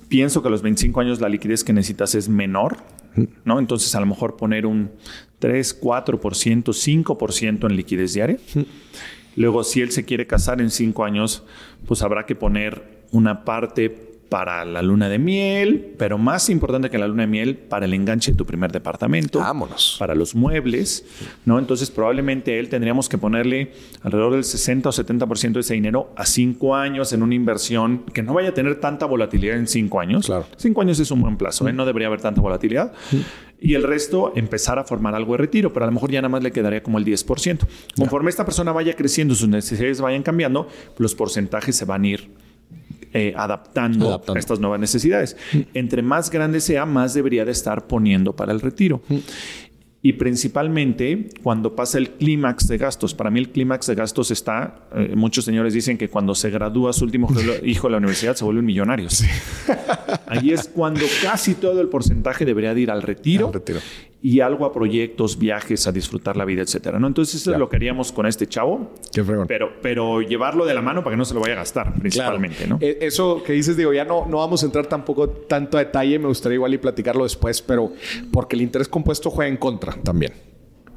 pienso 0.09 0.41
que 0.41 0.47
a 0.47 0.51
los 0.51 0.61
25 0.61 0.99
años 0.99 1.21
la 1.21 1.29
liquidez 1.29 1.63
que 1.63 1.73
necesitas 1.73 2.15
es 2.15 2.29
menor, 2.29 2.77
¿no? 3.45 3.59
Entonces 3.59 3.93
a 3.95 3.99
lo 3.99 4.05
mejor 4.05 4.35
poner 4.37 4.65
un 4.65 4.91
3, 5.39 5.81
4%, 5.81 6.63
5% 6.63 7.69
en 7.69 7.75
liquidez 7.75 8.13
diaria. 8.13 8.37
Luego, 9.35 9.63
si 9.63 9.81
él 9.81 9.91
se 9.91 10.03
quiere 10.03 10.25
casar 10.25 10.61
en 10.61 10.71
5 10.71 11.03
años, 11.03 11.43
pues 11.85 12.01
habrá 12.01 12.25
que 12.25 12.35
poner 12.35 13.03
una 13.11 13.45
parte 13.45 14.06
para 14.29 14.65
la 14.65 14.81
luna 14.81 15.09
de 15.09 15.19
miel, 15.19 15.93
pero 15.97 16.17
más 16.17 16.49
importante 16.49 16.89
que 16.89 16.97
la 16.97 17.07
luna 17.07 17.23
de 17.23 17.27
miel, 17.27 17.55
para 17.55 17.85
el 17.85 17.93
enganche 17.93 18.31
de 18.31 18.37
tu 18.37 18.45
primer 18.45 18.71
departamento 18.71 19.39
Vámonos. 19.39 19.95
para 19.99 20.15
los 20.15 20.35
muebles, 20.35 21.05
¿no? 21.45 21.59
Entonces 21.59 21.89
probablemente 21.89 22.59
él 22.59 22.69
tendríamos 22.69 23.07
que 23.09 23.17
ponerle 23.17 23.71
alrededor 24.01 24.33
del 24.33 24.43
60 24.43 24.89
o 24.89 24.91
70% 24.91 25.53
de 25.53 25.59
ese 25.61 25.73
dinero 25.73 26.11
a 26.15 26.25
cinco 26.25 26.75
años 26.75 27.13
en 27.13 27.23
una 27.23 27.35
inversión 27.35 28.03
que 28.13 28.21
no 28.21 28.33
vaya 28.33 28.49
a 28.49 28.53
tener 28.53 28.79
tanta 28.79 29.05
volatilidad 29.05 29.57
en 29.57 29.67
cinco 29.67 29.99
años. 29.99 30.25
Claro. 30.25 30.45
Cinco 30.57 30.81
años 30.81 30.99
es 30.99 31.09
un 31.11 31.21
buen 31.21 31.37
plazo, 31.37 31.67
¿eh? 31.67 31.73
no 31.73 31.85
debería 31.85 32.07
haber 32.07 32.21
tanta 32.21 32.41
volatilidad. 32.41 32.93
Y 33.59 33.73
el 33.73 33.83
resto 33.83 34.33
empezar 34.35 34.77
a 34.77 34.83
formar 34.83 35.15
algo 35.15 35.31
de 35.31 35.39
retiro, 35.39 35.73
pero 35.73 35.85
a 35.85 35.87
lo 35.87 35.93
mejor 35.93 36.11
ya 36.11 36.21
nada 36.21 36.29
más 36.29 36.43
le 36.43 36.51
quedaría 36.51 36.83
como 36.83 36.99
el 36.99 37.05
10%. 37.05 37.59
Conforme 37.97 38.29
esta 38.29 38.45
persona 38.45 38.71
vaya 38.71 38.93
creciendo, 38.93 39.33
sus 39.33 39.47
necesidades 39.47 39.99
vayan 39.99 40.21
cambiando, 40.21 40.67
los 40.97 41.15
porcentajes 41.15 41.75
se 41.75 41.85
van 41.85 42.03
a 42.03 42.07
ir 42.07 42.46
eh, 43.17 43.33
adaptando, 43.35 44.07
Adaptando. 44.09 44.37
a 44.37 44.39
estas 44.39 44.59
nuevas 44.59 44.79
necesidades. 44.79 45.35
Entre 45.73 46.01
más 46.01 46.29
grande 46.29 46.59
sea, 46.61 46.85
más 46.85 47.13
debería 47.13 47.45
de 47.45 47.51
estar 47.51 47.87
poniendo 47.87 48.35
para 48.35 48.51
el 48.51 48.61
retiro. 48.61 49.01
Y 50.03 50.13
principalmente 50.13 51.29
cuando 51.43 51.75
pasa 51.75 51.97
el 51.97 52.11
clímax 52.11 52.67
de 52.67 52.77
gastos. 52.77 53.13
Para 53.15 53.31
mí 53.31 53.39
el 53.39 53.49
clímax 53.49 53.87
de 53.87 53.95
gastos 53.95 54.29
está, 54.31 54.87
eh, 54.95 55.13
muchos 55.15 55.43
señores 55.43 55.73
dicen 55.73 55.97
que 55.97 56.07
cuando 56.07 56.35
se 56.35 56.49
gradúa 56.51 56.93
su 56.93 57.03
último 57.03 57.27
hijo 57.63 57.87
de 57.87 57.91
la 57.91 57.97
universidad 58.03 58.35
se 58.35 58.45
vuelven 58.45 58.65
millonarios. 58.65 59.23
Ahí 60.27 60.51
es 60.51 60.67
cuando 60.67 61.01
casi 61.23 61.55
todo 61.55 61.81
el 61.81 61.89
porcentaje 61.89 62.45
debería 62.45 62.73
de 62.73 62.81
ir 62.81 62.91
al 62.91 63.01
retiro, 63.01 63.47
Al 63.47 63.53
retiro. 63.53 63.79
Y 64.21 64.39
algo 64.39 64.65
a 64.65 64.73
proyectos, 64.73 65.37
viajes, 65.37 65.85
a 65.87 65.91
disfrutar 65.91 66.35
la 66.37 66.43
vida, 66.43 66.61
etcétera. 66.63 66.99
¿no? 66.99 67.05
Entonces 67.07 67.35
eso 67.35 67.51
Ya. 67.51 67.55
es 67.57 67.59
lo 67.59 67.69
que 67.69 67.75
haríamos 67.75 68.11
con 68.11 68.25
este 68.25 68.47
chavo. 68.47 68.91
Qué 69.13 69.23
fregón. 69.23 69.45
Pero, 69.47 69.73
pero 69.81 70.21
llevarlo 70.21 70.65
de 70.65 70.73
la 70.73 70.81
mano 70.81 71.03
para 71.03 71.13
que 71.13 71.17
no 71.17 71.25
se 71.25 71.33
lo 71.35 71.39
vaya 71.39 71.53
a 71.53 71.57
gastar, 71.57 71.93
principalmente, 71.93 72.65
¿no? 72.67 72.77
Eh, 72.81 72.97
Eso 73.01 73.43
que 73.43 73.53
dices, 73.53 73.77
digo, 73.77 73.93
ya 73.93 74.05
no, 74.05 74.25
no 74.25 74.37
vamos 74.37 74.63
a 74.63 74.65
entrar 74.65 74.87
tampoco 74.87 75.29
tanto 75.29 75.77
a 75.77 75.81
detalle, 75.81 76.17
me 76.19 76.27
gustaría 76.27 76.55
igual 76.55 76.73
y 76.73 76.77
platicarlo 76.79 77.23
después, 77.23 77.61
pero 77.61 77.93
porque 78.31 78.55
el 78.55 78.63
interés 78.63 78.87
compuesto 78.87 79.29
juega 79.29 79.49
en 79.49 79.57
contra 79.57 79.93
también. 80.03 80.33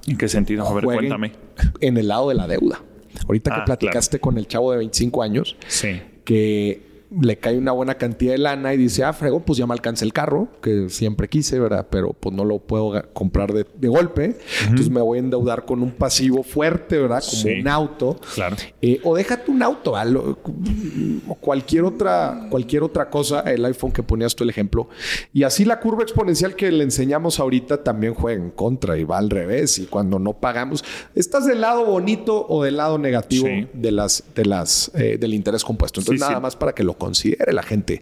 ¿En 0.07 0.17
qué 0.17 0.27
sentido? 0.29 0.67
A 0.67 0.73
ver, 0.75 0.85
cuéntame. 0.85 1.33
En 1.81 1.99
el 1.99 2.09
lado 2.09 2.31
de 2.31 2.35
la 2.37 2.47
deuda. 2.49 2.81
Ahorita 3.27 3.51
que 3.55 3.61
Ah, 3.61 3.65
platicaste 3.67 4.19
con 4.19 4.39
el 4.39 4.47
chavo 4.49 4.73
de 4.73 4.79
25 4.79 5.23
años, 5.23 5.57
Sí. 5.69 6.01
que 6.25 6.90
le 7.21 7.39
cae 7.39 7.59
una 7.59 7.73
buena 7.73 7.97
cantidad 7.97 8.33
de 8.33 8.39
lana 8.39 8.73
y 8.73 8.77
dice, 8.77 9.03
ah, 9.03 9.13
frego, 9.13 9.41
pues 9.41 9.59
ya 9.59 9.67
me 9.67 9.73
alcanza 9.73 10.05
el 10.05 10.13
carro, 10.13 10.49
que 10.63 10.89
siempre 10.89 11.29
quise, 11.29 11.59
¿verdad? 11.59 11.89
Pero 11.91 12.13
pues 12.13 12.35
no 12.35 12.45
lo 12.45 12.59
puedo 12.59 13.03
comprar 13.13 13.53
de, 13.53 13.89
golpe. 13.89 14.37
Entonces 14.63 14.91
me 14.91 15.01
voy 15.01 15.19
a 15.19 15.21
endeudar 15.21 15.65
con 15.65 15.83
un 15.83 15.91
pasivo 15.91 16.43
fuerte, 16.43 16.99
¿verdad? 16.99 17.23
Como 17.29 17.55
un 17.61 17.69
auto. 17.69 18.21
Claro. 18.35 18.57
Eh, 18.81 19.01
o 19.03 19.17
déjate 19.17 19.51
un 19.51 19.63
auto, 19.63 19.95
o 19.95 21.35
cualquier 21.37 21.85
otra, 21.85 22.47
cualquier 22.49 22.85
otra 22.85 23.11
cosa, 23.11 23.41
el 23.41 23.65
iPhone 23.65 23.91
que 23.91 24.03
ponías 24.03 24.37
tú 24.37 24.45
el 24.45 24.51
ejemplo. 24.51 24.89
Y 25.33 25.43
así 25.43 25.65
la 25.65 25.81
curva 25.81 26.03
exponencial 26.03 26.55
que 26.55 26.71
le 26.71 26.85
enseñamos 26.85 27.41
ahorita 27.41 27.83
también 27.83 28.15
juega 28.15 28.41
en 28.41 28.51
contra 28.51 28.97
y 28.97 29.05
va 29.05 29.19
al 29.19 29.31
revés. 29.31 29.79
Y 29.79 29.87
cuando 29.87 30.21
no 30.21 30.35
pagamos, 30.35 30.85
¿estás 31.15 31.47
del 31.47 31.61
lado 31.61 31.85
bonito 31.85 32.47
o 32.49 32.63
del 32.63 32.77
lado 32.77 32.99
negativo 32.99 33.49
de 33.73 33.91
las, 33.91 34.23
de 34.35 34.45
las, 34.45 34.93
eh, 34.95 35.19
del 35.19 35.35
interés 35.35 35.65
compuesto? 35.65 36.01
Entonces, 36.01 36.21
nada 36.21 36.41
más 36.41 36.55
para 36.55 36.73
que 36.73 36.85
lo 36.85 36.95
considere 37.01 37.53
la 37.53 37.65
gente. 37.65 38.01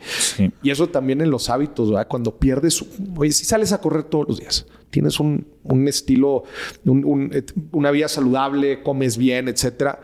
Y 0.62 0.70
eso 0.70 0.88
también 0.88 1.22
en 1.22 1.30
los 1.30 1.48
hábitos, 1.48 1.88
¿verdad? 1.88 2.06
Cuando 2.06 2.36
pierdes, 2.38 2.84
oye, 3.16 3.32
si 3.32 3.46
sales 3.46 3.72
a 3.72 3.80
correr 3.80 4.04
todos 4.04 4.28
los 4.28 4.38
días, 4.38 4.66
tienes 4.90 5.18
un, 5.18 5.46
estilo, 5.88 6.44
una 7.72 7.90
vida 7.90 8.08
saludable, 8.08 8.82
comes 8.82 9.16
bien, 9.16 9.48
etcétera. 9.48 9.98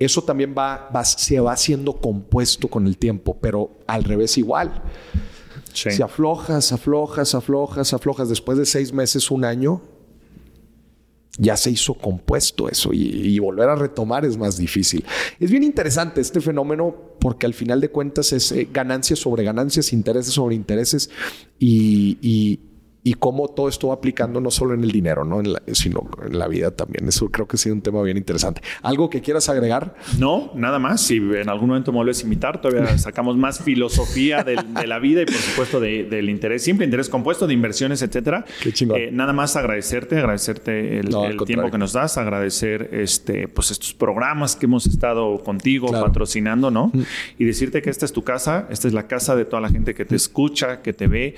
Eso 0.00 0.22
también 0.22 0.52
va, 0.58 0.90
se 1.04 1.38
va 1.38 1.52
haciendo 1.52 2.00
compuesto 2.00 2.66
con 2.66 2.88
el 2.88 2.98
tiempo, 2.98 3.38
pero 3.40 3.78
al 3.86 4.02
revés 4.02 4.36
igual. 4.36 4.82
Si 5.72 6.02
aflojas, 6.02 6.72
aflojas, 6.72 7.36
aflojas, 7.36 7.92
aflojas, 7.92 8.28
después 8.28 8.58
de 8.58 8.66
seis 8.66 8.92
meses, 8.92 9.30
un 9.30 9.44
año, 9.44 9.80
ya 11.38 11.56
se 11.56 11.70
hizo 11.70 11.94
compuesto 11.94 12.68
eso 12.68 12.90
y, 12.92 13.38
volver 13.38 13.68
a 13.68 13.76
retomar 13.76 14.24
es 14.24 14.36
más 14.36 14.58
difícil. 14.58 15.04
Es 15.38 15.50
bien 15.50 15.62
interesante 15.62 16.20
este 16.20 16.40
fenómeno 16.40 16.96
porque 17.20 17.46
al 17.46 17.54
final 17.54 17.80
de 17.80 17.90
cuentas 17.90 18.32
es 18.32 18.52
eh, 18.52 18.68
ganancias 18.72 19.18
sobre 19.18 19.44
ganancias, 19.44 19.92
intereses 19.92 20.34
sobre 20.34 20.54
intereses 20.54 21.10
y, 21.58 22.18
y 22.20 22.60
cómo 23.14 23.48
todo 23.48 23.68
esto 23.68 23.88
va 23.88 23.94
aplicando 23.94 24.40
no 24.40 24.50
solo 24.50 24.74
en 24.74 24.84
el 24.84 24.90
dinero, 24.90 25.24
¿no? 25.24 25.42
sino 25.72 26.08
en 26.24 26.38
la 26.38 26.48
vida 26.48 26.70
también. 26.70 27.08
Eso 27.08 27.30
creo 27.30 27.46
que 27.46 27.56
ha 27.56 27.58
sido 27.58 27.74
un 27.74 27.82
tema 27.82 28.02
bien 28.02 28.16
interesante. 28.16 28.62
¿Algo 28.82 29.10
que 29.10 29.20
quieras 29.20 29.48
agregar? 29.48 29.94
No, 30.18 30.50
nada 30.54 30.78
más. 30.78 31.00
Si 31.00 31.16
en 31.16 31.48
algún 31.48 31.68
momento 31.68 31.92
me 31.92 31.96
vuelves 31.96 32.20
a 32.20 32.22
invitar, 32.24 32.60
todavía 32.60 32.98
sacamos 32.98 33.36
más 33.36 33.62
filosofía 33.62 34.44
de, 34.44 34.56
la 34.86 34.98
vida 34.98 35.22
y 35.22 35.26
por 35.26 35.34
supuesto 35.34 35.80
del 35.80 36.28
interés 36.28 36.64
simple, 36.64 36.84
interés 36.84 37.08
compuesto, 37.08 37.46
de 37.46 37.54
inversiones, 37.54 38.02
etcétera. 38.02 38.44
Qué 38.62 38.72
chingón. 38.72 39.00
Eh, 39.00 39.10
nada 39.12 39.32
más 39.32 39.56
agradecerte, 39.56 40.18
agradecerte 40.18 40.98
el, 41.00 41.08
tiempo 41.46 41.70
que 41.70 41.78
nos 41.78 41.92
das, 41.92 42.18
agradecer 42.18 42.90
este, 42.92 43.48
pues 43.48 43.70
estos 43.70 43.94
programas 43.94 44.56
que 44.56 44.66
hemos 44.66 44.86
estado 44.86 45.42
contigo 45.42 45.90
patrocinando, 45.90 46.70
¿no? 46.70 46.90
Mm. 46.92 47.02
Y 47.38 47.44
decirte 47.44 47.82
que 47.82 47.90
esta 47.90 48.04
es 48.04 48.12
tu 48.12 48.22
casa, 48.22 48.66
esta 48.70 48.88
es 48.88 48.94
la 48.94 49.06
casa 49.06 49.36
de 49.36 49.44
toda 49.44 49.60
la 49.62 49.70
gente 49.70 49.94
que 49.94 50.04
te 50.04 50.16
escucha, 50.16 50.82
que 50.82 50.92
te 50.92 51.06
ve 51.06 51.36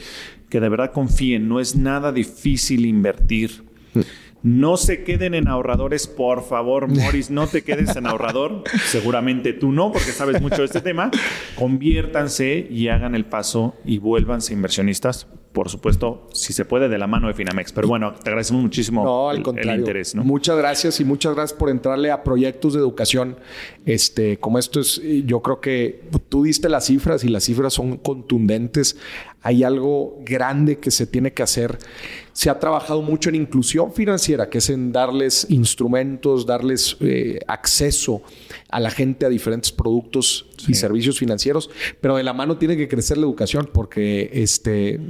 que 0.51 0.61
de 0.61 0.69
verdad 0.69 0.93
confíen, 0.93 1.49
no 1.49 1.61
es 1.61 1.77
nada 1.77 2.13
difícil 2.13 2.85
invertir. 2.85 3.65
No 4.43 4.79
se 4.79 5.05
queden 5.05 5.35
en 5.35 5.49
ahorradores, 5.49 6.07
por 6.07 6.43
favor, 6.43 6.89
Morris, 6.89 7.31
no 7.31 7.47
te 7.47 7.63
quedes 7.63 7.95
en 7.97 8.07
ahorrador. 8.07 8.65
Seguramente 8.87 9.53
tú 9.53 9.71
no, 9.71 9.93
porque 9.93 10.13
sabes 10.13 10.41
mucho 10.41 10.59
de 10.59 10.65
este 10.65 10.81
tema. 10.81 11.11
Conviértanse 11.57 12.67
y 12.71 12.89
hagan 12.89 13.15
el 13.15 13.27
paso 13.27 13.77
y 13.85 13.99
vuélvanse 13.99 14.55
inversionistas 14.55 15.27
por 15.53 15.69
supuesto, 15.69 16.29
si 16.33 16.53
se 16.53 16.65
puede, 16.65 16.89
de 16.89 16.97
la 16.97 17.09
mano 17.09 17.27
de 17.27 17.35
Finamex. 17.35 17.73
Pero 17.73 17.89
bueno, 17.89 18.15
te 18.15 18.31
agradecemos 18.31 18.63
muchísimo 18.63 19.31
el, 19.33 19.39
interés. 19.79 20.15
Muchas 20.15 20.57
gracias 20.57 21.01
y 21.01 21.05
muchas 21.05 21.35
gracias 21.35 21.59
por 21.59 21.71
entrarle 21.71 22.13
a 22.13 22.23
proyectos 22.23 22.75
de 22.75 22.79
educación. 22.79 23.37
Este, 23.85 24.39
como 24.39 24.61
esto 24.61 24.79
es, 24.79 25.03
yo 25.25 25.43
creo 25.43 25.61
que 25.61 26.09
tú 26.29 26.45
diste 26.45 26.69
las 26.69 26.87
cifras 26.87 27.25
y 27.25 27.29
las 27.29 27.45
cifras 27.45 27.73
son 27.73 27.97
contundentes. 27.97 28.97
Hay 29.43 29.65
algo 29.65 30.19
grande 30.25 30.79
que 30.79 30.91
se 30.91 31.07
tiene 31.07 31.33
que 31.33 31.43
hacer. 31.43 31.79
Se 32.33 32.51
ha 32.51 32.59
trabajado 32.59 33.03
mucho 33.03 33.31
en 33.31 33.37
inclusión 33.37 33.93
financiera, 33.93 34.51
que 34.51 34.59
es 34.59 34.71
en 34.71 34.93
darles 34.93 35.47
instrumentos, 35.49 36.47
darles 36.47 36.97
eh, 37.01 37.39
acceso 37.47 38.23
a 38.69 38.81
la 38.81 38.91
gente 38.91 39.27
a 39.27 39.29
diferentes 39.29 39.73
productos 39.73 40.47
y 40.69 40.75
servicios 40.75 41.19
financieros, 41.19 41.71
pero 42.01 42.17
de 42.17 42.23
la 42.23 42.35
mano 42.35 42.59
tiene 42.59 42.77
que 42.77 42.89
crecer 42.89 43.17
la 43.19 43.25
educación 43.25 43.69
porque 43.73 44.31
este 44.33 45.01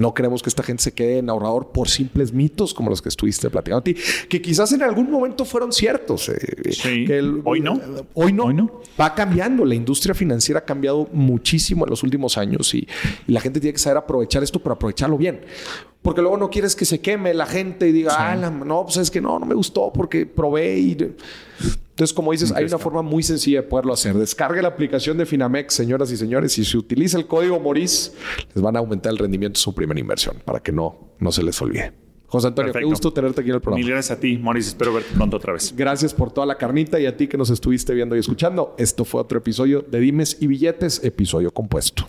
no 0.00 0.14
queremos 0.14 0.42
que 0.42 0.48
esta 0.48 0.62
gente 0.62 0.82
se 0.82 0.92
quede 0.92 1.18
en 1.18 1.30
ahorrador 1.30 1.68
por 1.72 1.88
simples 1.88 2.32
mitos 2.32 2.74
como 2.74 2.90
los 2.90 3.02
que 3.02 3.08
estuviste 3.08 3.50
platicando 3.50 3.80
a 3.80 3.84
ti, 3.84 3.94
que 4.28 4.40
quizás 4.40 4.72
en 4.72 4.82
algún 4.82 5.10
momento 5.10 5.44
fueron 5.44 5.72
ciertos. 5.72 6.28
Eh, 6.28 7.22
hoy 7.44 7.60
no. 7.60 7.80
Hoy 8.14 8.32
no. 8.32 8.44
Hoy 8.44 8.54
no. 8.54 8.80
Va 8.98 9.14
cambiando. 9.14 9.64
La 9.64 9.74
industria 9.74 10.14
financiera 10.14 10.60
ha 10.60 10.64
cambiado 10.64 11.08
muchísimo 11.12 11.84
en 11.84 11.90
los 11.90 12.02
últimos 12.02 12.38
años 12.38 12.74
y, 12.74 12.86
la 13.26 13.40
gente 13.40 13.60
tiene 13.60 13.72
que 13.74 13.78
saber 13.78 13.98
aprovechar 13.98 14.42
esto, 14.42 14.58
pero 14.58 14.74
aprovecharlo 14.74 15.16
bien. 15.16 15.40
Porque 16.02 16.22
luego 16.22 16.36
no 16.36 16.48
quieres 16.48 16.74
que 16.74 16.84
se 16.84 17.00
queme 17.00 17.34
la 17.34 17.46
gente 17.46 17.88
y 17.88 17.92
diga, 17.92 18.14
ah, 18.18 18.34
no, 18.34 18.84
pues 18.84 18.96
es 18.96 19.10
que 19.10 19.20
no, 19.20 19.38
no 19.38 19.46
me 19.46 19.54
gustó 19.54 19.92
porque 19.92 20.24
probé 20.24 20.78
y 20.78 20.96
entonces, 22.00 22.14
como 22.14 22.32
dices, 22.32 22.50
hay 22.52 22.64
una 22.64 22.78
forma 22.78 23.02
muy 23.02 23.22
sencilla 23.22 23.60
de 23.60 23.68
poderlo 23.68 23.92
hacer. 23.92 24.16
Descargue 24.16 24.62
la 24.62 24.68
aplicación 24.68 25.18
de 25.18 25.26
Finamex, 25.26 25.74
señoras 25.74 26.10
y 26.10 26.16
señores, 26.16 26.56
y 26.56 26.64
si 26.64 26.78
utiliza 26.78 27.18
el 27.18 27.26
código 27.26 27.60
MORIS, 27.60 28.14
les 28.54 28.62
van 28.62 28.74
a 28.76 28.78
aumentar 28.78 29.12
el 29.12 29.18
rendimiento 29.18 29.58
de 29.58 29.60
su 29.62 29.74
primera 29.74 30.00
inversión 30.00 30.36
para 30.46 30.60
que 30.60 30.72
no, 30.72 30.96
no 31.18 31.30
se 31.30 31.42
les 31.42 31.60
olvide. 31.60 31.92
José 32.26 32.46
Antonio, 32.46 32.72
qué 32.72 32.84
gusto 32.84 33.12
tenerte 33.12 33.42
aquí 33.42 33.50
en 33.50 33.56
el 33.56 33.60
programa. 33.60 33.84
Mil 33.84 33.92
gracias 33.92 34.16
a 34.16 34.18
ti, 34.18 34.38
Moris. 34.38 34.68
Espero 34.68 34.94
verte 34.94 35.10
pronto 35.14 35.36
otra 35.36 35.52
vez. 35.52 35.74
Gracias 35.76 36.14
por 36.14 36.32
toda 36.32 36.46
la 36.46 36.56
carnita 36.56 36.98
y 36.98 37.04
a 37.04 37.14
ti 37.14 37.28
que 37.28 37.36
nos 37.36 37.50
estuviste 37.50 37.92
viendo 37.92 38.16
y 38.16 38.20
escuchando. 38.20 38.74
Esto 38.78 39.04
fue 39.04 39.20
otro 39.20 39.36
episodio 39.36 39.82
de 39.82 40.00
Dimes 40.00 40.38
y 40.40 40.46
Billetes, 40.46 41.04
episodio 41.04 41.50
compuesto. 41.50 42.08